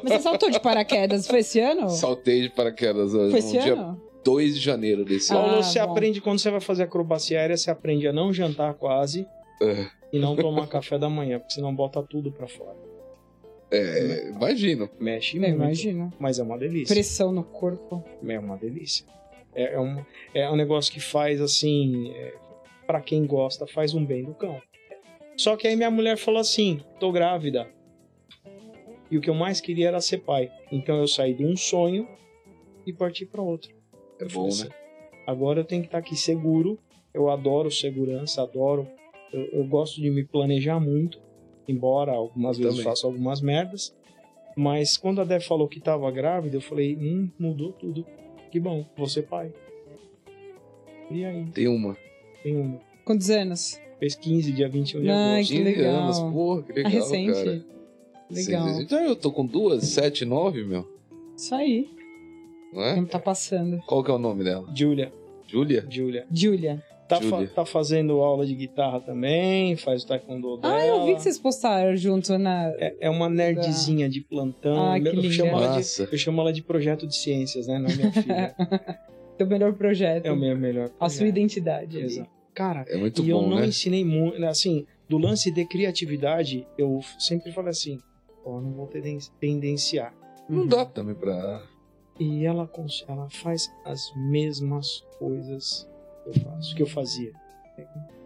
[0.03, 1.89] Mas você saltou de paraquedas, foi esse ano?
[1.91, 4.01] Saltei de paraquedas hoje, Foi no esse dia ano?
[4.25, 5.49] 2 de janeiro desse Ah, ano.
[5.49, 5.91] Paulo, você bom.
[5.93, 9.27] aprende quando você vai fazer acrobacia aérea, você aprende a não jantar quase
[9.63, 9.87] É.
[10.13, 12.77] e não tomar café da manhã, porque senão bota tudo pra fora.
[13.71, 14.89] É, imagino.
[15.01, 16.13] Mexe Eu muito, imagino.
[16.19, 16.95] mas é uma delícia.
[16.95, 18.05] Pressão no corpo.
[18.27, 19.05] É uma delícia.
[19.55, 22.35] É, é, um, é um negócio que faz assim, é,
[22.87, 24.61] para quem gosta, faz um bem do cão.
[25.37, 27.69] Só que aí minha mulher falou assim: tô grávida.
[29.11, 30.51] E o que eu mais queria era ser pai.
[30.73, 32.09] Então eu saí de um sonho
[32.87, 33.71] e parti para outro.
[34.21, 34.75] É Eu bom, falei né?
[34.75, 34.85] assim,
[35.27, 36.79] Agora eu tenho que estar aqui seguro.
[37.13, 38.87] Eu adoro segurança, adoro.
[39.33, 41.21] Eu, eu gosto de me planejar muito,
[41.69, 42.85] embora algumas vezes Também.
[42.85, 43.95] faça algumas merdas.
[44.57, 48.05] Mas quando a Dé falou que estava grávida, eu falei: hum, mudou tudo.
[48.51, 49.53] Que bom, vou ser pai.
[51.11, 51.97] E aí, Tem uma.
[52.43, 52.81] tem uma.
[53.05, 53.81] Quantos anos?
[53.99, 55.51] Fez 15, dia 21 de Ai, agosto.
[55.53, 55.95] que 15 legal.
[56.03, 57.33] anos, porra, que legal, Ah, recente.
[57.33, 57.65] cara.
[58.35, 58.81] Legal.
[58.81, 60.87] Então eu tô com duas, sete, nove, meu.
[61.37, 61.89] Isso aí.
[62.73, 62.97] Não é?
[62.97, 63.81] Não tá passando.
[63.87, 64.67] Qual que é o nome dela?
[64.75, 65.13] Júlia,
[65.47, 65.87] Júlia?
[65.89, 66.27] Júlia.
[66.33, 66.83] Júlia.
[67.07, 70.75] Tá, fa- tá fazendo aula de guitarra também, faz o taekwondo dela.
[70.75, 72.69] Ah, eu vi que vocês postaram junto na.
[72.79, 74.91] É, é uma nerdzinha de plantão.
[74.93, 77.79] Ah, que eu, chamo ela de, eu chamo ela de projeto de ciências, né?
[77.79, 78.55] Não é minha filha.
[79.37, 80.25] Teu melhor projeto.
[80.25, 80.87] é o meu melhor.
[80.99, 81.27] A sua projeto.
[81.29, 81.99] identidade.
[82.01, 82.31] Exato.
[82.55, 83.67] Cara, É muito e eu bom, não né?
[83.67, 87.99] ensinei muito, assim, do lance de criatividade, eu sempre falei assim,
[88.45, 90.15] ó, não vou tenden- tendenciar.
[90.49, 90.67] Não Uhum.
[90.67, 91.63] dá também pra.
[92.19, 92.71] E ela,
[93.09, 95.89] ela faz as mesmas coisas
[96.23, 97.33] que eu faço, que eu fazia.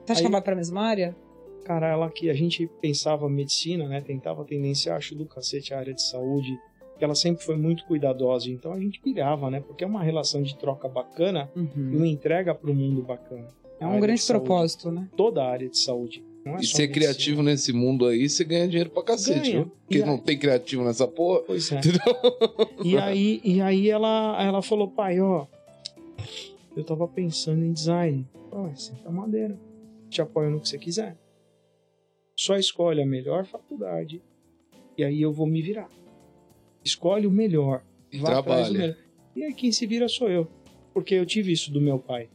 [0.05, 1.17] Você acha Aí- que vai pra mesma área?
[1.65, 4.01] Cara, ela que a gente pensava medicina, né?
[4.01, 6.59] Tentava tendenciar, acho do cacete a área de saúde,
[6.99, 9.61] que ela sempre foi muito cuidadosa, então a gente pirava, né?
[9.61, 11.97] Porque é uma relação de troca bacana e Uhum.
[11.97, 13.49] uma entrega para o mundo bacana.
[13.81, 15.09] É um grande propósito, né?
[15.17, 16.25] Toda a área de saúde.
[16.57, 19.63] É E ser criativo nesse mundo aí, você ganha dinheiro pra cacete, Ganha.
[19.65, 19.73] viu?
[19.85, 21.41] Porque E não aí- tem criativo nessa porra.
[21.47, 21.81] Pois é.
[22.85, 25.47] E aí, e aí ela, ela falou, pai, ó,
[26.77, 28.27] eu tava pensando em design.
[28.51, 29.59] Ó, senta madeira.
[30.09, 31.17] Te apoio no que você quiser.
[32.37, 34.23] Só escolhe a melhor faculdade.
[34.97, 35.91] E aí eu vou me virar.
[36.85, 37.83] Escolhe o melhor.
[38.13, 38.71] E trabalha.
[38.71, 38.97] melhor.
[39.37, 40.49] E aí quem se vira sou eu.
[40.95, 42.29] Porque eu tive isso do meu pai.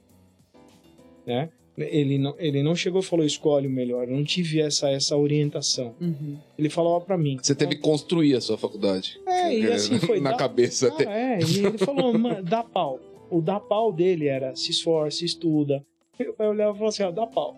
[1.25, 1.49] Né?
[1.75, 4.07] Ele não, ele não chegou e falou escolhe o melhor.
[4.07, 5.95] Eu não tive essa, essa orientação.
[5.99, 6.37] Uhum.
[6.57, 7.37] Ele falava pra mim.
[7.41, 9.19] Você teve que construir a sua faculdade.
[9.25, 10.19] É, e assim foi.
[10.21, 11.03] Na dá- cabeça Ah, até.
[11.03, 12.99] é, e ele falou, mano, dá pau.
[13.31, 15.83] O dá pau dele era se esforça, estuda.
[16.19, 17.57] Meu pai olhava e falou assim, ó, dá pau.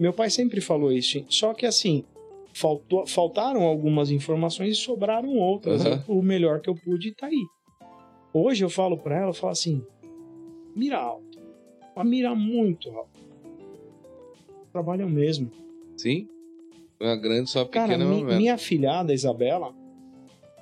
[0.00, 2.02] Meu pai sempre falou isso, só que assim,
[2.52, 5.86] faltou, faltaram algumas informações e sobraram outras.
[5.86, 6.02] Aham.
[6.08, 7.44] O melhor que eu pude tá aí.
[8.34, 9.84] Hoje eu falo pra ela, eu falo assim,
[10.74, 11.38] mira alto.
[11.94, 13.09] Mas mira muito alto.
[14.72, 15.50] Trabalham mesmo.
[15.96, 16.28] Sim.
[17.00, 19.74] Uma grande, só uma Cara, pequena mi- minha filhada, Isabela,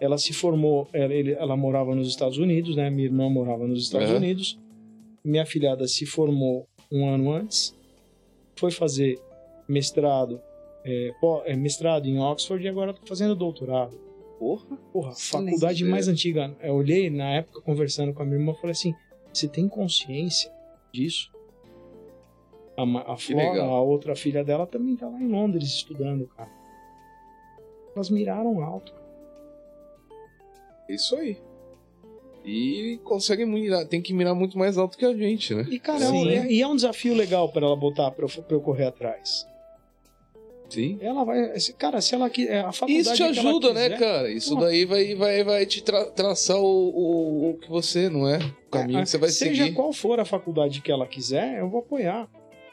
[0.00, 2.88] ela se formou, ela, ela morava nos Estados Unidos, né?
[2.90, 4.18] Minha irmã morava nos Estados Aham.
[4.18, 4.58] Unidos.
[5.24, 7.76] Minha filhada se formou um ano antes,
[8.56, 9.18] foi fazer
[9.68, 10.40] mestrado,
[10.84, 11.10] é,
[11.46, 13.98] é, mestrado em Oxford e agora tá fazendo doutorado.
[14.38, 14.76] Porra.
[14.92, 16.56] Porra, faculdade mais antiga.
[16.62, 18.94] Eu olhei na época conversando com a minha irmã, falei assim:
[19.32, 20.50] você tem consciência
[20.94, 21.30] disso?
[22.78, 23.70] A, a Flora, legal.
[23.74, 26.50] a outra filha dela, também tá lá em Londres estudando, cara.
[27.94, 28.94] Elas miraram alto.
[30.88, 31.36] Isso aí.
[32.44, 35.66] E consegue mirar, tem que mirar muito mais alto que a gente, né?
[35.68, 36.28] E, cara, é um- Sim.
[36.30, 39.46] é, e é um desafio legal pra ela botar pra eu, pra eu correr atrás.
[40.70, 40.98] Sim.
[41.00, 41.54] Ela vai.
[41.78, 42.60] Cara, se ela quiser.
[42.64, 44.30] A faculdade Isso te ajuda, né, quiser- cara?
[44.30, 48.38] Isso daí vai, vai, vai te tra- traçar o, o, o que você, não é?
[48.38, 49.74] O caminho É, que você vai Seja seguir.
[49.74, 52.28] qual for a faculdade que ela quiser, eu vou apoiar.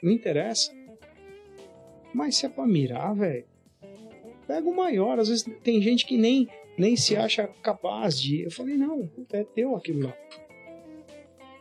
[0.06, 0.72] Não interessa.
[2.14, 3.44] Mas se é pra mirar, velho,
[4.48, 5.20] pega o maior.
[5.20, 6.48] Às vezes tem gente que nem,
[6.78, 8.44] nem se acha capaz de.
[8.44, 10.14] Eu falei, não, é teu aquilo lá.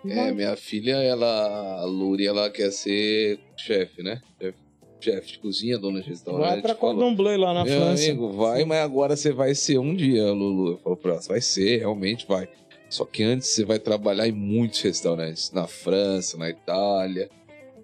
[0.07, 4.21] É, minha filha, ela, a Luri, ela quer ser chefe, né?
[4.39, 4.65] Chefe-
[5.01, 6.49] Chefe de cozinha, dona de restaurante.
[6.51, 8.05] Vai pra Cordon Bleu lá na Meu França.
[8.11, 10.73] amigo, vai, mas agora você vai ser um dia, Lulu.
[10.73, 12.49] Eu falo pra ela, vai ser, realmente vai.
[12.89, 17.29] Só que antes você vai trabalhar em muitos restaurantes, na França, na Itália.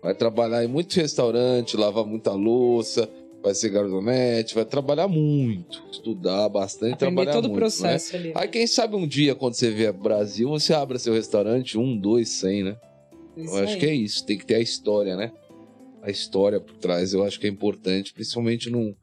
[0.02, 3.08] Vai trabalhar em muitos restaurantes, lavar muita louça,
[3.42, 8.28] vai ser garçonete, vai trabalhar muito, estudar bastante, Aprender trabalhar todo o muito, processo ali.
[8.28, 8.34] né?
[8.36, 12.28] Aí quem sabe um dia, quando você vier Brasil, você abra seu restaurante, um, dois,
[12.30, 12.76] cem, né?
[13.36, 13.78] Isso Eu acho aí.
[13.78, 15.32] que é isso, tem que ter a história, né?
[16.02, 18.94] A história por trás, eu acho que é importante, principalmente num.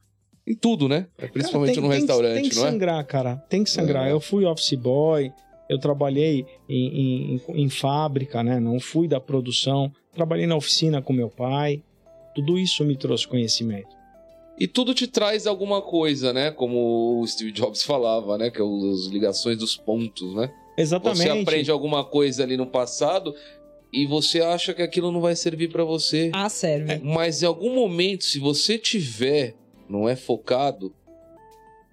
[0.48, 1.08] Em tudo, né?
[1.34, 2.72] Principalmente Cara, num tem, restaurante, tem que, tem não que é?
[2.72, 3.36] sangrar, cara.
[3.50, 4.08] Tem que sangrar.
[4.08, 4.12] É.
[4.14, 5.32] Eu fui office boy,
[5.70, 8.60] eu trabalhei em, em, em- em fábrica, né?
[8.60, 9.92] Não fui da produção.
[10.14, 11.84] Trabalhei na oficina com meu pai.
[12.36, 13.96] Tudo isso me trouxe conhecimento.
[14.60, 16.50] E tudo te traz alguma coisa, né?
[16.52, 18.50] Como o Steve Jobs falava, né?
[18.50, 20.52] Que é as ligações dos pontos, né?
[20.78, 21.24] Exatamente.
[21.24, 23.36] Você aprende alguma coisa ali no passado
[23.94, 26.32] e você acha que aquilo não vai servir pra você.
[26.34, 27.00] Ah, serve.
[27.04, 29.56] Mas em algum momento, se você tiver,
[29.90, 30.94] não é focado,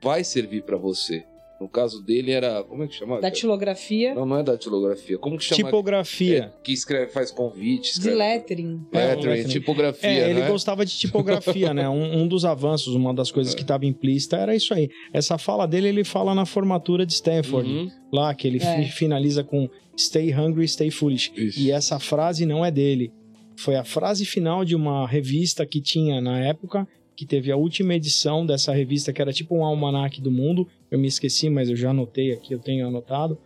[0.02, 1.24] vai servir pra você.
[1.64, 2.62] No caso dele era.
[2.62, 3.22] Como é que chama?
[3.22, 5.16] Datilografia Não, não é datilografia.
[5.16, 5.64] Como que chama?
[5.64, 6.52] Tipografia.
[6.54, 8.16] É, que escreve, faz convite, de escreve.
[8.18, 8.86] lettering.
[8.92, 9.48] É, Lettering, lettering.
[9.48, 10.48] tipografia, É, ele né?
[10.48, 11.88] gostava de tipografia, né?
[11.88, 14.90] Um, um dos avanços, uma das coisas que estava implícita era isso aí.
[15.10, 17.90] Essa fala dele, ele fala na formatura de Stanford, Uhum.
[18.12, 18.82] lá, que ele É.
[18.82, 19.66] fi- finaliza com
[19.98, 21.32] Stay hungry, stay foolish.
[21.34, 21.58] Isso.
[21.60, 23.10] E essa frase não é dele.
[23.56, 26.86] Foi a frase final de uma revista que tinha na época,
[27.16, 30.66] que teve a última edição dessa revista, que era tipo um almanaque do mundo.
[30.94, 33.36] Eu me esqueci, mas eu já anotei aqui, eu tenho anotado.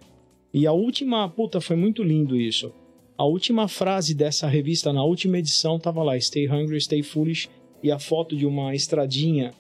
[0.53, 2.71] E a última, puta, foi muito lindo isso.
[3.17, 7.49] A última frase dessa revista, na última edição, tava lá: Stay hungry, stay foolish.
[7.83, 9.53] E a foto de uma estradinha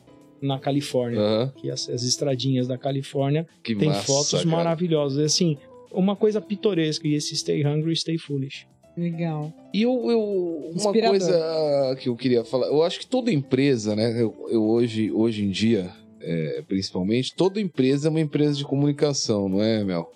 [0.42, 1.18] na Califórnia.
[1.18, 1.52] Aham.
[1.56, 4.46] Que as, as estradinhas da Califórnia Que tem massa, fotos cara.
[4.46, 5.24] maravilhosas.
[5.24, 5.56] Assim,
[5.90, 7.08] uma coisa pitoresca.
[7.08, 8.66] E esse Stay hungry, stay foolish.
[8.98, 9.50] Legal.
[9.72, 11.10] E eu, eu uma Inspirador.
[11.18, 14.20] coisa que eu queria falar, eu acho que toda empresa, né?
[14.20, 19.48] Eu, eu hoje, hoje em dia, é, principalmente, toda empresa é uma empresa de comunicação,
[19.48, 20.10] não é, Mel?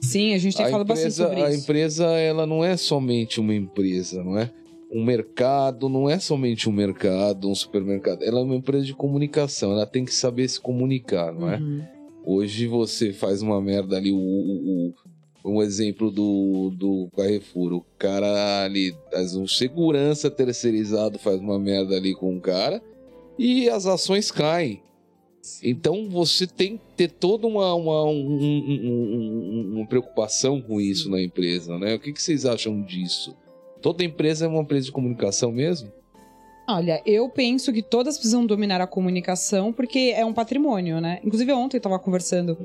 [0.00, 1.62] Sim, a gente tem a falado bastante empresa, sobre a isso.
[1.62, 4.50] empresa, ela não é somente uma empresa, não é?
[4.90, 8.22] Um mercado não é somente um mercado, um supermercado.
[8.22, 9.72] Ela é uma empresa de comunicação.
[9.72, 11.58] Ela tem que saber se comunicar, não é?
[11.58, 11.82] Uhum.
[12.24, 14.94] Hoje você faz uma merda ali, o, o, o-
[15.44, 21.96] um exemplo do, do Carrefour, o cara ali, faz um segurança terceirizado faz uma merda
[21.96, 22.82] ali com o cara
[23.38, 24.82] e as ações caem.
[25.62, 31.08] Então você tem que ter toda uma, uma, um- um- um- uma preocupação com isso
[31.10, 31.94] na empresa, né?
[31.94, 33.34] O que, que vocês acham disso?
[33.80, 35.90] Toda empresa é uma empresa de comunicação mesmo?
[36.68, 41.20] Olha, eu penso que todas precisam dominar a comunicação porque é um patrimônio, né?
[41.24, 42.58] Inclusive, ontem eu tava conversando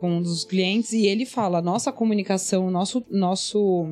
[0.00, 3.86] com um dos clientes e ele fala: nossa comunicação, nosso, nosso.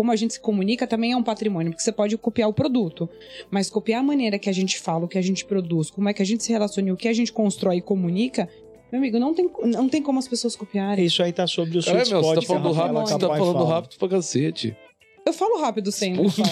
[0.00, 3.06] Como a gente se comunica também é um patrimônio, porque você pode copiar o produto,
[3.50, 6.14] mas copiar a maneira que a gente fala, o que a gente produz, como é
[6.14, 8.48] que a gente se relaciona, o que a gente constrói e comunica,
[8.90, 11.04] meu amigo, não tem, não tem como as pessoas copiarem.
[11.04, 13.74] Isso aí tá sobre o sweet meu, você tá falando rápido, você tá falando fala.
[13.74, 14.74] rápido pra cacete.
[15.26, 16.24] Eu falo rápido sempre.
[16.24, 16.48] eu falo.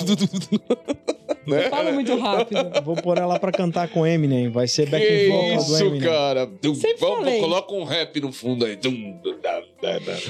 [1.47, 1.67] Né?
[1.67, 2.83] Eu falo muito rápido.
[2.85, 4.51] Vou pôr ela pra cantar com Eminem.
[4.51, 6.01] Vai ser back Que vocal do isso, Eminem.
[6.09, 6.41] cara.
[6.75, 7.41] Sempre vamos, falei.
[7.41, 8.79] coloca um rap no fundo aí.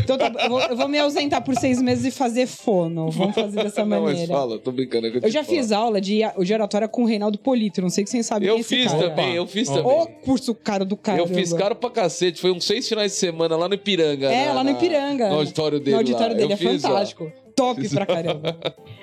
[0.01, 3.11] Então tá, eu, vou, eu vou me ausentar por seis meses e fazer fono.
[3.11, 4.32] Vamos fazer dessa Não, mas maneira.
[4.32, 5.07] fala, tô brincando.
[5.09, 5.57] é que Eu te já falo.
[5.57, 7.80] fiz aula de, de oratória com o Reinaldo Polito.
[7.82, 9.09] Não sei que vocês sabem Eu é fiz cara.
[9.11, 9.74] também, eu fiz Ó.
[9.74, 9.93] também.
[10.03, 11.18] Ô, curso caro do cara.
[11.18, 12.41] Eu fiz caro pra cacete.
[12.41, 14.30] Foi uns seis finais de semana lá no Ipiranga.
[14.30, 15.28] É, na- lá no Ipiranga.
[15.30, 15.91] No auditório dele.
[15.93, 16.34] No auditório lá.
[16.34, 17.05] dele, Eu é fiz, ó.
[17.59, 18.57] Top pra caramba.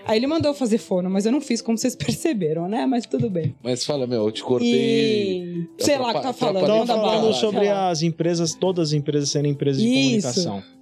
[0.06, 2.86] Aí ele mandou fazer fono, mas eu não fiz, como vocês perceberam, né?
[2.86, 3.56] Mas tudo bem.
[3.62, 4.70] Mas fala, meu, eu te cortei.
[4.70, 5.70] E...
[5.78, 6.66] Sei lá o que tá falando.
[6.66, 7.34] Tava falando bala.
[7.34, 10.28] sobre as empresas, todas as empresas serem empresas de Isso.
[10.28, 10.76] comunicação.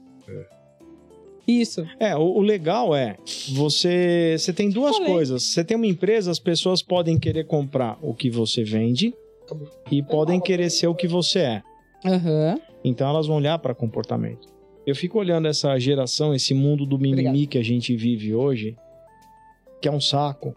[1.48, 1.86] Isso.
[2.00, 3.18] É, o, o legal é,
[3.52, 5.12] você, você tem duas Falei.
[5.12, 5.44] coisas.
[5.44, 9.14] Você tem uma empresa, as pessoas podem querer comprar o que você vende
[9.92, 11.64] e podem querer ser o que você é.
[12.06, 12.60] Aham.
[12.84, 14.53] Então elas vão olhar para comportamento.
[14.86, 17.48] Eu fico olhando essa geração, esse mundo do mimimi Obrigada.
[17.48, 18.76] que a gente vive hoje,
[19.82, 20.56] que é um saco.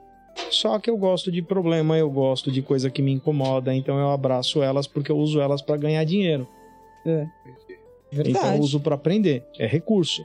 [0.50, 4.10] Só que eu gosto de problema, eu gosto de coisa que me incomoda, então eu
[4.10, 6.46] abraço elas porque eu uso elas para ganhar dinheiro.
[8.12, 8.56] Então Verdade.
[8.56, 10.24] eu uso para aprender, é recurso.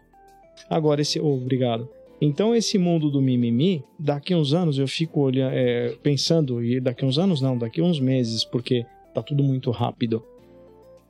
[0.70, 1.88] Agora esse, oh, obrigado.
[2.20, 7.04] Então esse mundo do mimimi, daqui uns anos eu fico olhando, é, pensando e daqui
[7.04, 10.24] uns anos não, daqui uns meses, porque tá tudo muito rápido.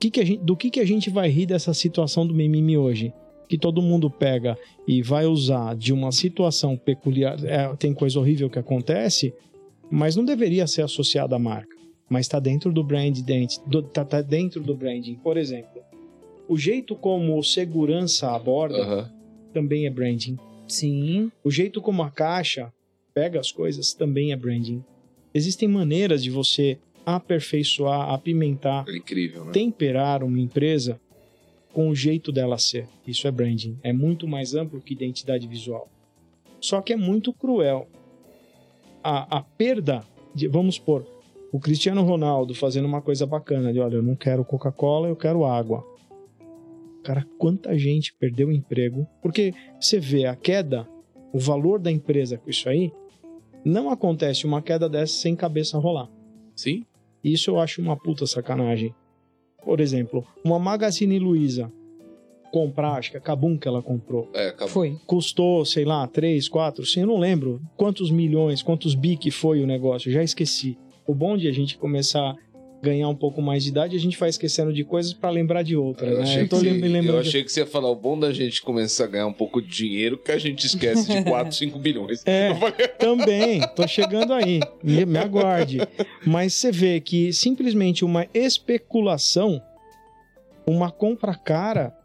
[0.02, 2.76] Que que a gente- do que que a gente vai rir dessa situação do mimimi
[2.76, 3.12] hoje?
[3.48, 8.50] Que todo mundo pega e vai usar de uma situação peculiar, é, tem coisa horrível
[8.50, 9.32] que acontece,
[9.88, 11.76] mas não deveria ser associada à marca.
[12.10, 13.16] Mas está dentro do brand,
[13.64, 15.14] do- tá, dentro do branding.
[15.22, 15.80] Por exemplo,
[16.48, 19.10] o jeito como o segurança aborda Aham.
[19.54, 20.36] também é branding.
[20.66, 21.30] Sim.
[21.44, 22.72] O jeito como a caixa
[23.14, 24.82] pega as coisas também é branding.
[25.32, 29.52] Existem maneiras de você aperfeiçoar, apimentar, É incrível, né?
[29.52, 31.00] temperar uma empresa
[31.72, 32.86] com o jeito dela ser.
[33.06, 33.78] Isso é branding.
[33.82, 35.88] É muito mais amplo que identidade visual.
[36.60, 37.88] Só que é muito cruel.
[39.02, 41.06] A, a perda de, vamos supor,
[41.52, 45.44] o Cristiano Ronaldo fazendo uma coisa bacana de, olha, eu não quero Coca-Cola, eu quero
[45.44, 45.84] água.
[47.02, 50.88] Cara, quanta gente perdeu o emprego, porque você vê a queda,
[51.32, 52.92] o valor da empresa com isso aí,
[53.64, 56.08] não acontece uma queda dessa sem cabeça rolar.
[56.54, 56.84] Sim?
[57.22, 58.94] Isso eu acho uma puta sacanagem.
[59.64, 61.72] Por exemplo, uma Magazine Luiza
[62.52, 64.68] comprar, acho que a Kabum que ela comprou, É, acabou.
[64.68, 64.98] Foi.
[65.06, 69.62] custou, sei lá, 3, 4, assim, eu não lembro quantos milhões, quantos bi que foi
[69.62, 70.76] o negócio, já esqueci.
[71.06, 72.36] O bom de a gente começar
[72.82, 75.76] ganhar um pouco mais de idade, a gente vai esquecendo de coisas pra lembrar de
[75.76, 76.22] outras, Eu né?
[76.24, 78.32] achei, Eu que, você, lembrando eu de- achei que você ia falar, o bom da
[78.32, 81.78] gente começar a ganhar um pouco de dinheiro que a gente esquece de 4, 5
[81.80, 82.22] bilhões.
[82.26, 85.78] É, falei, também, tô chegando aí, me, me aguarde.
[86.26, 89.62] Mas você vê que simplesmente uma especulação,
[90.66, 91.96] uma compra cara,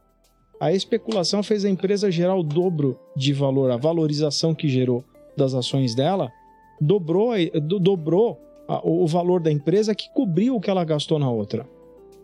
[0.60, 5.04] a especulação fez a empresa gerar o dobro de valor, a valorização que gerou
[5.36, 6.32] das ações dela,
[6.80, 11.30] dobrou, do- dobrou a- o valor da empresa que cobriu o que ela gastou na
[11.30, 11.66] outra.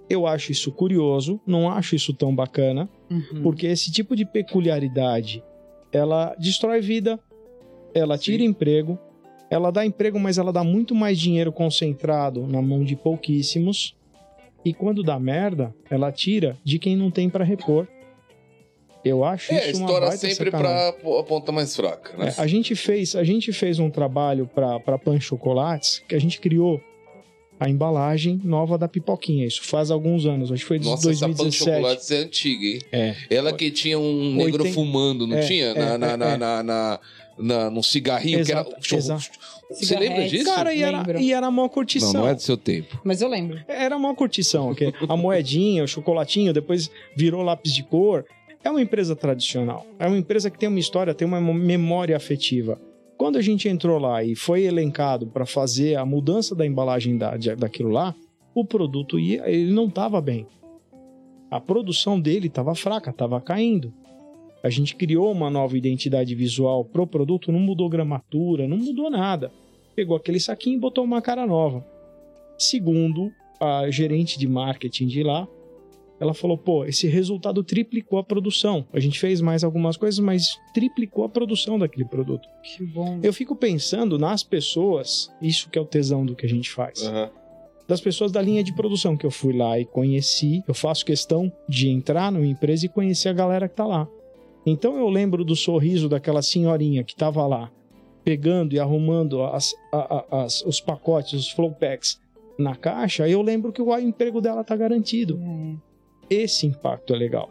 [0.09, 3.41] Eu acho isso curioso, não acho isso tão bacana, Uhum.
[3.41, 5.43] porque esse tipo de peculiaridade,
[5.91, 7.19] ela destrói vida,
[7.93, 8.97] ela tira emprego,
[9.49, 13.95] ela dá emprego, mas ela dá muito mais dinheiro concentrado na mão de pouquíssimos.
[14.65, 17.87] E quando dá merda, ela tira de quem não tem pra repor.
[19.05, 22.33] Eu acho É, isso uma estoura baita sempre pra a ponta mais fraca, né?
[22.37, 26.19] É, a gente fez, a gente fez um trabalho para para Pan Chocolates que a
[26.19, 26.81] gente criou
[27.59, 29.45] a embalagem nova da pipoquinha.
[29.45, 31.75] Isso faz alguns anos, acho que foi de Nossa, essa pan de 2017.
[31.81, 32.81] chocolate é antiga, hein?
[32.91, 33.15] É.
[33.29, 35.65] Ela que tinha um negro Oiten- fumando, não É, tinha?
[35.67, 36.37] é, na, na, é, na, é.
[36.37, 36.99] na, na,
[37.37, 39.03] na- num cigarrinho Exato, que era.
[39.03, 39.23] exato.
[39.69, 40.45] Você lembra disso?
[40.45, 41.19] Cara, e era, Lembro.
[41.19, 42.13] e era mó curtição.
[42.13, 42.99] não, não é do seu tempo.
[43.03, 43.59] Mas eu lembro.
[43.67, 44.93] Era uma curtição, ok?
[45.07, 48.25] a moedinha, o chocolatinho, depois virou lápis de cor.
[48.63, 49.85] É uma empresa tradicional.
[49.99, 52.79] É uma empresa que tem uma história, tem uma memória afetiva.
[53.17, 57.35] Quando a gente entrou lá e foi elencado para fazer a mudança da embalagem da,
[57.35, 58.15] daquilo lá,
[58.55, 60.47] o produto ia, ele não estava bem.
[61.51, 63.93] A produção dele estava fraca, estava caindo.
[64.63, 69.51] A gente criou uma nova identidade visual pro produto, não mudou gramatura, não mudou nada.
[69.93, 71.85] Pegou aquele saquinho e botou uma cara nova.
[72.57, 75.47] Segundo a gerente de marketing de lá,
[76.23, 78.85] ela falou: pô, esse resultado triplicou a produção.
[78.93, 82.47] A gente fez mais algumas coisas, mas triplicou a produção daquele produto.
[82.63, 83.19] Que bom.
[83.21, 87.03] Eu fico pensando nas pessoas, isso que é o tesão do que a gente faz.
[87.03, 87.29] Aham.
[87.85, 90.63] Das pessoas da linha de produção que eu fui lá e conheci.
[90.65, 94.07] Eu faço questão de entrar numa empresa e conhecer a galera que tá lá.
[94.65, 97.69] Então eu lembro do sorriso daquela senhorinha que tava lá,
[98.23, 102.21] pegando e arrumando as- a- a- as- os pacotes, os flow packs
[102.57, 103.27] na caixa.
[103.27, 105.37] Eu lembro que o emprego dela tá garantido.
[105.43, 105.92] É.
[106.29, 107.49] Esse impacto é legal.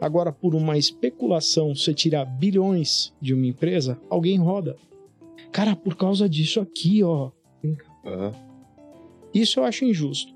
[0.00, 4.76] Agora, por uma especulação, você tirar bilhões de uma empresa, alguém roda.
[5.52, 7.30] Cara, por causa disso aqui, ó.
[8.04, 8.32] Aham.
[9.32, 10.32] Isso eu acho injusto.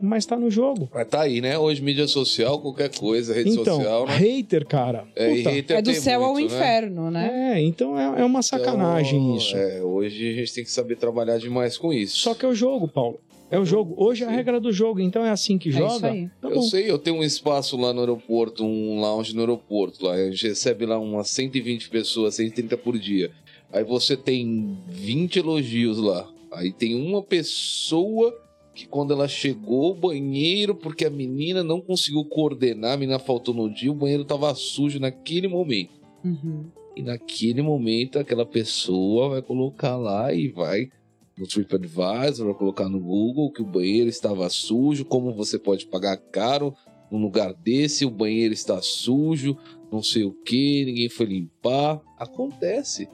[0.00, 0.88] Mas tá no jogo.
[0.92, 1.58] Mas tá aí, né?
[1.58, 4.16] Hoje, mídia social, qualquer coisa, rede então, social, né?
[4.16, 5.06] hater, cara.
[5.14, 5.50] É, puta.
[5.50, 6.58] hater É do céu ao muito, né?
[6.58, 7.54] inferno, né?
[7.54, 9.56] É, então é, é uma sacanagem Então, isso.
[9.56, 12.18] É, hoje a gente tem que saber trabalhar demais com isso.
[12.18, 13.20] Só que é o jogo, Paulo.
[13.50, 13.94] É o jogo.
[13.96, 15.94] Hoje é a regra do jogo, então é assim que É joga.
[15.96, 16.28] isso aí.
[16.40, 16.62] Tá eu bom.
[16.62, 20.04] sei, eu tenho um espaço lá no aeroporto, um lounge no aeroporto.
[20.04, 20.14] Lá.
[20.14, 23.30] A gente recebe lá umas 120 pessoas, 130 por dia.
[23.72, 26.28] Aí você tem 20 elogios lá.
[26.52, 28.32] Aí tem uma pessoa
[28.74, 33.54] que quando ela chegou ao banheiro, porque a menina não conseguiu coordenar, a menina faltou
[33.54, 35.92] no dia, o banheiro tava sujo naquele momento.
[36.24, 36.64] Uhum.
[36.96, 40.88] E naquele momento aquela pessoa vai colocar lá e vai
[41.36, 46.16] no TripAdvisor, vai colocar no Google que o banheiro estava sujo, como você pode pagar
[46.16, 46.74] caro
[47.10, 49.56] num lugar desse, o banheiro está sujo,
[49.90, 52.00] não sei o que, ninguém foi limpar.
[52.18, 53.08] Acontece.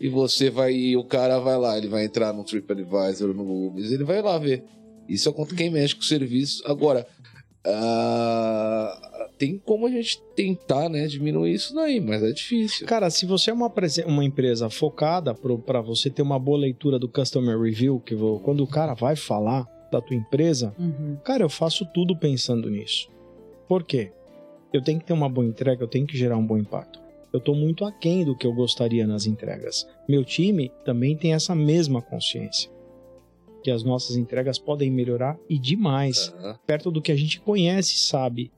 [0.00, 4.04] E você vai, o cara vai lá, ele vai entrar no TripAdvisor, no Google, ele
[4.04, 4.64] vai lá ver.
[5.08, 6.62] Isso é contra quem mexe com o serviço.
[6.66, 7.06] Agora,
[7.66, 12.86] ah, tem como a gente tentar, né, diminuir isso daí, mas é difícil.
[12.86, 13.72] Cara, se você é uma,
[14.06, 18.62] uma empresa focada para você ter uma boa leitura do Customer Review, que vo- quando
[18.62, 21.16] o cara vai falar da tua empresa, Uhum.
[21.24, 23.08] cara, eu faço tudo pensando nisso.
[23.68, 24.12] Por quê?
[24.72, 27.00] Eu tenho que ter uma boa entrega, eu tenho que gerar um bom impacto.
[27.32, 29.86] Eu estou muito aquém do que eu gostaria nas entregas.
[30.08, 32.70] Meu time também tem essa mesma consciência.
[33.66, 36.56] Que as nossas entregas podem melhorar e demais Aham.
[36.64, 38.52] perto do que a gente conhece e sabe.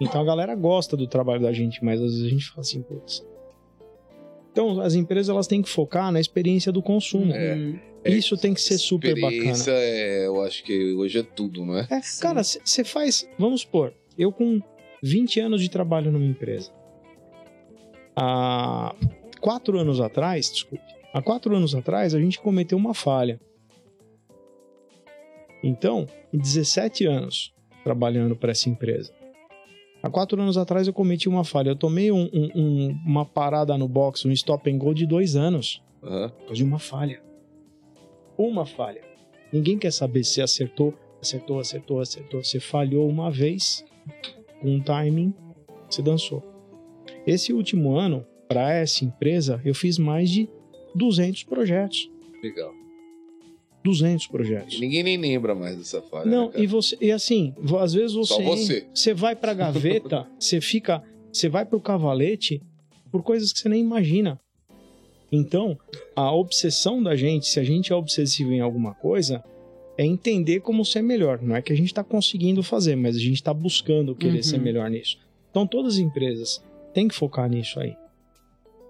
[0.00, 2.80] Então a galera gosta do trabalho da gente, mas às vezes a gente fala assim,
[2.80, 3.22] putz.
[4.50, 7.30] Então as empresas elas têm que focar na experiência do consumo.
[7.30, 7.56] É.
[7.56, 7.78] Uhum.
[8.06, 9.32] Isso tem que ser super bacana.
[9.32, 11.86] Experiência, é, eu acho que hoje é tudo, não é?
[11.90, 13.28] É, cara, você faz.
[13.38, 14.62] Vamos supor, eu com
[15.02, 16.72] 20 anos de trabalho numa empresa.
[18.16, 18.94] Há
[19.42, 23.38] quatro anos atrás, desculpe, há quatro anos atrás a gente cometeu uma falha.
[25.62, 27.52] Então, em 17 anos
[27.84, 29.12] trabalhando para essa empresa.
[30.02, 31.70] Há quatro anos atrás eu cometi uma falha.
[31.70, 35.34] Eu tomei um- um- um- uma parada no box, um stop and go de dois
[35.36, 35.82] anos.
[36.02, 36.28] Aham.
[36.28, 37.22] Por causa de uma falha.
[38.36, 39.02] Uma falha.
[39.52, 42.44] Ninguém quer saber se acertou, acertou, acertou, acertou.
[42.44, 43.84] Você falhou uma vez,
[44.60, 45.34] com um timing,
[45.90, 46.44] você dançou.
[47.26, 50.48] Esse último ano, para essa empresa, eu fiz mais de
[50.94, 52.08] 200 projetos.
[52.42, 52.72] Legal.
[53.88, 54.78] 200 projetos.
[54.78, 56.30] Ninguém nem lembra mais dessa falha.
[56.30, 58.86] Não, né, e você e assim, às vezes você Só você.
[58.94, 62.60] você vai pra gaveta, você fica, você vai pro cavalete
[63.10, 64.38] por coisas que você nem imagina.
[65.30, 65.78] Então,
[66.16, 69.42] a obsessão da gente, se a gente é obsessivo em alguma coisa,
[69.96, 71.40] é entender como ser melhor.
[71.42, 74.42] Não é que a gente está conseguindo fazer, mas a gente está buscando querer Uhum.
[74.42, 75.18] ser melhor nisso.
[75.50, 76.62] Então, todas as empresas
[76.94, 77.94] têm que focar nisso aí.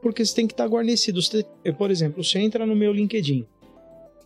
[0.01, 1.21] Porque você tem que estar guarnecido.
[1.21, 1.45] Você-
[1.77, 3.45] por exemplo, você entra no meu LinkedIn,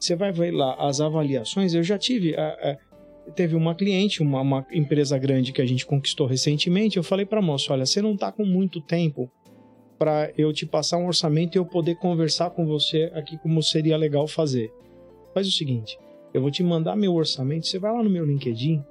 [0.04, 1.74] você vai ver lá as avaliações.
[1.74, 2.34] Eu já tive.
[2.36, 2.78] a- a-
[3.36, 6.96] teve uma cliente, uma, uma empresa grande que a gente conquistou recentemente.
[6.96, 9.30] Eu falei para a moça: olha, você não está com muito tempo
[9.98, 13.96] para eu te passar um orçamento e eu poder conversar com você aqui como seria
[13.96, 14.72] legal fazer.
[15.32, 15.96] Faz o seguinte:
[16.34, 17.66] eu vou te mandar meu orçamento.
[17.66, 18.82] Você vai lá no meu LinkedIn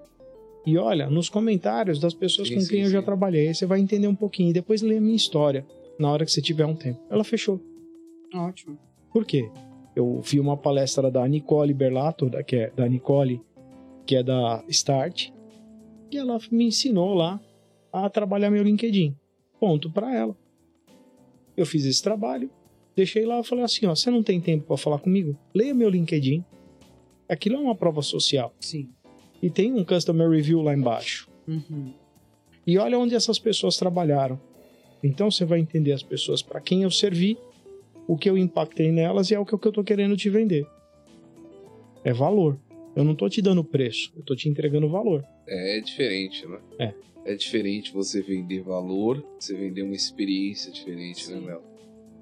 [0.66, 3.06] e olha nos comentários das pessoas Sim, com sim, quem eu já sim.
[3.06, 3.50] trabalhei.
[3.50, 4.52] Aí você vai entender um pouquinho.
[4.52, 5.66] E depois lê a minha história
[6.00, 7.00] na hora que você tiver um tempo.
[7.10, 7.60] Ela fechou.
[8.34, 8.78] Ótimo.
[9.12, 9.50] Por quê?
[9.96, 13.42] Eu vi uma palestra da Nicole Berlato, da, que é da Nicole,
[14.06, 15.30] que é da Start,
[16.12, 17.40] e ela me ensinou lá
[17.92, 19.16] a trabalhar meu LinkedIn.
[19.60, 20.36] Ponto para ela.
[21.56, 22.50] Eu fiz esse trabalho,
[22.96, 25.38] deixei lá e falei assim: ó, você não tem tempo para falar comigo?
[25.54, 26.44] Leia meu LinkedIn.
[27.28, 28.54] Aquilo é uma prova social.
[28.60, 28.90] Sim.
[29.42, 31.30] E tem um customer review lá embaixo.
[31.48, 31.94] Uhum.
[32.66, 34.40] E olha onde essas pessoas trabalharam.
[35.04, 37.38] Então você vai entender as pessoas para quem eu servi,
[38.12, 40.68] o que eu impactei nelas e é o que eu tô querendo te vender.
[42.04, 42.60] É valor.
[42.94, 45.24] Eu não tô te dando preço, eu tô te entregando valor.
[45.48, 46.60] É, é diferente, né?
[46.78, 46.94] É.
[47.24, 51.46] É diferente você vender valor, você vender uma experiência diferente, né, Sim.
[51.46, 51.64] Mel?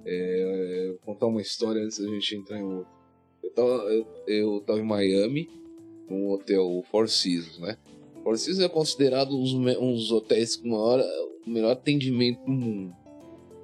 [0.05, 2.91] É, eu vou contar uma história antes da gente entrar em outra.
[3.43, 5.49] Eu tava, eu, eu tava em Miami,
[6.07, 7.79] num hotel Four Seasons, né?
[8.23, 11.03] Four Seasons é considerado um dos hotéis com maior,
[11.47, 12.95] o melhor atendimento do mundo.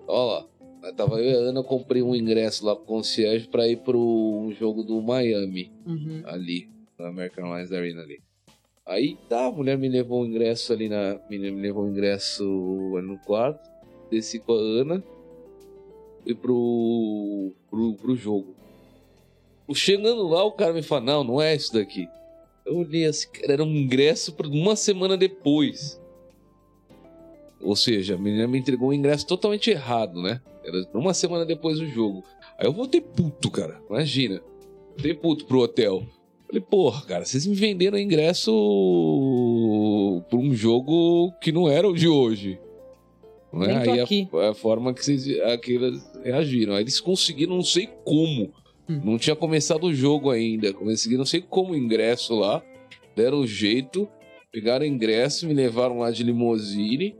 [0.08, 0.48] Olha lá,
[0.94, 4.00] tava eu e a Ana, eu comprei um ingresso lá pro concierge pra ir pro
[4.00, 6.22] um jogo do Miami Uhum.
[6.26, 6.70] ali,
[7.00, 8.20] na American Airlines Arena ali.
[8.86, 11.20] Aí tá, a mulher me levou o ingresso ali na.
[11.30, 12.44] Me me levou o ingresso
[12.98, 13.68] ali no quarto,
[14.12, 15.04] desci com a Ana
[16.26, 18.56] e pro, pro, pro jogo.
[19.74, 22.08] Chegando lá, o cara me fala: Não, não é isso daqui.
[22.64, 26.00] Eu olhei assim, cara, era um ingresso pra uma semana depois.
[27.62, 30.40] Ou seja, a menina me entregou um ingresso totalmente errado, né?
[30.66, 32.24] Era uma semana depois do jogo.
[32.58, 33.80] Aí eu voltei puto, cara.
[33.90, 34.42] Imagina.
[34.90, 36.04] Voltei puto pro hotel.
[36.48, 38.52] Falei, porra, cara, vocês me venderam ingresso
[40.30, 42.60] por um jogo que não era o de hoje.
[43.64, 43.80] É?
[43.84, 44.28] Tô Aí aqui.
[44.34, 46.74] a, a forma que vocês aqueles reagiram.
[46.74, 48.54] Aí eles conseguiram, não sei como.
[48.90, 49.02] Hum.
[49.04, 50.74] Não tinha começado o jogo ainda.
[50.74, 52.64] Conseguiram, não sei como, o ingresso lá.
[53.16, 54.08] Deram o jeito.
[54.52, 57.16] Pegaram o ingresso, me levaram lá de limousine.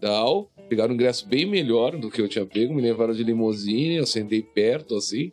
[0.00, 0.50] Tal.
[0.68, 2.74] Pegaram um ingresso bem melhor do que eu tinha pego.
[2.74, 3.96] Me levaram de limousine.
[3.96, 5.32] Eu sentei perto, assim,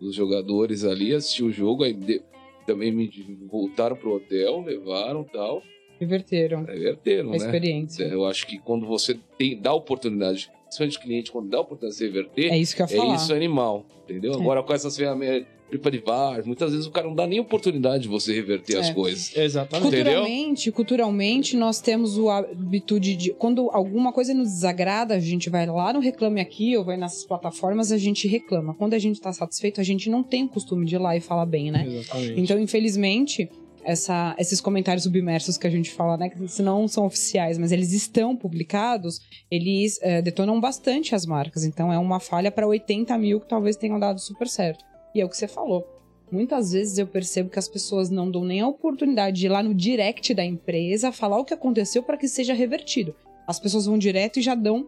[0.00, 1.14] dos jogadores ali.
[1.14, 1.82] Assisti o jogo.
[1.84, 2.22] Aí de-
[2.66, 3.10] também me
[3.50, 4.60] voltaram pro hotel.
[4.62, 5.62] Levaram tal.
[6.00, 7.36] Inverteram Reverteram, a né?
[7.38, 8.04] experiência.
[8.04, 11.98] Eu acho que quando você tem, dá oportunidade, principalmente o cliente, quando dá oportunidade de
[11.98, 13.14] se reverter, É isso que eu ia é falar.
[13.16, 14.32] isso animal, entendeu?
[14.32, 14.36] É.
[14.36, 18.32] Agora com essas ferramentas, TripAdvisor, muitas vezes o cara não dá nem oportunidade de você
[18.34, 18.94] reverter as É.
[18.94, 19.36] coisas.
[19.36, 19.88] Exatamente.
[19.88, 20.04] Entendeu?
[20.20, 23.32] Culturalmente, culturalmente, nós temos o hábito de.
[23.38, 27.24] Quando alguma coisa nos desagrada, a gente vai lá no Reclame Aqui ou vai nessas
[27.24, 28.74] plataformas, a gente reclama.
[28.74, 31.20] Quando a gente tá satisfeito, a gente não tem o costume de ir lá e
[31.20, 31.84] falar bem, né?
[31.86, 32.40] Exatamente.
[32.40, 33.48] Então, infelizmente,
[33.84, 37.70] essa- esses comentários submersos que a gente fala, né, que se não são oficiais, mas
[37.70, 41.64] eles estão publicados, eles é, detonam bastante as marcas.
[41.64, 44.84] Então, é uma falha para 80 mil que talvez tenham dado super certo.
[45.16, 45.86] E é o que você falou.
[46.30, 49.62] Muitas vezes eu percebo que as pessoas não dão nem a oportunidade de ir lá
[49.62, 53.14] no direct da empresa falar o que aconteceu para que seja revertido.
[53.46, 54.86] As pessoas vão direto e já dão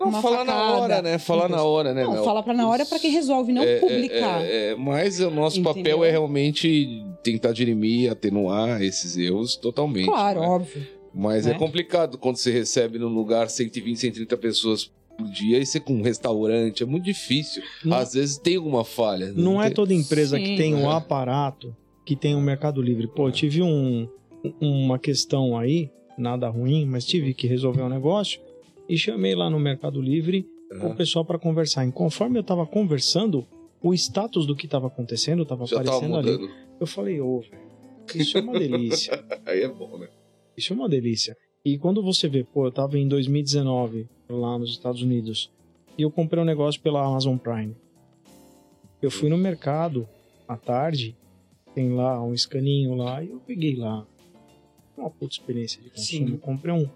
[0.00, 0.80] Não, uma falar na facada.
[0.80, 1.18] hora, né?
[1.18, 2.02] Falar na hora, né?
[2.04, 2.24] Não, Mel?
[2.24, 4.42] fala pra na hora para quem resolve, não É, é, publicar.
[4.42, 5.74] é, é, mas o nosso Entendeu?
[5.74, 10.06] papel é realmente tentar dirimir, atenuar esses erros totalmente.
[10.08, 10.46] claro, né?
[10.48, 10.86] óbvio.
[11.14, 11.52] Mas né?
[11.52, 15.94] é complicado quando você recebe num lugar 120, 130 pessoas por dia e você com
[15.94, 16.82] um restaurante.
[16.82, 17.62] É muito difícil.
[17.84, 19.32] Não- Às vezes tem alguma falha.
[19.32, 20.44] Não é tem- toda empresa Sim.
[20.44, 20.94] que tem um É.
[20.94, 23.08] aparato que tem um Mercado Livre.
[23.08, 24.08] Pô, eu tive um,
[24.60, 28.40] uma questão aí, nada ruim, mas tive que resolver um negócio
[28.88, 30.46] e chamei lá no Mercado Livre
[30.82, 31.86] o pessoal para conversar.
[31.86, 33.46] E conforme eu tava conversando,
[33.82, 36.50] o status do que tava acontecendo tava Já tava aparecendo ali.
[36.80, 37.58] Eu falei, ô, velho,
[38.14, 39.12] isso é uma delícia.
[39.44, 40.08] Aí é bom, né?
[40.56, 41.36] Isso é uma delícia.
[41.64, 45.50] E quando você vê, pô, eu tava em 2019 lá nos Estados Unidos
[45.98, 47.74] e eu comprei um negócio pela Amazon Prime.
[49.02, 50.08] Eu fui no mercado
[50.46, 51.16] à tarde,
[51.74, 54.06] tem lá um escaninho lá e eu peguei lá.
[54.96, 56.26] Uma puta experiência de consumo.
[56.26, 56.32] Sim.
[56.32, 56.88] Eu comprei um.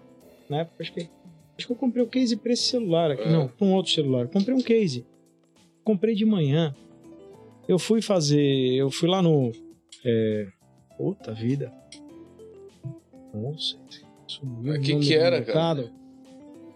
[0.49, 1.09] Na época, acho que,
[1.57, 3.23] acho que eu comprei o case pra esse celular aqui.
[3.23, 3.31] É.
[3.31, 4.27] Não, pra um outro celular.
[4.27, 5.05] Comprei um case.
[5.83, 6.75] Comprei de manhã.
[7.67, 8.73] Eu fui fazer.
[8.73, 9.51] Eu fui lá no.
[10.05, 10.47] É.
[10.97, 11.73] Puta vida.
[13.33, 13.77] Nossa.
[14.27, 15.89] que o nome que do era, mercado.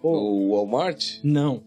[0.02, 1.20] Pô, O Walmart?
[1.24, 1.64] não.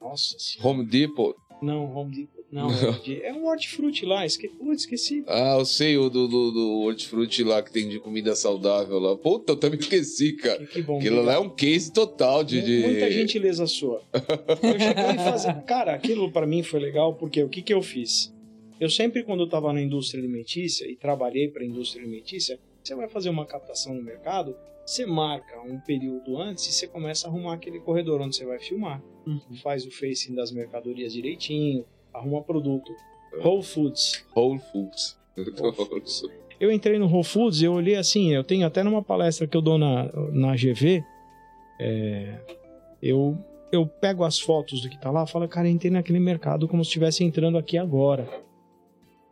[0.00, 0.68] Nossa senhora.
[0.68, 1.34] Home Depot?
[1.62, 2.42] Não, Home Depot.
[2.50, 3.20] Não, Depot.
[3.22, 4.26] é um hortifruti lá.
[4.26, 4.48] Esque...
[4.48, 5.22] Putz, esqueci.
[5.28, 9.16] Ah, eu sei o do, do, do hortifruti lá que tem de comida saudável lá.
[9.16, 10.58] Puta, eu também esqueci, cara.
[10.58, 10.98] Que, que bom.
[10.98, 12.60] Aquilo lá é um case total de.
[12.62, 12.82] de...
[12.84, 14.02] Muita gentileza sua.
[14.12, 15.54] Eu cheguei a fazer.
[15.62, 18.34] Cara, aquilo pra mim foi legal porque o que, que eu fiz?
[18.80, 23.08] Eu sempre, quando eu tava na indústria alimentícia e trabalhei pra indústria alimentícia, você vai
[23.08, 27.54] fazer uma captação no mercado, você marca um período antes e você começa a arrumar
[27.54, 29.02] aquele corredor onde você vai filmar.
[29.62, 32.92] Faz o facing das mercadorias direitinho, arruma produto.
[33.42, 34.24] Whole Foods.
[34.36, 35.18] Whole Foods.
[35.36, 36.22] Whole Foods.
[36.60, 39.56] Eu entrei no Whole Foods e eu olhei assim, eu tenho até numa palestra que
[39.56, 41.02] eu dou na, na GV,
[41.80, 42.38] é,
[43.02, 43.36] eu,
[43.72, 46.68] eu pego as fotos do que tá lá e falo, cara, eu entrei naquele mercado
[46.68, 48.28] como se estivesse entrando aqui agora.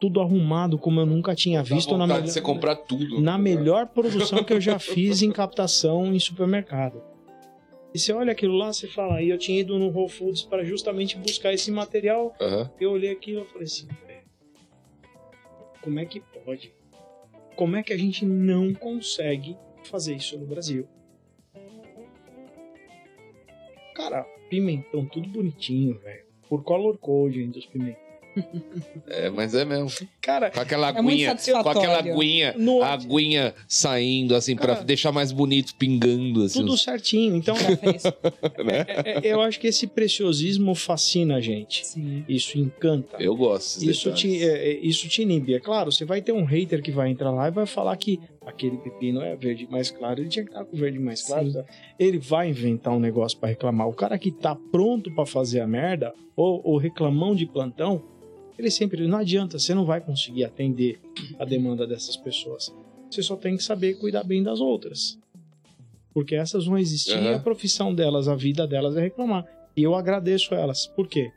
[0.00, 3.20] Tudo arrumado como eu nunca tinha visto na, melhor- de você comprar tudo.
[3.20, 7.02] na melhor produção que eu já fiz em captação em supermercado.
[7.92, 11.18] E você olha aquilo lá, você fala, eu tinha ido no Whole Foods para justamente
[11.18, 12.70] buscar esse material Aham.
[12.80, 14.22] eu olhei aquilo e falei assim, "Velho,
[15.82, 16.72] como é que pode?
[17.56, 20.88] Como é que a gente não consegue fazer isso no Brasil?
[23.94, 26.24] Cara, pimentão, tudo bonitinho, velho.
[26.48, 28.09] Por color code ainda os pimentões.
[29.08, 29.90] É, mas é mesmo.
[30.20, 31.30] Cara, Com aquela É muito aguinha.
[31.32, 31.80] com satisfatório.
[31.80, 32.54] aquela aguinha.
[32.56, 36.60] no, A aguinha saindo, assim, pra Cara, deixar mais bonito, pingando, assim.
[36.60, 37.34] tudo certinho.
[37.36, 37.54] Então,
[38.64, 38.86] né?
[39.04, 41.86] é- é- eu acho que esse preciosismo fascina a gente.
[41.86, 42.24] Sim.
[42.28, 43.16] Isso encanta.
[43.18, 43.82] Eu gosto.
[43.82, 44.42] Isso te, detalhes.
[44.60, 45.54] é, é, isso te inibe.
[45.54, 48.20] É claro, você vai ter um hater que vai entrar lá e vai falar que
[48.44, 51.52] aquele pepino é verde mais claro, ele tinha que estar com verde mais claro.
[51.52, 51.64] Tá?
[51.98, 53.88] Ele vai inventar um negócio pra reclamar.
[53.88, 58.02] O cara que tá pronto pra fazer a merda, ou, ou reclamão de plantão,
[58.58, 59.06] ele sempre.
[59.06, 61.00] Não adianta, você não vai conseguir atender
[61.38, 62.74] a demanda dessas pessoas.
[63.10, 65.18] Você só tem que saber cuidar bem das outras.
[66.12, 67.36] Porque essas vão existir e Aham.
[67.36, 69.46] a profissão delas, a vida delas é reclamar.
[69.76, 70.86] E eu agradeço elas.
[70.86, 71.30] Por quê?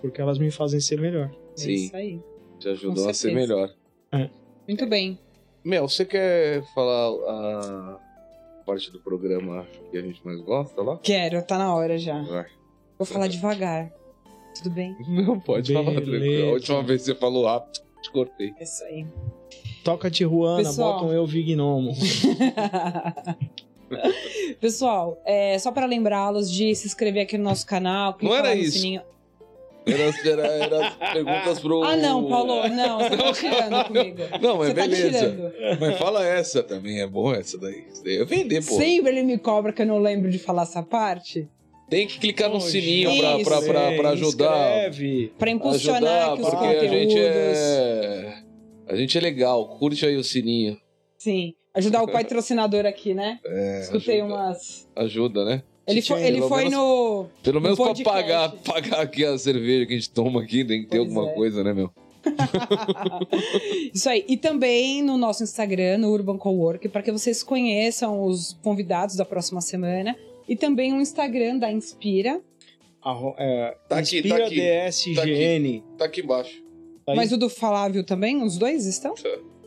[0.00, 1.30] Porque elas me fazem ser melhor.
[1.30, 1.72] É Sim.
[1.72, 2.20] isso aí.
[2.58, 3.72] Te ajudou a ser melhor.
[4.66, 5.18] Muito bem.
[5.64, 7.98] Mel, você quer falar a
[8.66, 10.98] parte do programa que a gente mais gosta lá?
[11.02, 12.20] Quero, tá na hora já.
[12.22, 12.46] Vai.
[12.98, 13.92] Vou falar devagar.
[14.56, 14.96] Tudo bem?
[15.08, 16.10] Não, pode falar, Beleza.
[16.10, 16.48] tranquilo.
[16.48, 18.52] A última vez que você falou rápido, te cortei.
[18.58, 19.06] É isso aí.
[19.84, 20.94] Toca Tijuana, Pessoal.
[20.94, 21.92] bota um eu Vignomo.
[24.60, 28.14] Pessoal, é, só para lembrá-los de se inscrever aqui no nosso canal.
[28.14, 28.78] clicar era isso.
[28.78, 29.02] Sininho.
[29.86, 31.82] Era, era, era as perguntas pro.
[31.82, 34.16] Ah, não, Paulo, não, você tá tirando comigo.
[34.40, 35.18] Não, mas Você tá beleza.
[35.30, 35.52] tirando.
[35.80, 37.84] Mas fala essa também, é bom essa daí.
[38.04, 38.74] Daí é vender, pô.
[38.76, 41.48] Sempre ele me cobra que eu não lembro de falar essa parte.
[41.90, 43.44] Tem que clicar no Ô, sininho gente.
[43.44, 44.88] pra, pra, pra, pra ajudar.
[44.88, 45.32] Inscreve.
[45.38, 46.90] Pra impulsionar ajudar, aqui os porque conteúdos.
[46.90, 48.34] a gente é.
[48.88, 49.68] A gente é legal.
[49.78, 50.78] Curte aí o sininho.
[51.18, 51.54] Sim.
[51.74, 53.38] Ajudar o patrocinador aqui, né?
[53.44, 54.88] É, Escutei ajuda, umas.
[54.96, 55.62] Ajuda, né?
[55.86, 57.26] Ele foi, ele foi menos- no.
[57.42, 58.22] Pelo menos pra podcast.
[58.22, 61.30] pagar, pagar aqui a cerveja que a gente toma aqui, tem que ter Pois alguma
[61.30, 61.34] é.
[61.34, 61.90] coisa, né, meu?
[63.92, 64.24] Isso aí.
[64.28, 69.24] E também no nosso Instagram, no Urban Cowork, para que vocês conheçam os convidados da
[69.24, 70.16] próxima semana.
[70.48, 72.40] E também o Instagram da Inspira.
[73.02, 75.82] Arro- é, Tá aqui, Inspira tá aqui, DSGN.
[75.98, 76.62] Tá aqui embaixo.
[77.04, 77.14] Tá?
[77.14, 79.14] Mas o do Flávio também, os dois estão?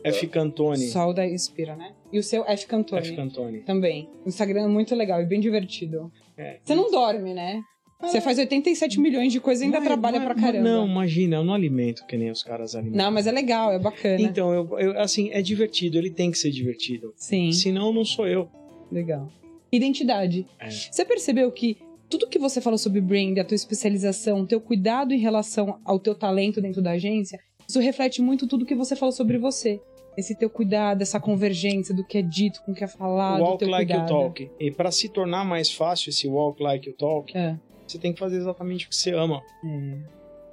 [0.04, 0.86] F Cantone.
[0.88, 1.92] Só o da Inspira, né?
[2.12, 3.00] E o seu F Cantone.
[3.06, 3.58] F Cantone.
[3.60, 4.08] Também.
[4.24, 6.10] O Instagram é muito legal e bem divertido.
[6.36, 6.58] É.
[6.64, 7.60] Você não dorme, né?
[8.00, 10.68] Você faz 87 milhões de coisas e ainda Mas- trabalha mas- pra caramba.
[10.68, 13.06] Não, imagina, eu não alimento que nem os caras alimentam.
[13.06, 14.20] Não, mas é legal, é bacana.
[14.20, 17.14] Então, eu, eu- assim, é divertido, ele tem que ser divertido.
[17.16, 18.48] Sim, Senão, não sou eu.
[18.92, 19.32] legal.
[19.72, 20.46] Identidade.
[20.60, 20.70] É.
[20.70, 21.78] Você percebeu que
[22.08, 25.98] tudo que você falou sobre brand, a tua especialização, o teu cuidado em relação ao
[25.98, 27.38] teu talento dentro da agência,
[27.68, 29.80] isso reflete muito tudo que você falou sobre você.
[30.16, 33.44] Esse teu cuidado, essa convergência do que é dito com o que é falado, do
[33.44, 34.10] walk teu like cuidado.
[34.12, 34.50] you talk.
[34.58, 37.58] E para se tornar mais fácil esse walk like you talk, É.
[37.86, 39.42] você tem que fazer exatamente o que você ama.
[39.64, 39.98] É.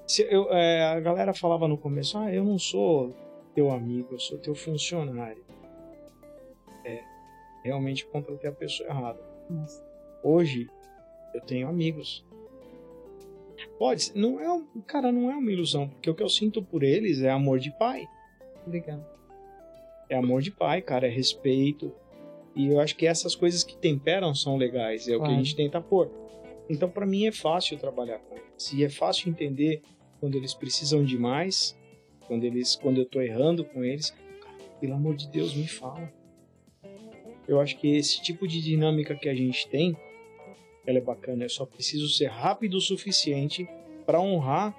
[0.05, 3.15] Se eu- é, a galera falava no começo, ah, eu não sou
[3.55, 5.41] teu amigo, eu sou teu funcionário.
[6.83, 6.99] É,
[7.63, 9.19] realmente contratei a pessoa errada.
[9.49, 9.81] Nossa.
[10.21, 10.67] Hoje,
[11.33, 12.25] eu tenho amigos.
[13.79, 16.61] Pode, ser- não é, um- cara, não é uma ilusão, porque o que eu sinto
[16.61, 18.05] por eles é amor de pai.
[18.67, 18.99] Legal.
[20.09, 21.93] É amor de pai, cara, é respeito.
[22.55, 25.55] E eu acho que essas coisas que temperam são legais, é o que a gente
[25.55, 26.11] tenta pôr.
[26.69, 28.71] Então, pra mim, é fácil trabalhar com eles.
[28.73, 29.81] E é fácil entender
[30.19, 31.77] quando eles precisam de mais,
[32.27, 34.11] quando, eles, quando eu tô errando com eles.
[34.11, 36.11] Cara, pelo amor de Deus, me fala.
[37.47, 39.97] Eu acho que esse tipo de dinâmica que a gente tem,
[40.85, 41.43] ela é bacana.
[41.43, 43.67] Eu só preciso ser rápido o suficiente
[44.05, 44.77] para honrar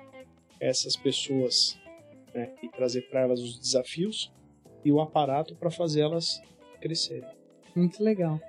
[0.61, 1.79] essas pessoas
[2.33, 4.33] né, e trazer para elas os desafios
[4.85, 6.41] e o aparato para fazer elas
[6.81, 7.29] crescerem.
[7.75, 8.41] Muito legal.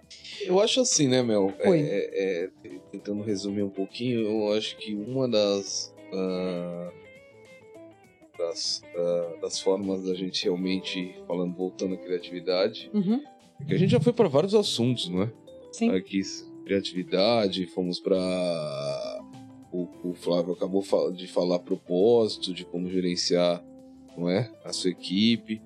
[0.42, 1.52] Eu acho assim, né, Mel?
[1.66, 1.80] Oi.
[1.82, 2.50] É, é,
[2.92, 5.94] tentando resumir um pouquinho, eu acho que uma das.
[6.14, 6.92] ah,
[8.38, 13.22] das, ah, das formas da gente realmente, falando, voltando à criatividade, Uhum.
[13.62, 15.32] é que a gente já foi para vários assuntos, não é?
[15.72, 15.90] Sim.
[15.92, 16.22] Aqui,
[16.66, 18.18] criatividade, fomos para
[19.72, 20.84] o, o Flávio acabou
[21.14, 23.64] de falar propósito, de como gerenciar,
[24.18, 25.62] não é, a sua equipe.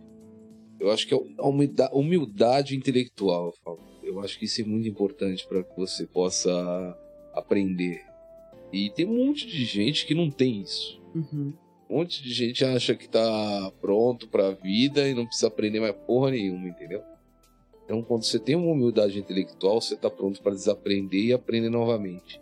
[0.79, 3.79] Eu acho que é a humildade, intelectual, eu falo.
[4.03, 6.97] Eu acho que isso é muito importante para que você possa
[7.33, 8.01] aprender.
[8.71, 11.01] E tem um monte de gente que não tem isso.
[11.13, 11.53] Uhum.
[11.89, 15.95] Um monte de gente acha que tá pronto pra vida e não precisa aprender mais
[16.05, 17.01] porra nenhuma, entendeu?
[17.83, 22.39] Então, quando você tem uma humildade intelectual, você tá pronto pra desaprender e aprender novamente.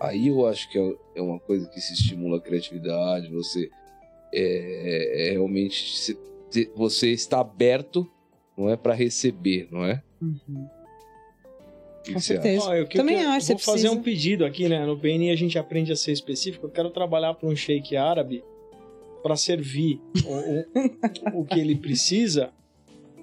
[0.00, 3.70] Aí eu acho que é- é uma coisa que se estimula a criatividade, você
[4.34, 6.18] é, é realmente se-
[6.74, 8.10] você está aberto,
[8.56, 10.02] não é para receber, não é?
[10.20, 10.68] Uhum.
[11.98, 12.42] O que Com você acha?
[12.42, 12.68] certeza.
[12.68, 13.92] Ó, eu Também eu acho, Vou você fazer precisa.
[13.92, 14.84] um pedido aqui, né?
[14.84, 16.66] No BNI a gente aprende a ser específico.
[16.66, 18.42] Eu quero trabalhar para um sheik árabe
[19.22, 22.50] para servir o, o, o que ele precisa.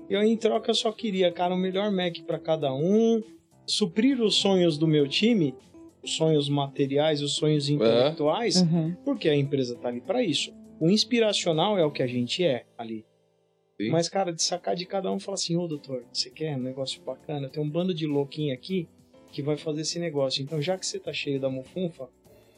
[0.10, 3.22] E eu, em troca, só queria, cara, o melhor Mac para cada um,
[3.66, 5.54] suprir os sonhos do meu time,
[6.02, 8.96] os sonhos materiais, os sonhos intelectuais, Uhum.
[9.04, 10.54] porque a empresa tá ali para isso.
[10.80, 13.06] O inspiracional é o que a gente é ali.
[13.80, 13.92] Sim.
[13.92, 16.62] Mas, cara, de sacar de cada um e falar assim, ô doutor, você quer um
[16.62, 17.48] negócio bacana?
[17.48, 18.90] Tem um bando de louquinho aqui
[19.32, 20.44] que vai fazer esse negócio.
[20.44, 22.10] Então, já que você tá cheio da mufunfa,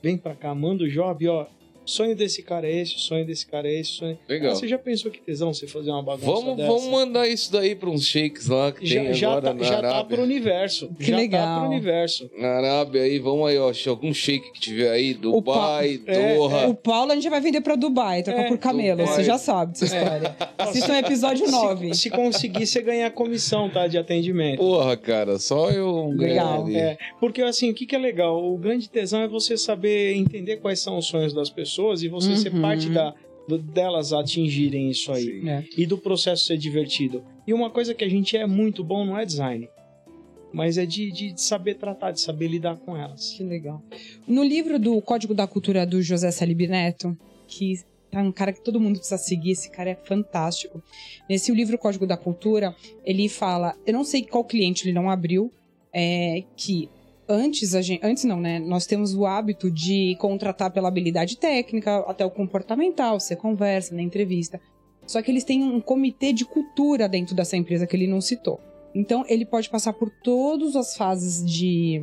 [0.02, 1.46] vem pra cá, manda o job, ó.
[1.86, 4.20] Sonho desse cara é esse, o sonho desse cara é esse, o sonho...
[4.30, 4.52] Legal.
[4.52, 6.70] Ah, você já pensou que tesão você fazer uma bagunça Vamos, dessa?
[6.70, 9.64] vamos mandar isso daí para uns shakes lá que Já, tem já, agora tá, na
[9.64, 10.16] já tá Arábia.
[10.18, 10.90] pro universo.
[10.98, 11.60] Que já tá legal.
[11.62, 12.30] pro universo.
[12.38, 13.72] Na Arábia aí, vamos aí, ó.
[13.88, 16.68] Algum shake que tiver aí, O pa- Dubai, É, Doha.
[16.68, 19.00] O Paulo a gente vai vender pra Dubai, trocar É, por camelo.
[19.00, 19.16] Dubai.
[19.16, 20.36] Você já sabe dessa história.
[20.58, 21.94] Assista o episódio 9.
[21.96, 23.88] Se, se conseguir, você ganhar comissão, tá?
[23.88, 24.60] De atendimento.
[24.60, 26.68] Porra, cara, só eu Legal.
[26.70, 28.44] É, porque assim, o que, que é legal?
[28.44, 31.71] O grande tesão é você saber entender quais são os sonhos das pessoas
[32.04, 32.62] e você ser Uhum.
[32.62, 33.14] parte da,
[33.48, 35.24] do- delas atingirem isso aí.
[35.42, 35.50] Sim.
[35.50, 35.64] É.
[35.78, 37.24] E do processo ser divertido.
[37.48, 39.68] E uma coisa que a gente é muito bom não é design,
[40.54, 43.32] mas é de, de saber tratar, de saber lidar com elas.
[43.32, 43.82] Que legal.
[44.28, 47.18] No livro do Código da Cultura do José Salib Neto,
[47.48, 47.80] que
[48.12, 50.84] tá um cara que todo mundo precisa seguir, esse cara é fantástico.
[51.30, 55.50] Nesse livro Código da Cultura, ele fala, eu não sei qual cliente ele não abriu,
[55.94, 56.90] é que
[57.32, 58.60] antes a gente, antes não, né?
[58.60, 64.02] Nós temos o hábito de contratar pela habilidade técnica, até o comportamental, você conversa na
[64.02, 64.60] entrevista.
[65.08, 68.60] Só que eles têm um comitê de cultura dentro dessa empresa que ele não citou.
[68.94, 72.02] Então, ele pode passar por todas as fases de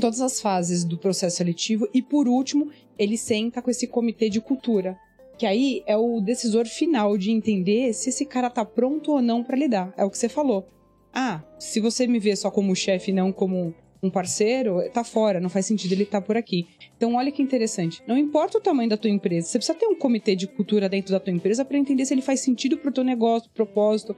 [0.00, 4.40] todas as fases do processo seletivo e por último ele senta com esse comitê de
[4.40, 4.98] cultura
[5.38, 9.42] que aí é o decisor final de entender se esse cara tá pronto ou não
[9.42, 10.68] para lidar é o que você falou
[11.14, 15.48] ah se você me vê só como chefe não como um parceiro tá fora não
[15.48, 16.66] faz sentido ele estar por aqui.
[16.96, 18.02] Então olha que interessante.
[18.06, 21.12] Não importa o tamanho da tua empresa você precisa ter um comitê de cultura dentro
[21.12, 24.16] da tua empresa para entender se ele faz sentido pro teu negócio propósito.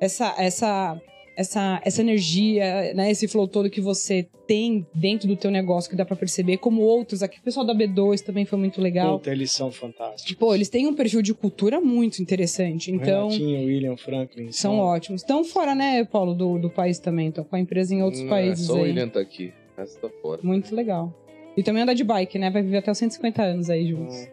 [0.00, 1.00] Essa essa
[1.40, 5.96] essa, essa energia, né, esse flow todo que você tem dentro do teu negócio que
[5.96, 7.38] dá pra perceber, como outros aqui.
[7.38, 9.18] O pessoal da B2 também foi muito legal.
[9.18, 10.34] Puta, eles são fantásticos.
[10.34, 12.90] Pô, eles têm um perfil de cultura muito interessante.
[12.92, 14.52] Então, Renatinho, William, Franklin.
[14.52, 15.22] são ótimos.
[15.22, 17.28] Estão fora, né, Paulo, do, do país também.
[17.28, 18.82] Estão com a empresa em outros Não, países Só o aí.
[18.84, 19.52] William tá aqui.
[19.76, 20.40] O resto tá fora.
[20.42, 21.14] Muito legal.
[21.56, 22.50] E também anda de bike, né?
[22.50, 24.28] Vai viver até os 150 anos aí juntos.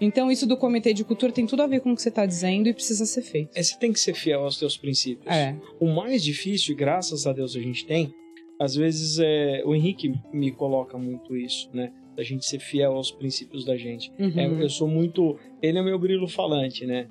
[0.00, 2.26] Então, isso do comitê de cultura tem tudo a ver com o que você tá
[2.26, 3.50] dizendo e precisa ser feito.
[3.54, 5.26] É, você tem que ser fiel aos teus princípios.
[5.26, 5.56] É.
[5.80, 8.14] O mais difícil, e graças a Deus a gente tem,
[8.58, 11.92] às vezes é, o Henrique me coloca muito isso, né?
[12.16, 14.10] Da gente ser fiel aos princípios da gente.
[14.18, 14.32] Uhum.
[14.38, 15.38] É, eu sou muito.
[15.60, 17.08] Ele é meu grilo falante, né?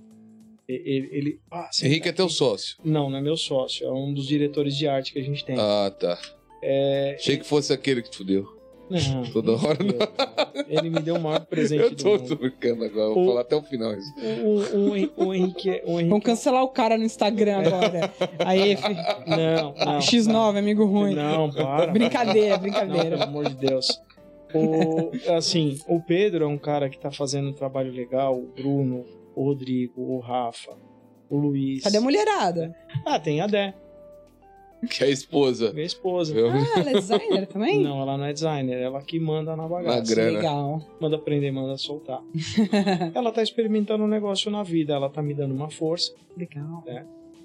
[0.68, 1.10] Ele.
[1.12, 2.78] ele ah, Henrique tá é teu sócio.
[2.84, 3.86] Não, não é meu sócio.
[3.86, 5.56] É um dos diretores de arte que a gente tem.
[5.60, 6.20] Ah, tá.
[6.64, 8.55] É, Achei que fosse aquele que te fudeu.
[8.90, 10.64] Não, Toda hora não.
[10.68, 12.36] Ele me deu o maior presente Eu do tô, mundo.
[12.38, 14.14] brincando agora, vou O- falar até o final isso.
[14.44, 15.84] O, o, o, o Henrique é.
[15.86, 18.14] O Henrique Vamos cancelar o cara no Instagram agora.
[18.40, 18.94] Aí, fi-
[19.28, 20.00] Não, não.
[20.00, 21.16] X9, amigo ruim.
[21.16, 21.88] Não, para.
[21.92, 23.10] Brincadeira, Não, brincadeira.
[23.12, 24.02] pelo amor de Deus.
[24.54, 29.04] O, assim, o Pedro é um cara que tá fazendo um trabalho legal, o Bruno,
[29.36, 30.72] o Rodrigo, o Rafa,
[31.30, 31.84] o Luiz.
[31.84, 32.74] Cadê a mulherada?
[33.06, 33.74] Ah, tem a Dé,
[34.90, 35.72] Que é a esposa.
[35.74, 36.36] minha esposa.
[36.38, 37.82] Eu- Ah, ela é designer também?
[37.82, 39.98] Não, ela não é designer, ela que manda na bagaça.
[39.98, 40.38] Na grana.
[40.38, 40.82] Legal.
[41.00, 42.22] Manda prender, manda soltar.
[43.14, 46.84] ela tá experimentando um negócio na vida, ela tá me dando uma força, Legal.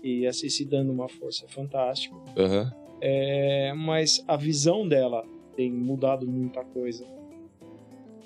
[0.03, 2.21] e esse se dando uma força é fantástico.
[2.37, 2.73] Aham.
[3.03, 5.25] É, mas a visão dela
[5.57, 7.05] tem mudado muita coisa.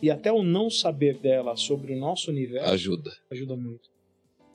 [0.03, 3.11] E até o não saber dela sobre o nosso universo Ajuda.
[3.31, 3.89] ajuda muito.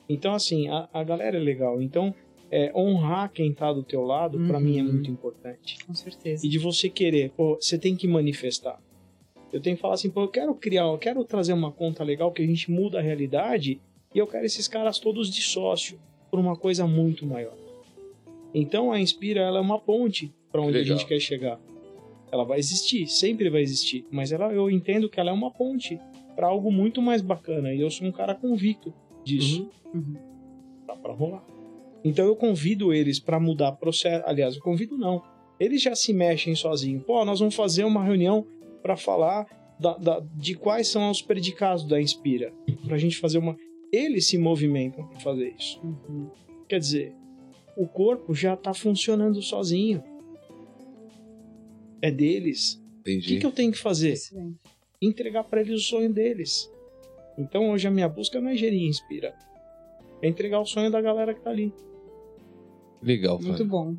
[0.08, 1.80] Então, assim, a, a galera é legal.
[1.80, 2.14] Então,
[2.50, 4.60] é, honrar quem tá do teu lado, Uhum.
[4.60, 5.78] mim, é muito importante.
[5.86, 6.44] Com certeza.
[6.44, 8.80] E de você querer, pô, você tem que manifestar.
[9.52, 12.30] Eu tenho que falar assim, pô, eu quero criar, eu quero trazer uma conta legal
[12.32, 13.80] que a gente muda a realidade
[14.14, 15.98] e eu quero esses caras todos de sócio
[16.30, 17.56] por uma coisa muito maior.
[18.54, 20.94] Então a Inspira ela é uma ponte para onde Legal.
[20.94, 21.60] a gente quer chegar.
[22.32, 25.98] Ela vai existir, sempre vai existir, mas ela, eu entendo que ela é uma ponte
[26.36, 28.92] para algo muito mais bacana e eu sou um cara convicto
[29.24, 29.68] disso.
[29.92, 30.14] Uhum.
[30.86, 31.44] Dá pra rolar.
[32.04, 34.24] Então eu convido eles pra mudar processo.
[34.26, 35.22] Aliás, eu convido não.
[35.58, 37.02] Eles já se mexem sozinhos.
[37.04, 38.46] Pô, nós vamos fazer uma reunião
[38.82, 39.46] pra falar
[39.78, 42.52] da- da- de quais são os predicados da Inspira.
[42.86, 43.56] Pra gente fazer uma.
[43.92, 45.80] Eles se movimentam pra fazer isso.
[45.84, 46.30] Uhum.
[46.68, 47.12] Quer dizer,
[47.76, 50.02] o corpo já tá funcionando sozinho.
[52.00, 52.74] É deles.
[53.00, 53.38] O que, Entendi.
[53.38, 54.12] que eu tenho que fazer?
[54.12, 54.58] Excelente.
[55.02, 56.70] entregar para eles o sonho deles.
[57.38, 59.34] Então hoje a minha busca não é gerir inspira.
[60.20, 61.72] É entregar o sonho da galera que tá ali.
[63.02, 63.66] Legal, Muito Flávio.
[63.66, 63.94] bom.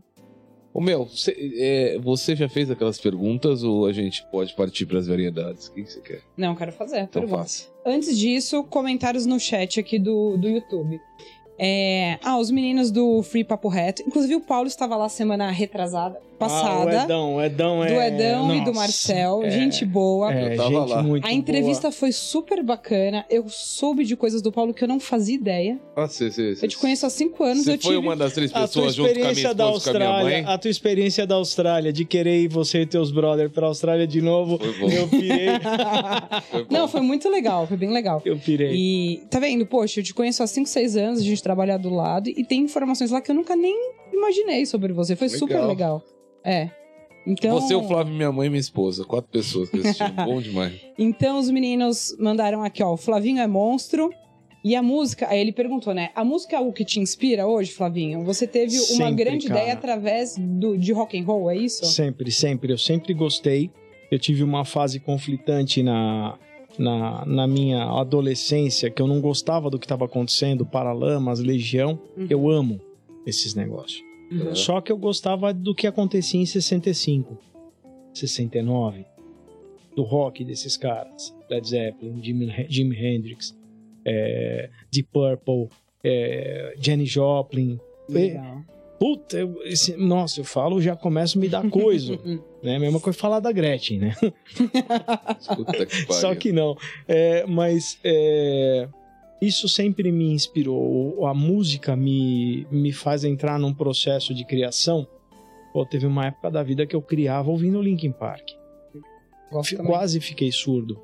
[0.73, 4.99] Ô, Mel, você, é, você já fez aquelas perguntas ou a gente pode partir para
[4.99, 5.67] as variedades?
[5.67, 6.21] O que que você quer?
[6.37, 6.99] Não, quero fazer.
[7.01, 7.41] Então pergunta.
[7.41, 7.67] faça.
[7.85, 10.99] Antes disso, comentários no chat aqui do, do YouTube.
[11.63, 14.01] É, ah, os meninos do Free Papo Reto.
[14.07, 17.03] Inclusive, o Paulo estava lá semana retrasada, Ah, o passada.
[17.03, 17.87] Edão, o Edão é...
[17.93, 19.43] do Edão e do Nossa, Marcel.
[19.43, 20.33] é- Gente boa.
[20.33, 21.03] É, Eu tava gente lá.
[21.03, 23.23] muito A entrevista foi super bacana.
[23.29, 25.79] Eu soube de coisas do Paulo que eu não fazia ideia.
[25.95, 27.63] Ah, você, você, Eu te conheço há cinco anos.
[27.65, 27.97] Você eu foi tive...
[28.07, 28.63] uma das três boa.
[28.63, 30.53] A pessoas junto com a minha da esposa com a minha Austrália, mãe?
[30.53, 34.19] a tua experiência da Austrália, de querer ir você e teus brothers pra Austrália de
[34.19, 34.89] novo, Foi bom.
[34.89, 35.47] eu pirei.
[36.49, 36.73] Foi bom.
[36.73, 37.67] Não, foi muito legal.
[37.67, 38.19] Foi bem legal.
[38.25, 38.71] eu pirei.
[38.73, 39.63] E tá vendo?
[39.67, 42.61] Poxa, eu te conheço há 5, 6 anos, a gente trabalha do lado e tem
[42.61, 43.75] informações lá que eu nunca nem
[44.13, 45.15] imaginei sobre você.
[45.15, 45.39] Foi Legal.
[45.39, 46.03] super legal.
[46.43, 46.69] É.
[47.27, 49.03] Então, Você, o Flávio, minha mãe e minha esposa.
[49.05, 50.15] Quatro pessoas que assistiram.
[50.25, 50.73] bom demais.
[50.97, 54.09] então os meninos mandaram aqui, ó, o Flavinho é monstro.
[54.63, 56.11] E a música, aí ele perguntou, né?
[56.15, 58.23] A música é o que te inspira hoje, Flavinho?
[58.23, 59.59] Você teve uma Sempre, grande cara.
[59.59, 61.83] ideia através do, de rock and roll, é isso?
[61.85, 62.71] Sempre, sempre.
[62.71, 63.71] Eu sempre gostei.
[64.11, 66.37] Eu tive uma fase conflitante na,
[66.81, 71.99] na, na minha adolescência, que eu não gostava do que estava acontecendo, Paralamas, Legião.
[72.17, 72.27] Uhum.
[72.29, 72.79] Eu amo
[73.25, 74.01] esses negócios.
[74.31, 74.55] Uhum.
[74.55, 77.37] Só que eu gostava do que acontecia em 65,
[78.13, 79.05] 69,
[79.95, 81.35] do rock desses caras.
[81.49, 83.57] Led Zeppelin, Jimi, Jimi Hendrix,
[84.05, 85.67] é, Deep Purple,
[86.03, 87.79] é, Jenny Joplin.
[88.09, 88.61] Legal.
[88.99, 92.17] Puta, eu- esse- nossa, eu falo, já começo a me dar coisa.
[92.63, 92.77] né?
[92.79, 94.15] Mesma coisa falar da Gretchen, né?
[95.87, 96.13] Que.
[96.13, 96.75] Só que não.
[97.07, 98.87] É, mas é,
[99.41, 101.25] isso sempre me inspirou.
[101.25, 105.07] A música me, me faz entrar num processo de criação.
[105.73, 108.49] Pô, teve uma época da vida que eu criava ouvindo Linkin Park.
[109.51, 109.91] Gosto Fi- também.
[109.91, 110.99] Quase fiquei surdo.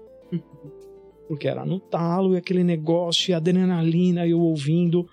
[1.28, 5.08] Porque era no talo e aquele negócio, e adrenalina, e eu ouvindo.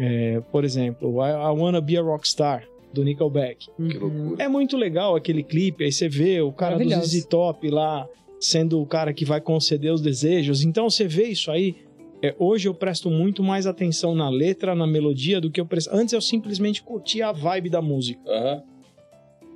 [0.00, 3.66] É, por exemplo, I, I Wanna Be a Rockstar, do Nickelback.
[3.76, 4.16] Que Uhum.
[4.18, 4.42] loucura.
[4.44, 6.88] É muito legal aquele clipe, aí você vê o cara do.
[6.88, 8.06] ZZ Top lá,
[8.40, 10.62] sendo o cara que vai conceder os desejos.
[10.64, 11.76] Então você vê isso aí.
[12.24, 15.90] É, hoje eu presto muito mais atenção na letra, na melodia, do que eu presto.
[15.92, 18.20] Antes eu simplesmente curtia a vibe da música.
[18.28, 18.62] Aham.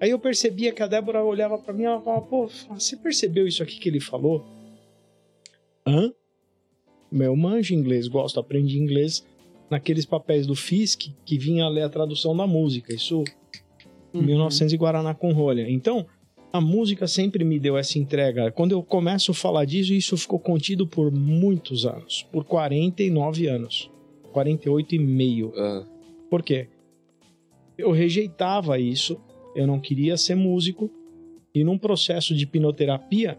[0.00, 3.46] Aí eu percebia que a Débora olhava pra mim e ela falava, pô, você percebeu
[3.46, 4.44] isso aqui que ele falou?
[5.86, 6.12] Hã?
[7.10, 9.24] Meu manjo inglês, gosto, aprendi inglês
[9.70, 12.94] naqueles papéis do FISC que vinha ler a tradução da música.
[12.94, 13.24] Isso
[14.16, 14.22] Uhum.
[14.22, 15.68] 1900 e Guaraná com rolha.
[15.68, 16.06] Então,
[16.52, 18.50] a música sempre me deu essa entrega.
[18.50, 23.90] Quando eu começo a falar disso, isso ficou contido por muitos anos, por 49 anos,
[24.32, 25.52] 48 e meio.
[25.56, 25.84] Ah,
[26.30, 26.68] Por quê?
[27.76, 29.20] Eu rejeitava isso,
[29.54, 30.90] eu não queria ser músico,
[31.54, 33.38] e num processo de hipnoterapia,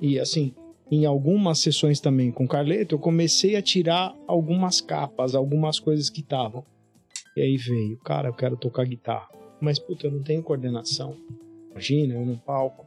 [0.00, 0.54] e assim,
[0.90, 6.20] em algumas sessões também com Carleto, eu comecei a tirar algumas capas, algumas coisas que
[6.20, 6.64] estavam.
[7.36, 9.28] E aí veio, cara, eu quero tocar guitarra.
[9.60, 11.16] Mas, puta, eu não tenho coordenação.
[11.70, 12.86] Imagina, eu no palco.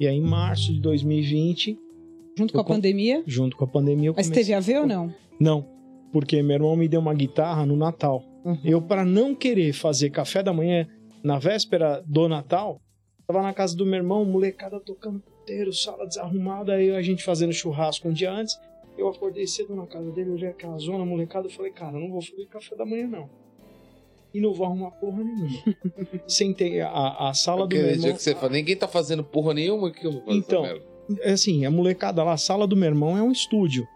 [0.00, 1.78] E aí, em março de 2020,
[2.36, 3.22] Junto com a com- pandemia.
[3.26, 5.12] junto com a pandemia, eu Mas teve a ver ou não?
[5.40, 5.66] Não,
[6.12, 8.22] porque meu irmão me deu uma guitarra no Natal.
[8.44, 8.58] Uhum.
[8.64, 10.86] Eu, para não querer fazer café da manhã
[11.22, 12.80] na véspera do Natal,
[13.26, 17.52] tava na casa do meu irmão, molecada tocando puteiro, sala desarrumada, aí a gente fazendo
[17.52, 18.60] churrasco um dia antes.
[18.96, 22.20] Eu acordei cedo na casa dele, olhei aquela zona, molecada, eu falei, cara, não vou
[22.20, 23.30] fazer café da manhã, não.
[24.34, 25.58] E não vou arrumar porra nenhuma.
[26.28, 28.00] Sentei a, a sala do meu irmão.
[28.00, 30.36] dia que você fala, ninguém tá fazendo porra nenhuma, o que eu vou fazer?
[30.36, 30.64] Então?
[31.20, 33.88] É assim, a molecada lá, a sala do meu irmão é um estúdio.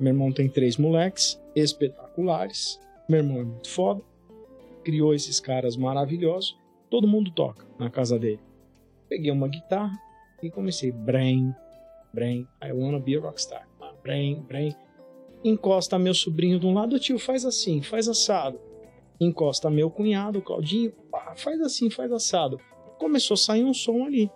[0.00, 2.80] Meu irmão tem três moleques espetaculares.
[3.08, 4.00] Meu irmão é muito foda.
[4.82, 6.56] Criou esses caras maravilhosos.
[6.88, 8.40] Todo mundo toca na casa dele.
[9.08, 9.94] Peguei uma guitarra
[10.42, 10.90] e comecei.
[10.92, 11.54] Brain,
[12.12, 13.66] brain, I wanna be a rockstar.
[13.80, 14.74] Ah, Brain, brain.
[15.42, 18.58] encosta meu sobrinho de um lado, tio, faz assim, faz assado.
[19.20, 22.58] Encosta meu cunhado, Claudinho, pá, faz assim, faz assado.
[22.98, 24.30] Começou a sair um som ali.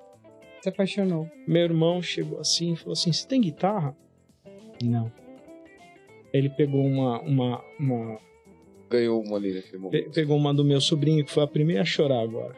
[0.62, 1.28] Se apaixonou.
[1.46, 3.96] Meu irmão chegou assim e falou assim: Você tem guitarra?
[4.82, 5.10] Não.
[6.32, 8.18] Ele pegou uma, uma, uma
[8.90, 10.10] Ganhou uma ali naquele Pe- momento.
[10.14, 12.56] pegou uma do meu sobrinho, que foi a primeira a chorar agora.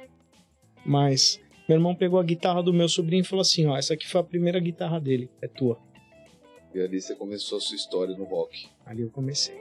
[0.85, 4.05] Mas meu irmão pegou a guitarra do meu sobrinho e falou assim: Ó, essa aqui
[4.05, 5.79] foi a primeira guitarra dele, é tua.
[6.75, 8.67] E ali você começou a sua história no rock.
[8.85, 9.55] Ali eu comecei.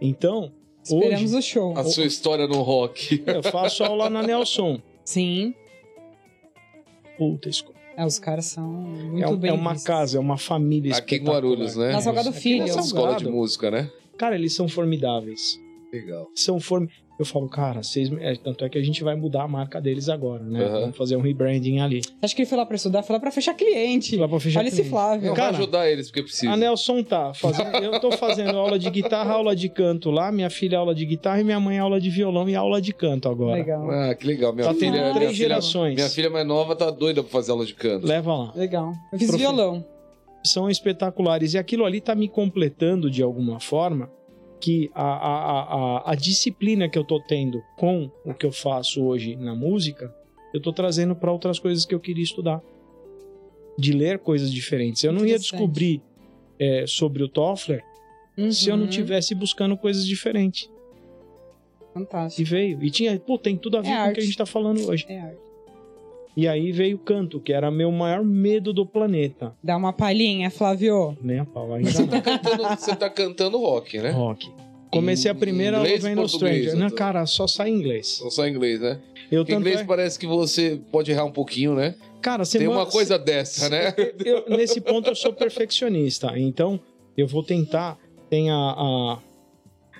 [0.00, 0.50] Então,
[0.82, 1.76] Esperamos hoje o show.
[1.76, 3.22] A sua história no rock.
[3.28, 4.80] eu faço aula na Nelson.
[5.04, 5.54] Sim.
[7.18, 7.76] Puta escola.
[7.94, 9.86] É, os caras são muito É, bem é uma vistos.
[9.86, 11.24] casa, é uma família Aqui em.
[11.24, 11.92] Guarulhos, né?
[11.92, 12.62] Na Salgado Filho.
[12.62, 12.86] Essa Salgado.
[12.86, 13.90] escola de música, né?
[14.16, 15.60] Cara, eles são formidáveis.
[15.92, 16.26] Legal.
[16.34, 16.86] São form...
[17.20, 18.10] Eu falo, cara, vocês...
[18.18, 20.64] é, tanto é que a gente vai mudar a marca deles agora, né?
[20.64, 20.80] Aham.
[20.80, 22.00] Vamos fazer um rebranding ali.
[22.22, 24.16] Acho que ele foi lá pra estudar, foi lá pra fechar cliente.
[24.16, 24.90] Lá pra fechar Olha esse cliente.
[24.90, 25.26] Flávio.
[25.28, 26.50] Não, Cara, vai ajudar eles porque precisa.
[26.50, 27.76] A Nelson tá fazendo.
[27.76, 30.32] Eu tô fazendo aula de guitarra, aula de canto lá.
[30.32, 33.28] Minha filha aula de guitarra e minha mãe aula de violão e aula de canto
[33.28, 33.56] agora.
[33.58, 33.90] Legal.
[33.90, 34.54] Ah, que legal.
[34.54, 35.94] Minha Tá filha, tendo minha três filha- gerações.
[35.94, 38.06] Minha filha mais nova tá doida pra fazer aula de canto.
[38.06, 38.52] Leva lá.
[38.56, 38.94] Legal.
[39.12, 39.84] Eu fiz Profe- violão.
[40.42, 41.52] São espetaculares.
[41.52, 44.08] E aquilo ali tá me completando de alguma forma
[44.60, 49.02] que a, a, a, a, disciplina que eu tô tendo com o que eu faço
[49.02, 50.14] hoje na música,
[50.52, 52.60] eu tô trazendo para outras coisas que eu queria estudar.
[53.78, 55.02] De ler coisas diferentes.
[55.04, 56.02] Eu não ia descobrir
[56.58, 57.82] é, sobre o Toffler
[58.50, 58.90] se eu não Uhum.
[58.90, 60.64] tivesse buscando coisas diferentes.
[60.64, 62.48] E Fantástico.
[62.50, 62.82] veio.
[62.84, 64.86] E tinha, pô, tem tudo a ver É com o que a gente tá falando
[64.88, 65.06] hoje.
[65.08, 65.38] É arte.
[66.40, 69.54] E aí veio o canto, que era meu maior medo do planeta.
[69.62, 71.14] Dá uma palhinha, Flávio.
[71.20, 72.08] Nem a pau ainda Você não.
[72.08, 74.08] tá cantando, você tá cantando rock, né?
[74.10, 74.50] Rock.
[74.90, 76.72] Comecei a primeira Inglês, no português, Stranger.
[76.72, 76.96] Não, doutor?
[76.96, 78.22] cara, só sai em inglês.
[78.30, 78.98] Só inglês, né?
[79.30, 81.94] Eu Porque inglês é- parece que você pode errar um pouquinho, né?
[82.22, 83.94] Cara, você Tem manda- uma coisa dessa, né?
[84.24, 86.32] eu- nesse ponto eu sou perfeccionista.
[86.38, 86.80] Então,
[87.18, 87.98] eu vou tentar.
[88.30, 89.18] Tem a, a,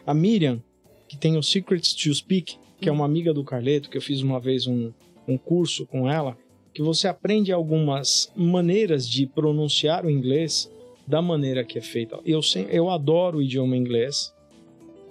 [0.06, 0.62] a Miriam,
[1.06, 4.22] que tem o Secrets to Speak, que é uma amiga do Carleto, que eu fiz
[4.22, 4.90] uma vez um,
[5.31, 6.36] um curso com ela,
[6.73, 10.70] que você aprende algumas maneiras de pronunciar o inglês
[11.07, 12.19] da maneira que é feita.
[12.24, 14.32] Eu, eu adoro o idioma inglês,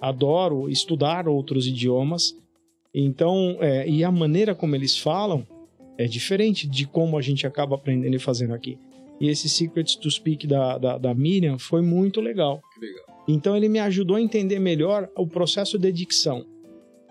[0.00, 2.34] adoro estudar outros idiomas,
[2.92, 5.46] então, é, e a maneira como eles falam
[5.96, 8.78] é diferente de como a gente acaba aprendendo e fazendo aqui.
[9.20, 12.60] E esse Secrets to Speak da, da, da Miriam foi muito legal.
[12.74, 13.04] Que legal.
[13.28, 16.44] Então ele me ajudou a entender melhor o processo de dicção.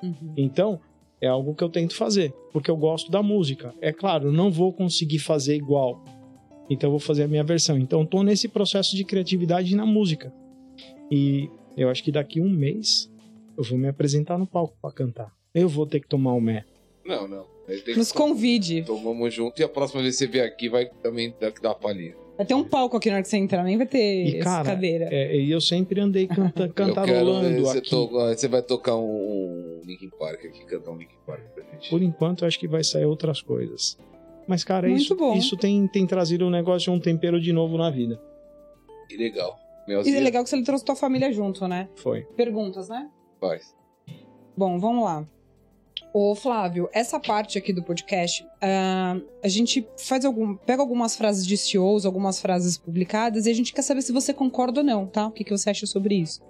[0.01, 0.33] Uhum.
[0.35, 0.81] Então
[1.21, 3.73] é algo que eu tento fazer, porque eu gosto da música.
[3.81, 6.03] É claro, eu não vou conseguir fazer igual.
[6.69, 7.77] Então eu vou fazer a minha versão.
[7.77, 10.31] Então estou nesse processo de criatividade na música.
[11.11, 13.11] E eu acho que daqui um mês
[13.57, 15.33] eu vou me apresentar no palco para cantar.
[15.53, 16.63] Eu vou ter que tomar o mé.
[17.03, 17.45] Não, não.
[17.95, 18.83] Nos convide.
[18.83, 21.75] Tomamos junto e a próxima vez que você vier aqui vai também dar, dar uma
[21.75, 22.15] palhinha.
[22.39, 24.45] Vai ter um palco aqui na hora que você entrar, nem vai ter E, essa
[24.45, 25.09] cara, cadeira.
[25.11, 27.93] É, e eu sempre andei canta, cantarolando você, aqui.
[27.93, 31.89] você vai tocar um, um Linkin Park aqui, cantar um Linkin Park pra gente.
[31.89, 33.97] Por enquanto, eu acho que vai sair outras coisas.
[34.47, 35.35] Mas, cara, Muito isso, bom.
[35.35, 38.17] isso tem, tem trazido um negócio, um tempero de novo na vida.
[39.09, 39.59] Que legal.
[39.85, 41.89] E Melzinha, é legal que você trouxe tua família junto, né?
[41.95, 42.21] Foi.
[42.37, 43.09] Perguntas, né?
[43.41, 43.75] faz.
[44.55, 45.27] Bom, vamos lá.
[46.11, 50.55] Ô, Flávio, essa parte aqui do podcast, ah, a gente faz algum.
[50.55, 54.33] pega algumas frases de CEOs, algumas frases publicadas, e a gente quer saber se você
[54.33, 55.27] concorda ou não, tá?
[55.27, 56.41] O que, que você acha sobre isso?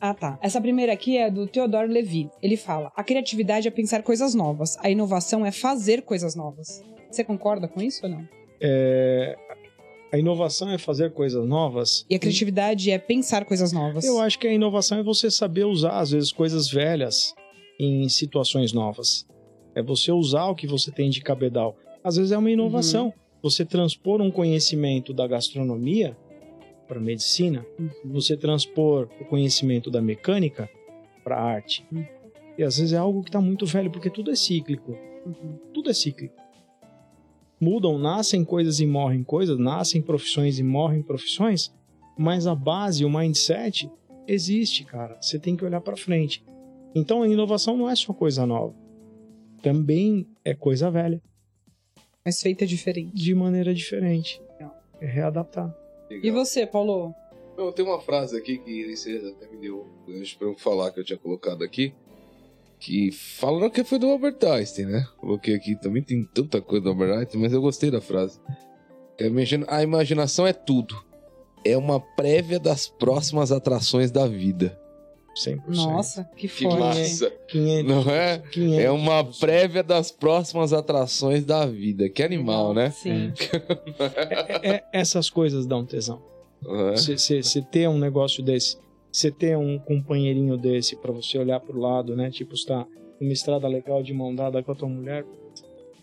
[0.00, 0.38] Ah, tá.
[0.42, 2.30] Essa primeira aqui é do Theodore Levy.
[2.42, 6.82] Ele fala: a criatividade é pensar coisas novas, a inovação é fazer coisas novas.
[7.10, 8.28] Você concorda com isso ou não?
[8.60, 9.36] É,
[10.14, 12.06] A inovação é fazer coisas novas.
[12.08, 14.04] E a criatividade é pensar coisas novas.
[14.04, 17.34] Eu acho que a inovação é você saber usar, às vezes, coisas velhas
[17.80, 19.26] em situações novas.
[19.74, 21.76] É você usar o que você tem de cabedal.
[22.04, 23.12] Às vezes é uma inovação.
[23.42, 26.16] Você transpor um conhecimento da gastronomia
[26.86, 27.90] para medicina, Uhum.
[28.04, 30.70] você transpor o conhecimento da mecânica
[31.24, 31.84] para arte.
[31.90, 32.06] Uhum.
[32.56, 34.96] E às vezes é algo que está muito velho, porque tudo é cíclico.
[35.26, 35.58] Uhum.
[35.72, 36.36] Tudo é cíclico.
[37.60, 41.72] Mudam, nascem coisas e morrem coisas, nascem profissões e morrem profissões,
[42.18, 43.90] mas a base, o mindset,
[44.26, 45.16] existe, cara.
[45.20, 46.44] Você tem que olhar para frente.
[46.94, 48.74] Então a inovação não é só coisa nova.
[49.62, 51.22] Também é coisa velha,
[52.24, 53.14] Mas feita diferente.
[53.14, 54.40] de maneira diferente.
[55.00, 55.74] É readaptar.
[56.10, 56.44] E Legal.
[56.44, 57.14] você, Paulo?
[57.56, 61.00] Não, tem uma frase aqui que você até me deu antes pra eu falar que
[61.00, 61.94] eu tinha colocado aqui.
[62.84, 65.06] Que falaram que foi do Albert Einstein, né?
[65.16, 68.38] Coloquei aqui também, tem tanta coisa do Albert Einstein, mas eu gostei da frase.
[69.16, 70.94] Que a imagina- A imaginação é tudo.
[71.64, 74.78] É uma prévia das próximas atrações da vida.
[75.34, 75.62] 100%.
[75.68, 77.32] Nossa, que Que massa!
[77.48, 78.38] 500, Não é?
[78.52, 78.78] 500.
[78.84, 82.08] É uma prévia das próximas atrações da vida.
[82.10, 82.90] Que animal, né?
[82.90, 83.32] Sim.
[84.62, 86.22] É, é- essas coisas dão tesão.
[86.92, 88.76] Você ter um negócio desse,
[89.14, 92.32] você ter um companheirinho desse pra você olhar pro lado, né?
[92.32, 92.84] Tipo, você tá
[93.20, 95.24] numa estrada legal de mão dada com a tua mulher,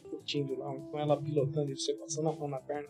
[0.10, 2.88] curtindo lá, com ela pilotando e você passando a mão na perna,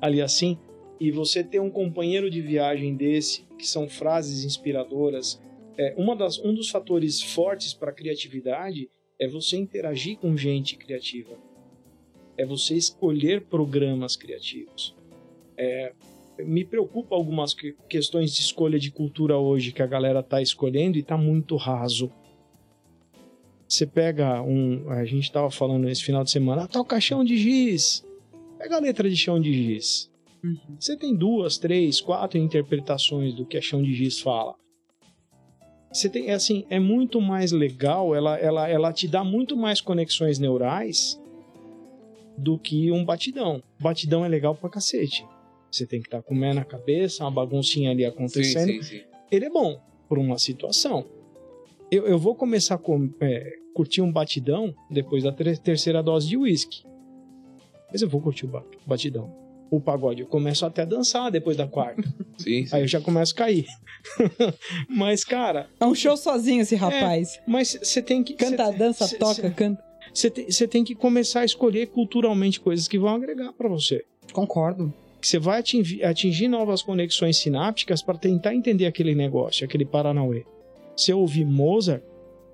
[0.00, 0.58] ali assim.
[0.98, 5.38] E você ter um companheiro de viagem desse, que são frases inspiradoras.
[5.76, 8.88] É, uma das, um dos fatores fortes para a criatividade
[9.18, 11.36] é você interagir com gente criativa.
[12.38, 14.96] É você escolher programas criativos.
[15.54, 15.92] É,
[16.38, 20.98] me preocupa algumas que- questões de escolha de cultura hoje que a galera tá escolhendo
[20.98, 22.10] e tá muito raso.
[23.68, 24.90] Você pega um.
[24.90, 28.04] A gente tava falando esse final de semana, ah, toca chão de giz.
[28.58, 30.10] Pega a letra de chão de giz.
[30.42, 30.76] Uhum.
[30.78, 34.54] Você tem duas, três, quatro interpretações do que a chão de giz fala.
[35.90, 39.80] Você tem, é assim, é muito mais legal, ela, ela, ela te dá muito mais
[39.80, 41.20] conexões neurais
[42.36, 43.62] do que um batidão.
[43.78, 45.24] Batidão é legal pra cacete.
[45.74, 48.68] Você tem que estar com o mé na cabeça, uma baguncinha ali Sim, acontecendo.
[48.70, 49.00] sim, sim.
[49.30, 51.04] Ele é bom por uma situação.
[51.90, 56.28] Eu, eu vou começar a com- é, curtir um batidão depois da ter- terceira dose
[56.28, 56.84] de uísque.
[57.90, 59.34] Mas eu vou curtir o ba- batidão.
[59.70, 62.02] O pagode, eu começo até a dançar depois da quarta.
[62.38, 62.68] sim, sim.
[62.76, 63.66] Aí eu já começo a cair.
[64.88, 67.40] Mas, cara, É um show sozinho esse rapaz.
[67.46, 68.34] mas você tem que.
[68.34, 69.82] Canta, cê- dança, cê- toca, cê- canta.
[70.12, 74.04] Você tem, você tem que começar a escolher culturalmente coisas que vão agregar pra você.
[74.32, 74.92] Concordo.
[75.24, 80.44] Que você vai atingir, atingir novas conexões sinápticas para tentar entender aquele negócio, aquele Paranauê.
[80.94, 82.02] Se eu ouvir Mozart,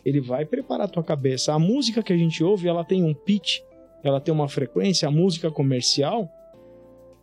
[0.05, 1.53] ele vai preparar a tua cabeça.
[1.53, 3.59] A música que a gente ouve, ela tem um pitch,
[4.05, 6.31] ela tem uma frequência, a música comercial,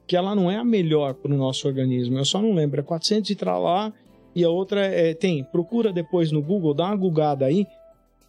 [0.06, 2.18] que ela não é a melhor para o nosso organismo.
[2.18, 3.94] Eu só não lembro, é 400 e tralá,
[4.36, 7.66] e a outra é, tem, procura depois no Google, dá uma gugada aí,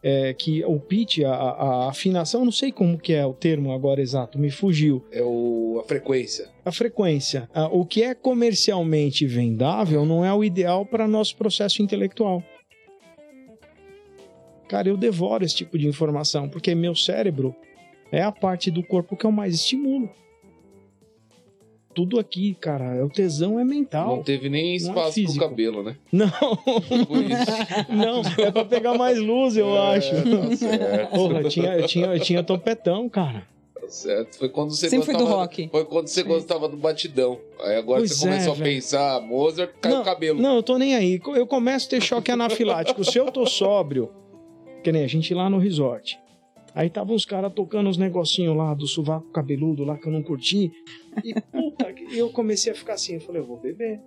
[0.03, 3.73] é, que o pitch, a, a- a afinação, não sei como que é o termo
[3.73, 5.05] agora exato, me fugiu.
[5.11, 6.49] É o, a frequência.
[6.65, 7.49] A frequência.
[7.53, 12.43] Ah, O que é comercialmente vendável não é o ideal para nosso processo intelectual.
[14.69, 17.55] Cara, eu devoro esse tipo de informação, porque meu cérebro
[18.13, 20.11] é a parte do corpo que eu mais estimulo.
[21.99, 24.19] Tudo aqui, cara, o tesão é mental.
[24.19, 25.45] Não teve nem Não é espaço pro físico.
[25.49, 25.97] cabelo, né?
[26.13, 27.91] Não, isso.
[27.91, 30.11] não, é pra pegar mais luz, eu É, acho.
[30.15, 31.11] Tá certo.
[31.11, 33.43] Porra, eu tinha, eu tinha, eu tinha topetão, cara.
[33.75, 34.39] Tá certo.
[34.39, 35.69] Foi quando você Sempre foi do gostava- rock.
[35.73, 37.37] Foi quando você gostava do batidão.
[37.65, 38.75] Aí agora Pois você é, começou a velho.
[38.77, 40.41] pensar, Mozart, caiu o cabelo.
[40.41, 41.21] Não, eu tô nem aí.
[41.35, 43.05] Eu começo a ter choque anafilático.
[43.05, 44.09] Se eu tô sóbrio,
[44.85, 46.17] que nem a gente lá no resort.
[46.79, 50.23] Aí tava uns caras tocando uns negocinhos lá do sovaco cabeludo lá que eu não
[50.23, 50.71] curti.
[51.25, 53.15] E puta, que- eu comecei a ficar assim.
[53.15, 54.01] Eu falei, eu vou beber.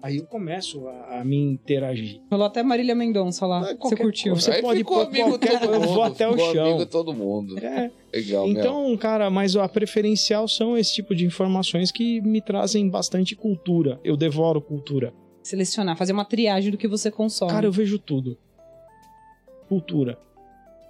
[0.00, 2.20] Aí eu começo a, a me interagir.
[2.30, 3.60] Rolou até Marília Mendonça lá.
[3.70, 4.32] Ah, Você curtiu.
[4.34, 4.44] coisa.
[4.46, 5.88] Você Aí pode ficou pôr amigo qualquer- todo eu mundo.
[5.94, 6.64] vou até o chão.
[6.74, 7.58] amigo todo mundo.
[7.58, 8.56] É, Legal, meu.
[8.60, 14.00] então, cara, mas a preferencial são esse tipo de informações que me trazem bastante cultura.
[14.04, 15.12] Eu devoro cultura.
[15.42, 17.50] Selecionar, fazer uma triagem do que você consome.
[17.50, 18.38] Cara, eu vejo tudo.
[19.68, 20.18] Cultura.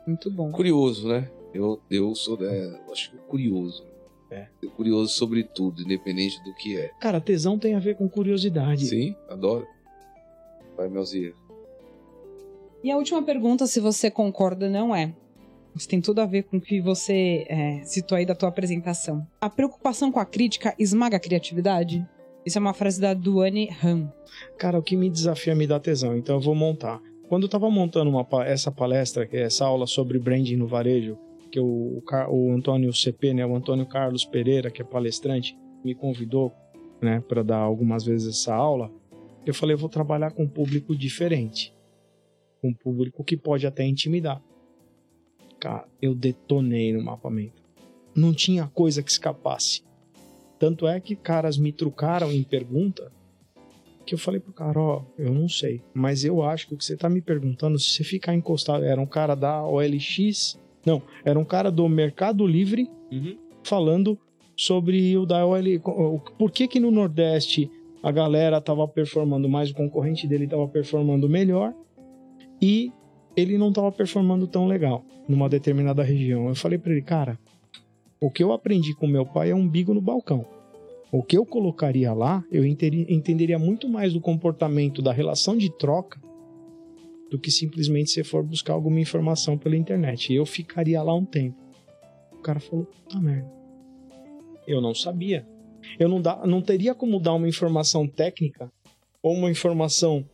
[0.07, 0.51] Muito bom.
[0.51, 1.31] Curioso, né?
[1.55, 3.85] Eu, eu sou, né, eu acho que curioso.
[4.31, 4.47] É.
[4.77, 6.91] Curioso sobre tudo, independente do que é.
[6.99, 8.87] Cara, tesão tem a ver com curiosidade.
[8.87, 9.67] Sim, adoro.
[10.75, 11.35] Vai, Melzinha.
[12.83, 15.15] E a última pergunta, se você concorda, não é.
[15.75, 19.27] Isso tem tudo a ver com o que você é, citou aí da tua apresentação.
[19.41, 22.07] A preocupação com a crítica esmaga a criatividade?
[22.45, 24.13] Isso é uma frase da Duane Han.
[24.59, 27.01] Cara, o que me desafia me dá tesão, então eu vou montar.
[27.33, 31.17] Quando eu tava montando uma, essa palestra, é essa aula sobre branding no varejo,
[31.51, 36.53] que o, o, Antônio CP, né, o Antônio Carlos Pereira, que é palestrante, me convidou,
[37.01, 38.93] né, para dar algumas vezes essa aula,
[39.47, 41.75] eu falei, eu vou trabalhar com um público diferente.
[42.63, 44.43] Um público que pode até intimidar.
[45.59, 47.63] Cara, eu detonei no mapamento.
[48.15, 49.83] Não tinha coisa que escapasse.
[50.59, 53.11] Tanto é que caras me trucaram em pergunta
[54.05, 56.85] que eu falei pro cara, ó, eu não sei, mas eu acho que o que
[56.85, 61.39] você tá me perguntando, se você ficar encostado, era um cara da OLX, não, era
[61.39, 63.37] um cara do Mercado Livre Uhum.
[63.63, 64.19] falando
[64.57, 67.71] sobre o da OL, o- por que que no Nordeste
[68.03, 71.73] a galera tava performando mais, o concorrente dele tava performando melhor
[72.61, 72.91] e
[73.37, 76.49] ele não tava performando tão legal numa determinada região.
[76.49, 77.39] Eu falei pra ele, cara,
[78.21, 80.45] o que eu aprendi com meu pai é um bigo no balcão.
[81.13, 86.19] O que eu colocaria lá, eu entenderia muito mais do comportamento da relação de troca
[87.31, 90.33] do que simplesmente se for buscar alguma informação pela internet.
[90.33, 91.57] Eu ficaria lá um tempo.
[92.33, 93.51] O cara falou, puta merda.
[94.67, 95.47] Eu não sabia.
[95.99, 98.73] Eu não, dá, não teria como dar uma informação técnica
[99.23, 100.25] ou uma informação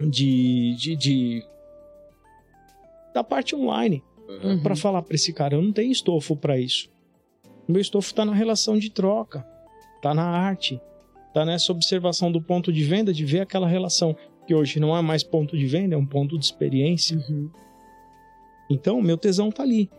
[0.00, 1.42] de, de, de-
[3.14, 4.02] da parte online
[4.44, 4.62] Uhum.
[4.62, 6.88] Pra falar pra esse cara, eu não tenho estofo pra isso.
[7.68, 9.44] O meu estofo tá na relação de troca,
[10.00, 10.80] tá na arte,
[11.32, 14.16] tá nessa observação do ponto de venda, de ver aquela relação
[14.46, 17.16] que hoje não é mais ponto de venda, é um ponto de experiência.
[17.16, 17.50] Uhum.
[18.68, 19.90] Então, meu tesão tá ali.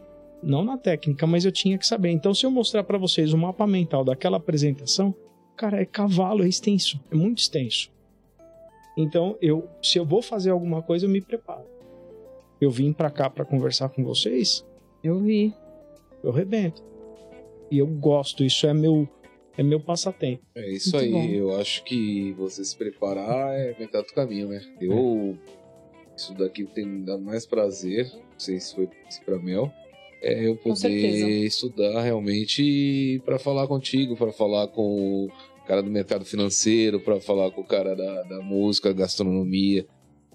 [0.42, 2.10] Não na técnica, mas eu tinha que saber.
[2.10, 5.14] Então, se eu mostrar para vocês o mapa mental daquela apresentação,
[5.56, 7.92] cara, é cavalo, é extenso, é muito extenso.
[8.98, 11.66] Então, eu, se eu vou fazer alguma coisa, eu me preparo.
[12.60, 14.66] Eu vim para cá para conversar com vocês,
[15.04, 15.54] Eu vi.
[16.24, 16.84] eu rebento.
[17.70, 19.08] E eu gosto, isso é meu
[19.58, 20.44] é meu passatempo.
[20.56, 21.12] É isso Muito aí.
[21.12, 21.34] bom.
[21.34, 24.62] Eu acho que você se preparar é metade do caminho, né?
[24.80, 25.38] Eu.
[26.16, 28.12] Isso daqui tem me dado mais prazer.
[28.14, 29.72] Não sei se foi se pra Mel.
[30.22, 35.32] É eu poder estudar realmente para falar contigo, para falar com o
[35.66, 39.86] cara do mercado financeiro, para falar com o cara da, da música, gastronomia.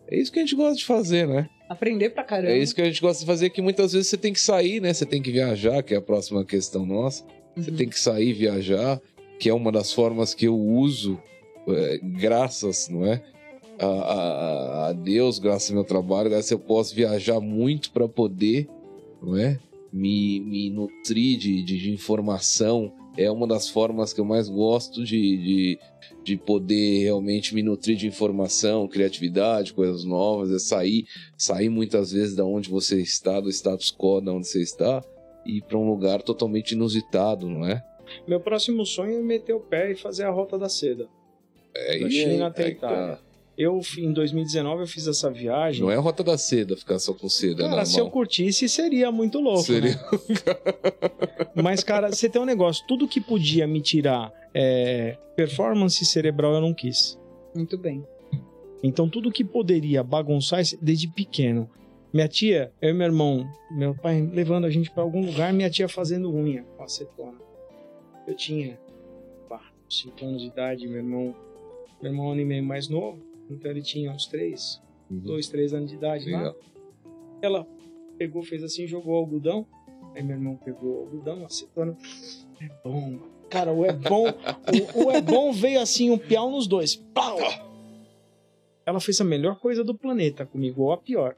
[0.09, 1.48] É isso que a gente gosta de fazer, né?
[1.68, 2.52] Aprender pra caramba.
[2.52, 4.80] É isso que a gente gosta de fazer, que muitas vezes você tem que sair,
[4.80, 4.93] né?
[4.93, 7.24] Você tem que viajar, que é a próxima questão nossa.
[7.56, 7.76] Você Uhum.
[7.76, 9.00] tem que sair, viajar,
[9.40, 11.18] que é uma das formas que eu uso,
[11.68, 13.22] é, graças, não é?
[13.78, 18.68] A, a- a Deus, graças ao meu trabalho, graças eu posso viajar muito para poder,
[19.22, 19.58] não é?
[19.92, 22.92] Me, me nutrir de, de, de informação.
[23.16, 25.78] É uma das formas que eu mais gosto de, de,
[26.22, 31.06] de poder realmente me nutrir de informação, criatividade, coisas novas, é sair,
[31.36, 35.02] sair muitas vezes da onde você está, do status quo da onde você está,
[35.47, 37.82] e ir para um lugar totalmente inusitado, não é?
[38.27, 41.09] Meu próximo sonho é meter o pé e fazer a rota da seda.
[41.74, 43.27] É Da isso aí, China até aí a Itália.
[43.59, 45.81] Eu, em 2019, eu fiz essa viagem.
[45.82, 48.68] Não é a rota da seda, ficar só com seda, é Cara, se eu curtisse,
[48.68, 50.01] seria muito louco, Seria- né?
[51.62, 56.60] Mas, cara, você tem um negócio, tudo que podia me tirar é, performance cerebral, eu
[56.60, 57.18] não quis.
[57.55, 58.05] Muito bem.
[58.82, 61.68] Então, tudo que poderia bagunçar desde pequeno.
[62.16, 65.68] Minha tia, eu e meu irmão, meu pai levando a gente pra algum lugar, minha
[65.68, 67.38] tia fazendo unha com acetona.
[68.26, 68.80] Eu tinha
[69.86, 71.36] 5 anos de idade, meu irmão,
[72.01, 74.80] meu irmão é um ano e meio mais novo, então ele tinha uns 3,
[75.10, 75.18] Uhum.
[75.18, 76.38] 2, 3 anos de idade lá.
[76.38, 76.56] Legal.
[77.43, 77.66] Ela
[78.16, 79.66] pegou, fez assim, jogou algodão.
[80.14, 81.94] Aí meu irmão pegou o algodão, acetona.
[82.62, 83.18] É bom.
[83.51, 84.24] Cara, o é bom.
[84.94, 86.97] o, o é bom veio assim, um piau nos dois.
[86.97, 87.36] Pau!
[88.86, 91.36] Ela fez a melhor coisa do planeta comigo, ou a pior.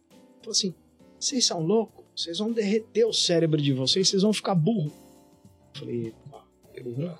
[0.49, 0.75] Falou assim:
[1.21, 2.05] vocês são loucos?
[2.17, 4.91] Vocês vão derreter o cérebro de vocês, vocês vão ficar burro.
[5.75, 6.45] Eu falei, "Epa,
[6.83, 7.19] burro?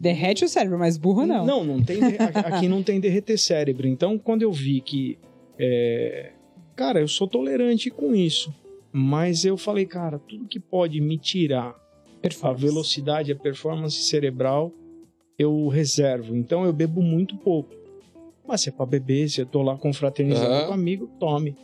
[0.00, 1.44] Derrete o cérebro, mas burro não.
[1.44, 2.00] Não, não tem.
[2.46, 3.86] Aqui não tem derreter cérebro.
[3.86, 5.18] Então, quando eu vi que.
[5.58, 6.32] é,
[6.74, 8.52] cara, eu sou tolerante com isso.
[8.90, 11.74] Mas eu falei, cara, tudo que pode me tirar
[12.42, 14.72] a velocidade, a performance cerebral,
[15.38, 16.34] eu reservo.
[16.34, 17.74] Então eu bebo muito pouco.
[18.46, 20.66] Mas se é pra beber, se eu tô lá confraternizando Aham.
[20.68, 21.56] com amigo, tome.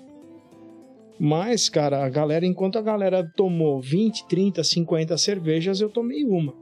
[1.23, 6.55] Mas, cara, a galera, enquanto a galera tomou 20, 30, 50 cervejas, eu tomei uma.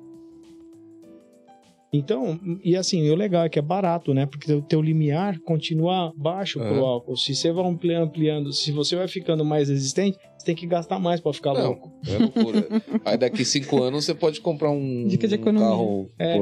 [1.91, 4.27] Então, e assim, o legal é que é barato, né?
[4.27, 6.85] Porque o teu limiar continua baixo pro Aham.
[6.87, 7.17] álcool.
[7.17, 10.99] Se você vai ampli- ampliando, se você vai ficando mais resistente, você tem que gastar
[10.99, 11.91] mais pra ficar Não, louco.
[12.07, 12.69] é loucura.
[13.07, 16.35] Aí daqui cinco anos você pode comprar um, Dica de um carro É.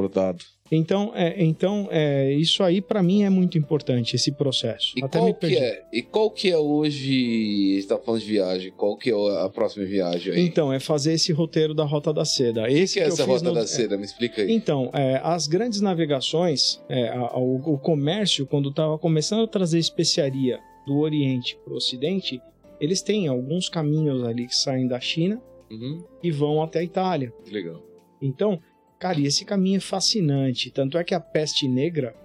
[0.71, 4.93] Então, é, então é, isso aí pra mim é muito importante, esse processo.
[4.97, 5.55] E Até qual me perdi.
[5.55, 5.83] que é?
[5.93, 7.81] E qual que é hoje?
[7.81, 8.71] Você tá falando de viagem?
[8.75, 9.13] Qual que é
[9.45, 10.41] a próxima viagem aí?
[10.45, 12.63] Então, é fazer esse roteiro da Rota da Seda.
[12.63, 13.97] o que, Esse que é essa rota no- da seda?
[13.97, 14.51] Me explica aí.
[14.51, 19.47] Então, é, as grandes navegações, é, a- a- o, o comércio, quando estava começando a
[19.47, 22.41] trazer especiaria do Oriente para o Ocidente,
[22.79, 25.41] eles têm alguns caminhos ali que saem da China
[25.71, 27.33] Uhum, e vão até a Itália.
[27.51, 27.81] legal.
[28.21, 28.59] Então,
[28.99, 30.71] cara, e esse caminho é fascinante.
[30.71, 32.15] Tanto é que a peste negra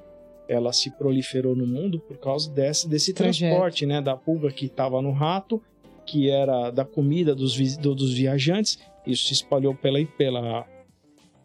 [0.49, 3.49] ela se proliferou no mundo por causa desse, desse Trajeto.
[3.51, 4.01] transporte, né?
[4.01, 5.63] Da pulga que estava no rato,
[6.05, 8.79] que era da comida dos, vi- do- dos viajantes.
[9.07, 10.67] Isso se espalhou pela, pela,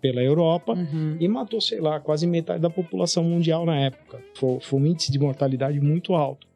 [0.01, 1.15] pela Europa Uhum.
[1.19, 4.19] e matou, sei lá, quase metade da população mundial na época.
[4.35, 6.47] Foi, foi um índice de mortalidade muito alto.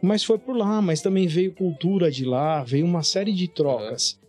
[0.00, 4.20] Mas foi por lá, mas também veio cultura de lá, veio uma série de trocas.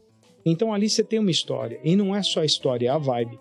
[0.45, 1.79] Então ali você tem uma história.
[1.83, 3.37] E não é só a história, é a vibe.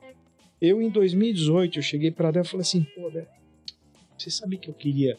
[0.60, 3.26] Eu, em 2018, eu cheguei pra Dé e falei assim, pô, Dé,
[4.16, 5.16] você sabe que eu queria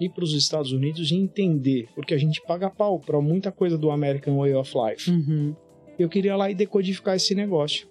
[0.00, 3.76] ir para os Estados Unidos e entender, porque a gente paga pau pra muita coisa
[3.76, 5.10] do American Way of Life.
[5.10, 5.54] Uhum.
[5.98, 7.86] Eu queria lá e decodificar esse negócio.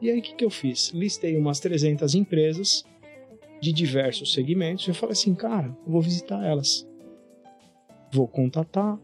[0.00, 0.90] E aí o que, que eu fiz?
[0.94, 2.84] Listei umas 300 empresas
[3.60, 6.88] de diversos segmentos e eu falei assim, cara, eu vou visitar elas.
[8.12, 8.98] Vou contatar,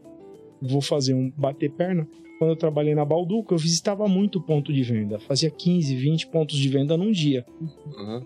[0.61, 2.07] vou fazer um bater perna.
[2.39, 5.19] Quando eu trabalhei na Balduca, eu visitava muito ponto de venda.
[5.19, 7.43] Fazia 15, 20 pontos de venda num dia.
[7.59, 8.25] Uhum.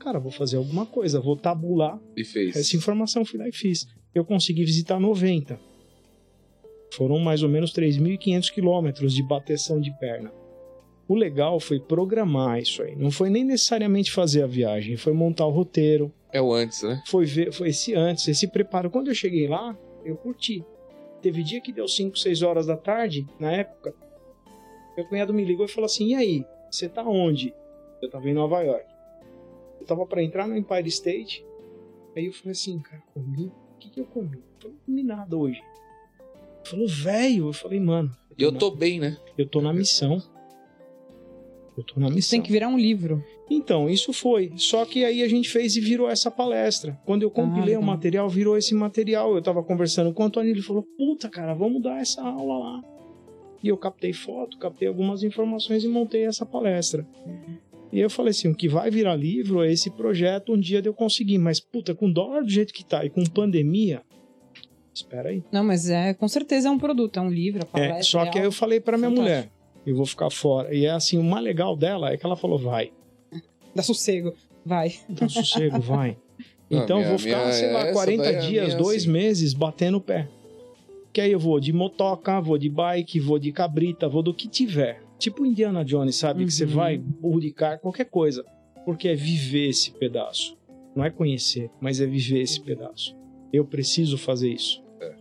[0.00, 2.56] Cara, vou fazer alguma coisa, vou tabular E fez.
[2.56, 3.24] essa informação.
[3.24, 3.86] Fui lá e fiz.
[4.12, 5.58] Eu consegui visitar 90.
[6.94, 10.32] Foram mais ou menos 3.500 quilômetros de bateção de perna.
[11.08, 12.94] O legal foi programar isso aí.
[12.96, 17.02] Não foi nem necessariamente fazer a viagem, foi montar o roteiro, É o antes, né?
[17.06, 18.90] foi ver, foi esse antes, esse preparo.
[18.90, 20.64] Quando eu cheguei lá, eu curti.
[21.22, 23.94] Teve dia que deu 5, 6 horas da tarde, na época.
[24.96, 27.54] Meu cunhado me ligou e falou assim: "E aí, você tá onde?"
[28.02, 28.84] Eu tava em Nova York.
[29.80, 31.46] Eu tava pra entrar no Empire State.
[32.16, 33.46] Aí eu falei assim: "Cara, comi?
[33.46, 35.62] O que que eu comi?" Eu "Não comi nada hoje."
[36.58, 39.16] Ele falou: "Velho." Eu falei: "Mano, E eu tô bem, né?
[39.38, 40.20] eu tô na missão.
[41.76, 43.24] Eu tô na Isso missão." tem que virar um livro.
[43.50, 44.52] Então, isso foi.
[44.56, 46.98] Só que aí a gente fez e virou essa palestra.
[47.04, 49.34] Quando eu compilei Ah, o material, virou esse material.
[49.34, 52.82] Eu tava conversando com o Antônio, ele falou: Puta, cara, vamos dar essa aula lá.
[53.62, 57.06] E eu captei foto, captei algumas informações e montei essa palestra.
[57.92, 60.88] E eu falei assim: o que vai virar livro é esse projeto um dia de
[60.88, 61.38] eu conseguir.
[61.38, 64.02] Mas, puta, com dólar do jeito que tá e com pandemia.
[64.94, 65.42] Espera aí.
[65.50, 67.98] Não, mas é com certeza é um produto, é um livro, a palestra.
[67.98, 69.50] É, só é que aí eu falei pra minha mulher:
[69.86, 70.74] eu vou ficar fora.
[70.74, 72.92] E é assim, o mais legal dela é que ela falou: vai.
[73.74, 74.32] Dá sossego.
[74.64, 74.94] Vai.
[75.08, 76.16] Dá sossego, vai.
[76.70, 79.10] Então minha- vou ficar, minha- sei lá, essa 40 daí é dias, dois assim.
[79.10, 80.28] meses batendo o pé.
[81.12, 84.48] Que aí eu vou de motoca, vou de bike, vou de cabrita, vou do que
[84.48, 85.02] tiver.
[85.18, 86.44] Tipo Indiana Jones, sabe?
[86.46, 86.70] Que você Uhum.
[86.70, 88.44] vai, burro de carro, qualquer coisa.
[88.86, 90.56] Porque é viver esse pedaço.
[90.96, 93.14] Não é conhecer, mas é viver esse pedaço.
[93.52, 94.82] Eu preciso fazer isso.
[95.00, 95.14] É.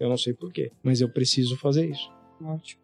[0.00, 2.10] Eu não sei porquê, mas eu preciso fazer isso.
[2.42, 2.82] Ótimo.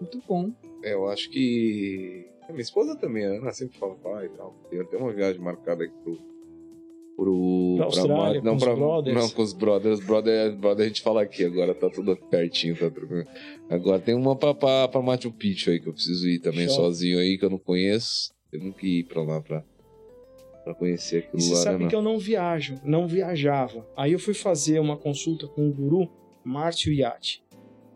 [0.00, 0.52] Muito bom.
[0.82, 2.26] É, eu acho que.
[2.48, 4.54] A minha esposa também, a Ana sempre fala, pai e tal.
[4.70, 6.16] Tem até uma viagem marcada aqui pro.
[7.16, 9.16] pro Pra Austrália, não, com os pra, brothers.
[9.16, 10.00] Não, com os brothers.
[10.00, 13.26] Brother, brother a gente fala aqui, agora tá tudo pertinho, tá tranquilo.
[13.68, 16.76] Agora tem uma pra, pra, pra Machu Picchu aí que eu preciso ir também Show.
[16.76, 18.32] sozinho aí, que eu não conheço.
[18.52, 19.64] Eu nunca ir pra lá pra,
[20.62, 21.90] pra conhecer aquilo E você lá, sabe né?
[21.90, 23.84] que eu não viajo, não viajava.
[23.96, 26.08] Aí eu fui fazer uma consulta com o guru
[26.44, 27.42] Márcio Iati.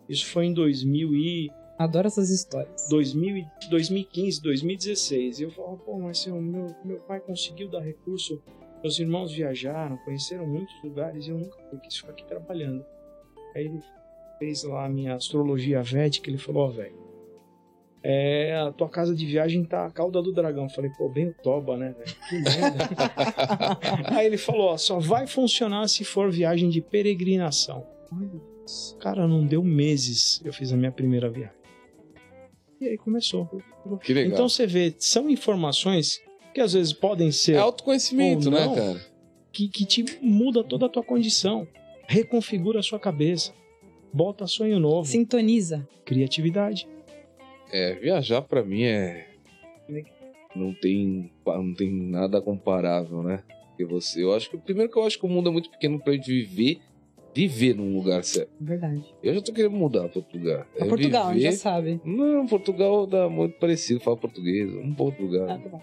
[0.08, 1.50] Isso foi em 2000 e
[1.80, 2.88] Adoro essas histórias.
[2.90, 5.40] 2000, e- 2015, 2016.
[5.40, 8.38] E eu falava, pô, mas meu, meu pai conseguiu dar recurso.
[8.82, 12.84] Meus irmãos viajaram, conheceram muitos lugares e eu nunca quis ficar aqui trabalhando.
[13.56, 13.80] Aí ele
[14.38, 16.28] fez lá a minha astrologia védica.
[16.28, 16.98] Ele falou: Ó, velho,
[18.02, 20.64] é, a tua casa de viagem tá a cauda do dragão.
[20.64, 22.16] Eu falei, pô, bem o toba, né, velho?
[22.28, 22.88] Que merda.
[24.14, 27.86] Aí ele falou: ó, só vai funcionar se for viagem de peregrinação.
[29.00, 31.59] Cara, não deu meses eu fiz a minha primeira viagem.
[32.80, 33.48] E aí começou.
[34.02, 34.32] Que legal.
[34.32, 36.20] Então você vê, são informações
[36.54, 38.74] que às vezes podem ser é autoconhecimento, Ou né, não.
[38.74, 39.06] cara?
[39.52, 41.66] que, que te muda toda a tua condição,
[42.06, 43.52] reconfigura a sua cabeça,
[44.12, 45.86] bota sonho novo, Sintoniza.
[46.04, 46.88] criatividade.
[47.72, 49.28] É, viajar pra mim é.
[50.54, 53.44] Não tem, não tem nada comparável, né?
[53.68, 54.22] Porque você.
[54.22, 54.58] Eu acho que.
[54.58, 56.80] Primeiro que eu acho que o mundo é muito pequeno pra gente viver.
[57.34, 58.50] Viver num lugar certo.
[58.60, 59.04] Verdade.
[59.22, 60.66] Eu já tô querendo mudar pra outro lugar.
[60.76, 62.00] É Portugal, a gente viver- já sabe.
[62.04, 64.68] Não, Portugal dá muito parecido, fala português.
[64.96, 65.50] Pra outro lugar.
[65.50, 65.80] Ah, tá bom.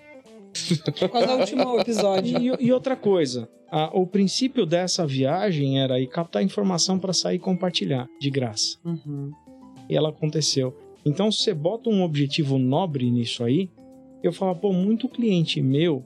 [1.10, 2.38] Qual é o último episódio?
[2.60, 7.36] E, e outra coisa, a- o princípio dessa viagem era ir captar informação para sair
[7.38, 8.78] e compartilhar, de graça.
[8.84, 9.32] Uhum.
[9.90, 10.76] E ela aconteceu.
[11.06, 13.70] Então, se você bota um objetivo nobre nisso aí,
[14.22, 16.04] eu falo, pô, muito cliente meu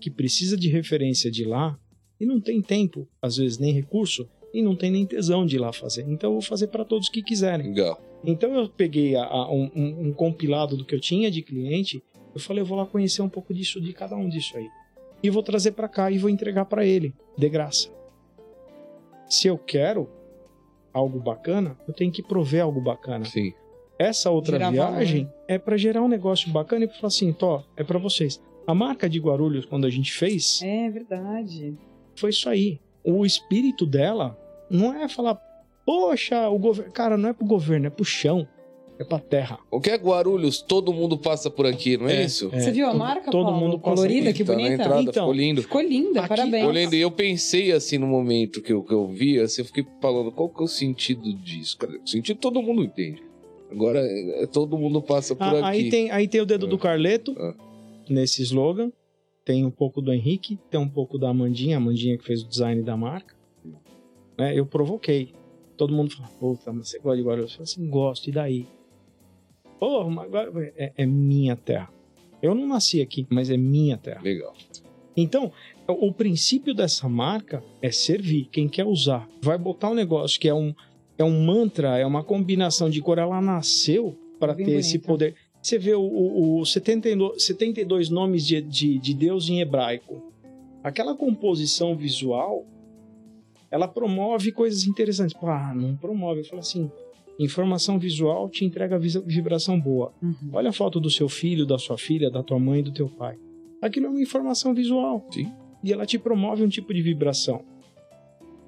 [0.00, 1.78] que precisa de referência de lá
[2.20, 5.58] e não tem tempo, às vezes nem recurso, e não tem nem tesão de ir
[5.58, 6.06] lá fazer.
[6.08, 7.66] Então, eu vou fazer para todos que quiserem.
[7.68, 8.00] Legal.
[8.24, 12.02] Então eu peguei a- a- um, um- um compilado do que eu tinha de cliente,
[12.34, 14.68] eu falei, eu vou lá conhecer um pouco disso, de cada um disso aí.
[15.22, 17.90] E vou trazer pra cá e vou entregar pra ele, de graça.
[19.28, 20.08] Se eu quero
[20.92, 23.24] algo bacana, eu tenho que prover algo bacana.
[23.24, 23.52] Sim.
[23.98, 27.84] Essa outra viagem é pra gerar um negócio bacana e pra falar assim, Tó, é
[27.84, 28.40] pra vocês.
[28.66, 31.76] A marca de Guarulhos, quando a gente fez, É verdade.
[32.16, 32.80] foi isso aí.
[33.04, 34.38] O espírito dela
[34.74, 35.38] não é falar,
[35.86, 36.92] poxa, o governo.
[36.92, 38.46] Cara, não é pro governo, é pro chão.
[38.96, 39.58] É pra terra.
[39.72, 40.62] O que é Guarulhos?
[40.62, 42.48] Todo mundo passa por aqui, não é, isso?
[42.52, 43.58] É, Você viu a marca, Todo Paulo?
[43.58, 44.38] mundo passa Colorida, aqui.
[44.38, 44.74] que Tá na bonita.
[44.84, 45.62] entrada, Então, ficou lindo.
[45.62, 46.64] Ficou linda, Aqui- parabéns.
[46.64, 49.84] Olhando, e eu pensei assim no momento que eu, que eu vi, assim, eu fiquei
[50.00, 51.76] falando, qual que é o sentido disso?
[51.76, 53.20] Cara, o sentido todo mundo entende.
[53.68, 55.78] Agora, é, todo mundo passa por Ah, aqui.
[55.82, 57.52] aí, tem, aí tem o dedo do Carleto Ah.
[58.08, 58.92] nesse slogan.
[59.44, 62.48] Tem um pouco do Henrique, tem um pouco da Amandinha, a Amandinha que fez o
[62.48, 63.34] design da marca.
[64.38, 65.32] Né, eu provoquei.
[65.76, 67.50] Todo mundo fala, puta, mas você gosta de Guarulhos?
[67.50, 68.66] Eu falei assim, gosto, e daí?
[69.78, 71.90] Porra, mas agora é, é minha terra.
[72.40, 74.22] Eu não nasci aqui, mas é minha terra.
[74.22, 74.54] Legal.
[75.16, 75.52] Então,
[75.86, 78.48] o princípio dessa marca é servir.
[78.50, 80.74] Quem quer usar vai botar um negócio que é um,
[81.16, 83.18] é um mantra, é uma combinação de cor.
[83.18, 85.34] Ela nasceu para ter esse poder.
[85.62, 90.22] Você vê o, o, o 72, 72 nomes de, de, de Deus em hebraico.
[90.82, 92.66] Aquela composição visual,
[93.74, 95.34] ela promove coisas interessantes.
[95.34, 96.40] Pô, Ah, não promove.
[96.40, 96.88] Eu falo assim,
[97.38, 100.12] Informação visual te entrega vibração boa.
[100.22, 100.50] Uhum.
[100.52, 103.36] Olha a foto do seu filho, da sua filha, da tua mãe, do teu pai.
[103.82, 105.26] Aquilo é uma informação visual.
[105.32, 105.50] Sim.
[105.82, 107.64] E ela te promove um tipo de vibração.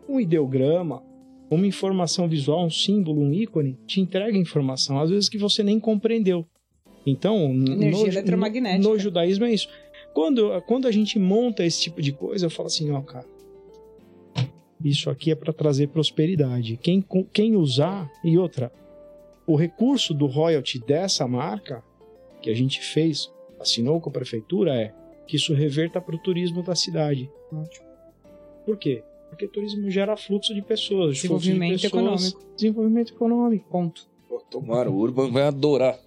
[0.08, 1.00] Um ideograma,
[1.48, 5.78] uma informação visual, um símbolo, um ícone, te entrega informação, às vezes que você nem
[5.78, 6.44] compreendeu.
[7.06, 8.82] Então, Energia no, eletromagnética.
[8.82, 9.68] no, no judaísmo é isso.
[10.12, 13.24] Quando, quando a gente monta esse tipo de coisa, eu falo assim, ó, cara,
[14.90, 16.76] isso aqui é para trazer prosperidade.
[16.76, 18.72] Quem, quem usar, e outra,
[19.46, 21.82] o recurso do royalty dessa marca
[22.40, 24.94] que a gente fez, assinou com a prefeitura, é
[25.26, 27.30] que isso reverta para o turismo da cidade.
[28.64, 29.02] Por quê?
[29.28, 32.54] Porque turismo gera fluxo de pessoas, fluxo de Desenvolvimento pessoas, econômico.
[32.54, 33.68] Desenvolvimento econômico.
[33.68, 34.08] Ponto.
[34.28, 35.98] Pô, tomara, o Urban vai adorar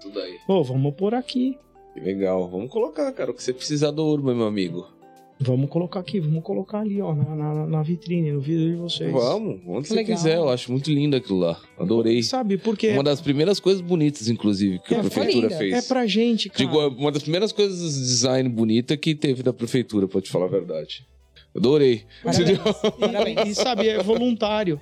[0.00, 0.38] tudo aí.
[0.46, 1.58] Pô, vamos por aqui.
[1.94, 2.48] Que legal.
[2.48, 4.86] Vamos colocar, cara, o que você precisar do Urban, meu amigo.
[5.44, 9.10] Vamos colocar aqui, vamos colocar ali, ó, na, na, na vitrine, no vídeo de vocês.
[9.12, 10.16] Vamos, onde você Legal.
[10.16, 10.36] quiser.
[10.36, 11.60] Eu acho muito lindo aquilo lá.
[11.78, 12.22] Adorei.
[12.22, 15.58] Sabe, porque Uma das primeiras coisas bonitas, inclusive, que a É, prefeitura linda.
[15.58, 15.72] fez.
[15.72, 16.58] é pra gente, cara.
[16.64, 20.44] Digo, uma das primeiras coisas de design bonita que teve da prefeitura, pra te falar
[20.46, 21.06] a verdade.
[21.56, 22.04] Adorei.
[22.22, 22.50] Parabéns.
[22.50, 23.48] E, Parabéns.
[23.48, 24.80] e sabe, é voluntário.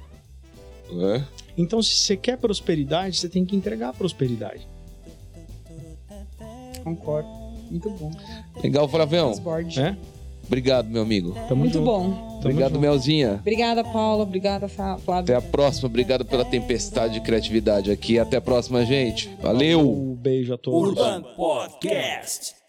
[0.93, 1.23] É?
[1.57, 4.67] Então, se você quer prosperidade, você tem que entregar prosperidade.
[6.85, 7.29] Concordo.
[7.71, 8.11] Muito bom.
[8.63, 9.33] Legal, Flavião.
[9.79, 9.97] É?
[10.51, 11.33] Obrigado, meu amigo.
[11.49, 11.85] Tamo Muito junto.
[11.85, 12.11] bom.
[12.11, 12.81] Tamo Obrigado, junto.
[12.81, 13.35] Melzinha.
[13.41, 14.25] Obrigada, Paula.
[14.25, 15.37] Obrigada, Fa- Até Flávio.
[15.39, 15.87] a próxima.
[15.89, 18.19] Obrigado pela tempestade de criatividade aqui.
[18.19, 19.31] Até a próxima, gente.
[19.41, 19.81] Valeu!
[19.81, 20.91] Um beijo a todos.
[20.99, 22.60] Urban Podcast.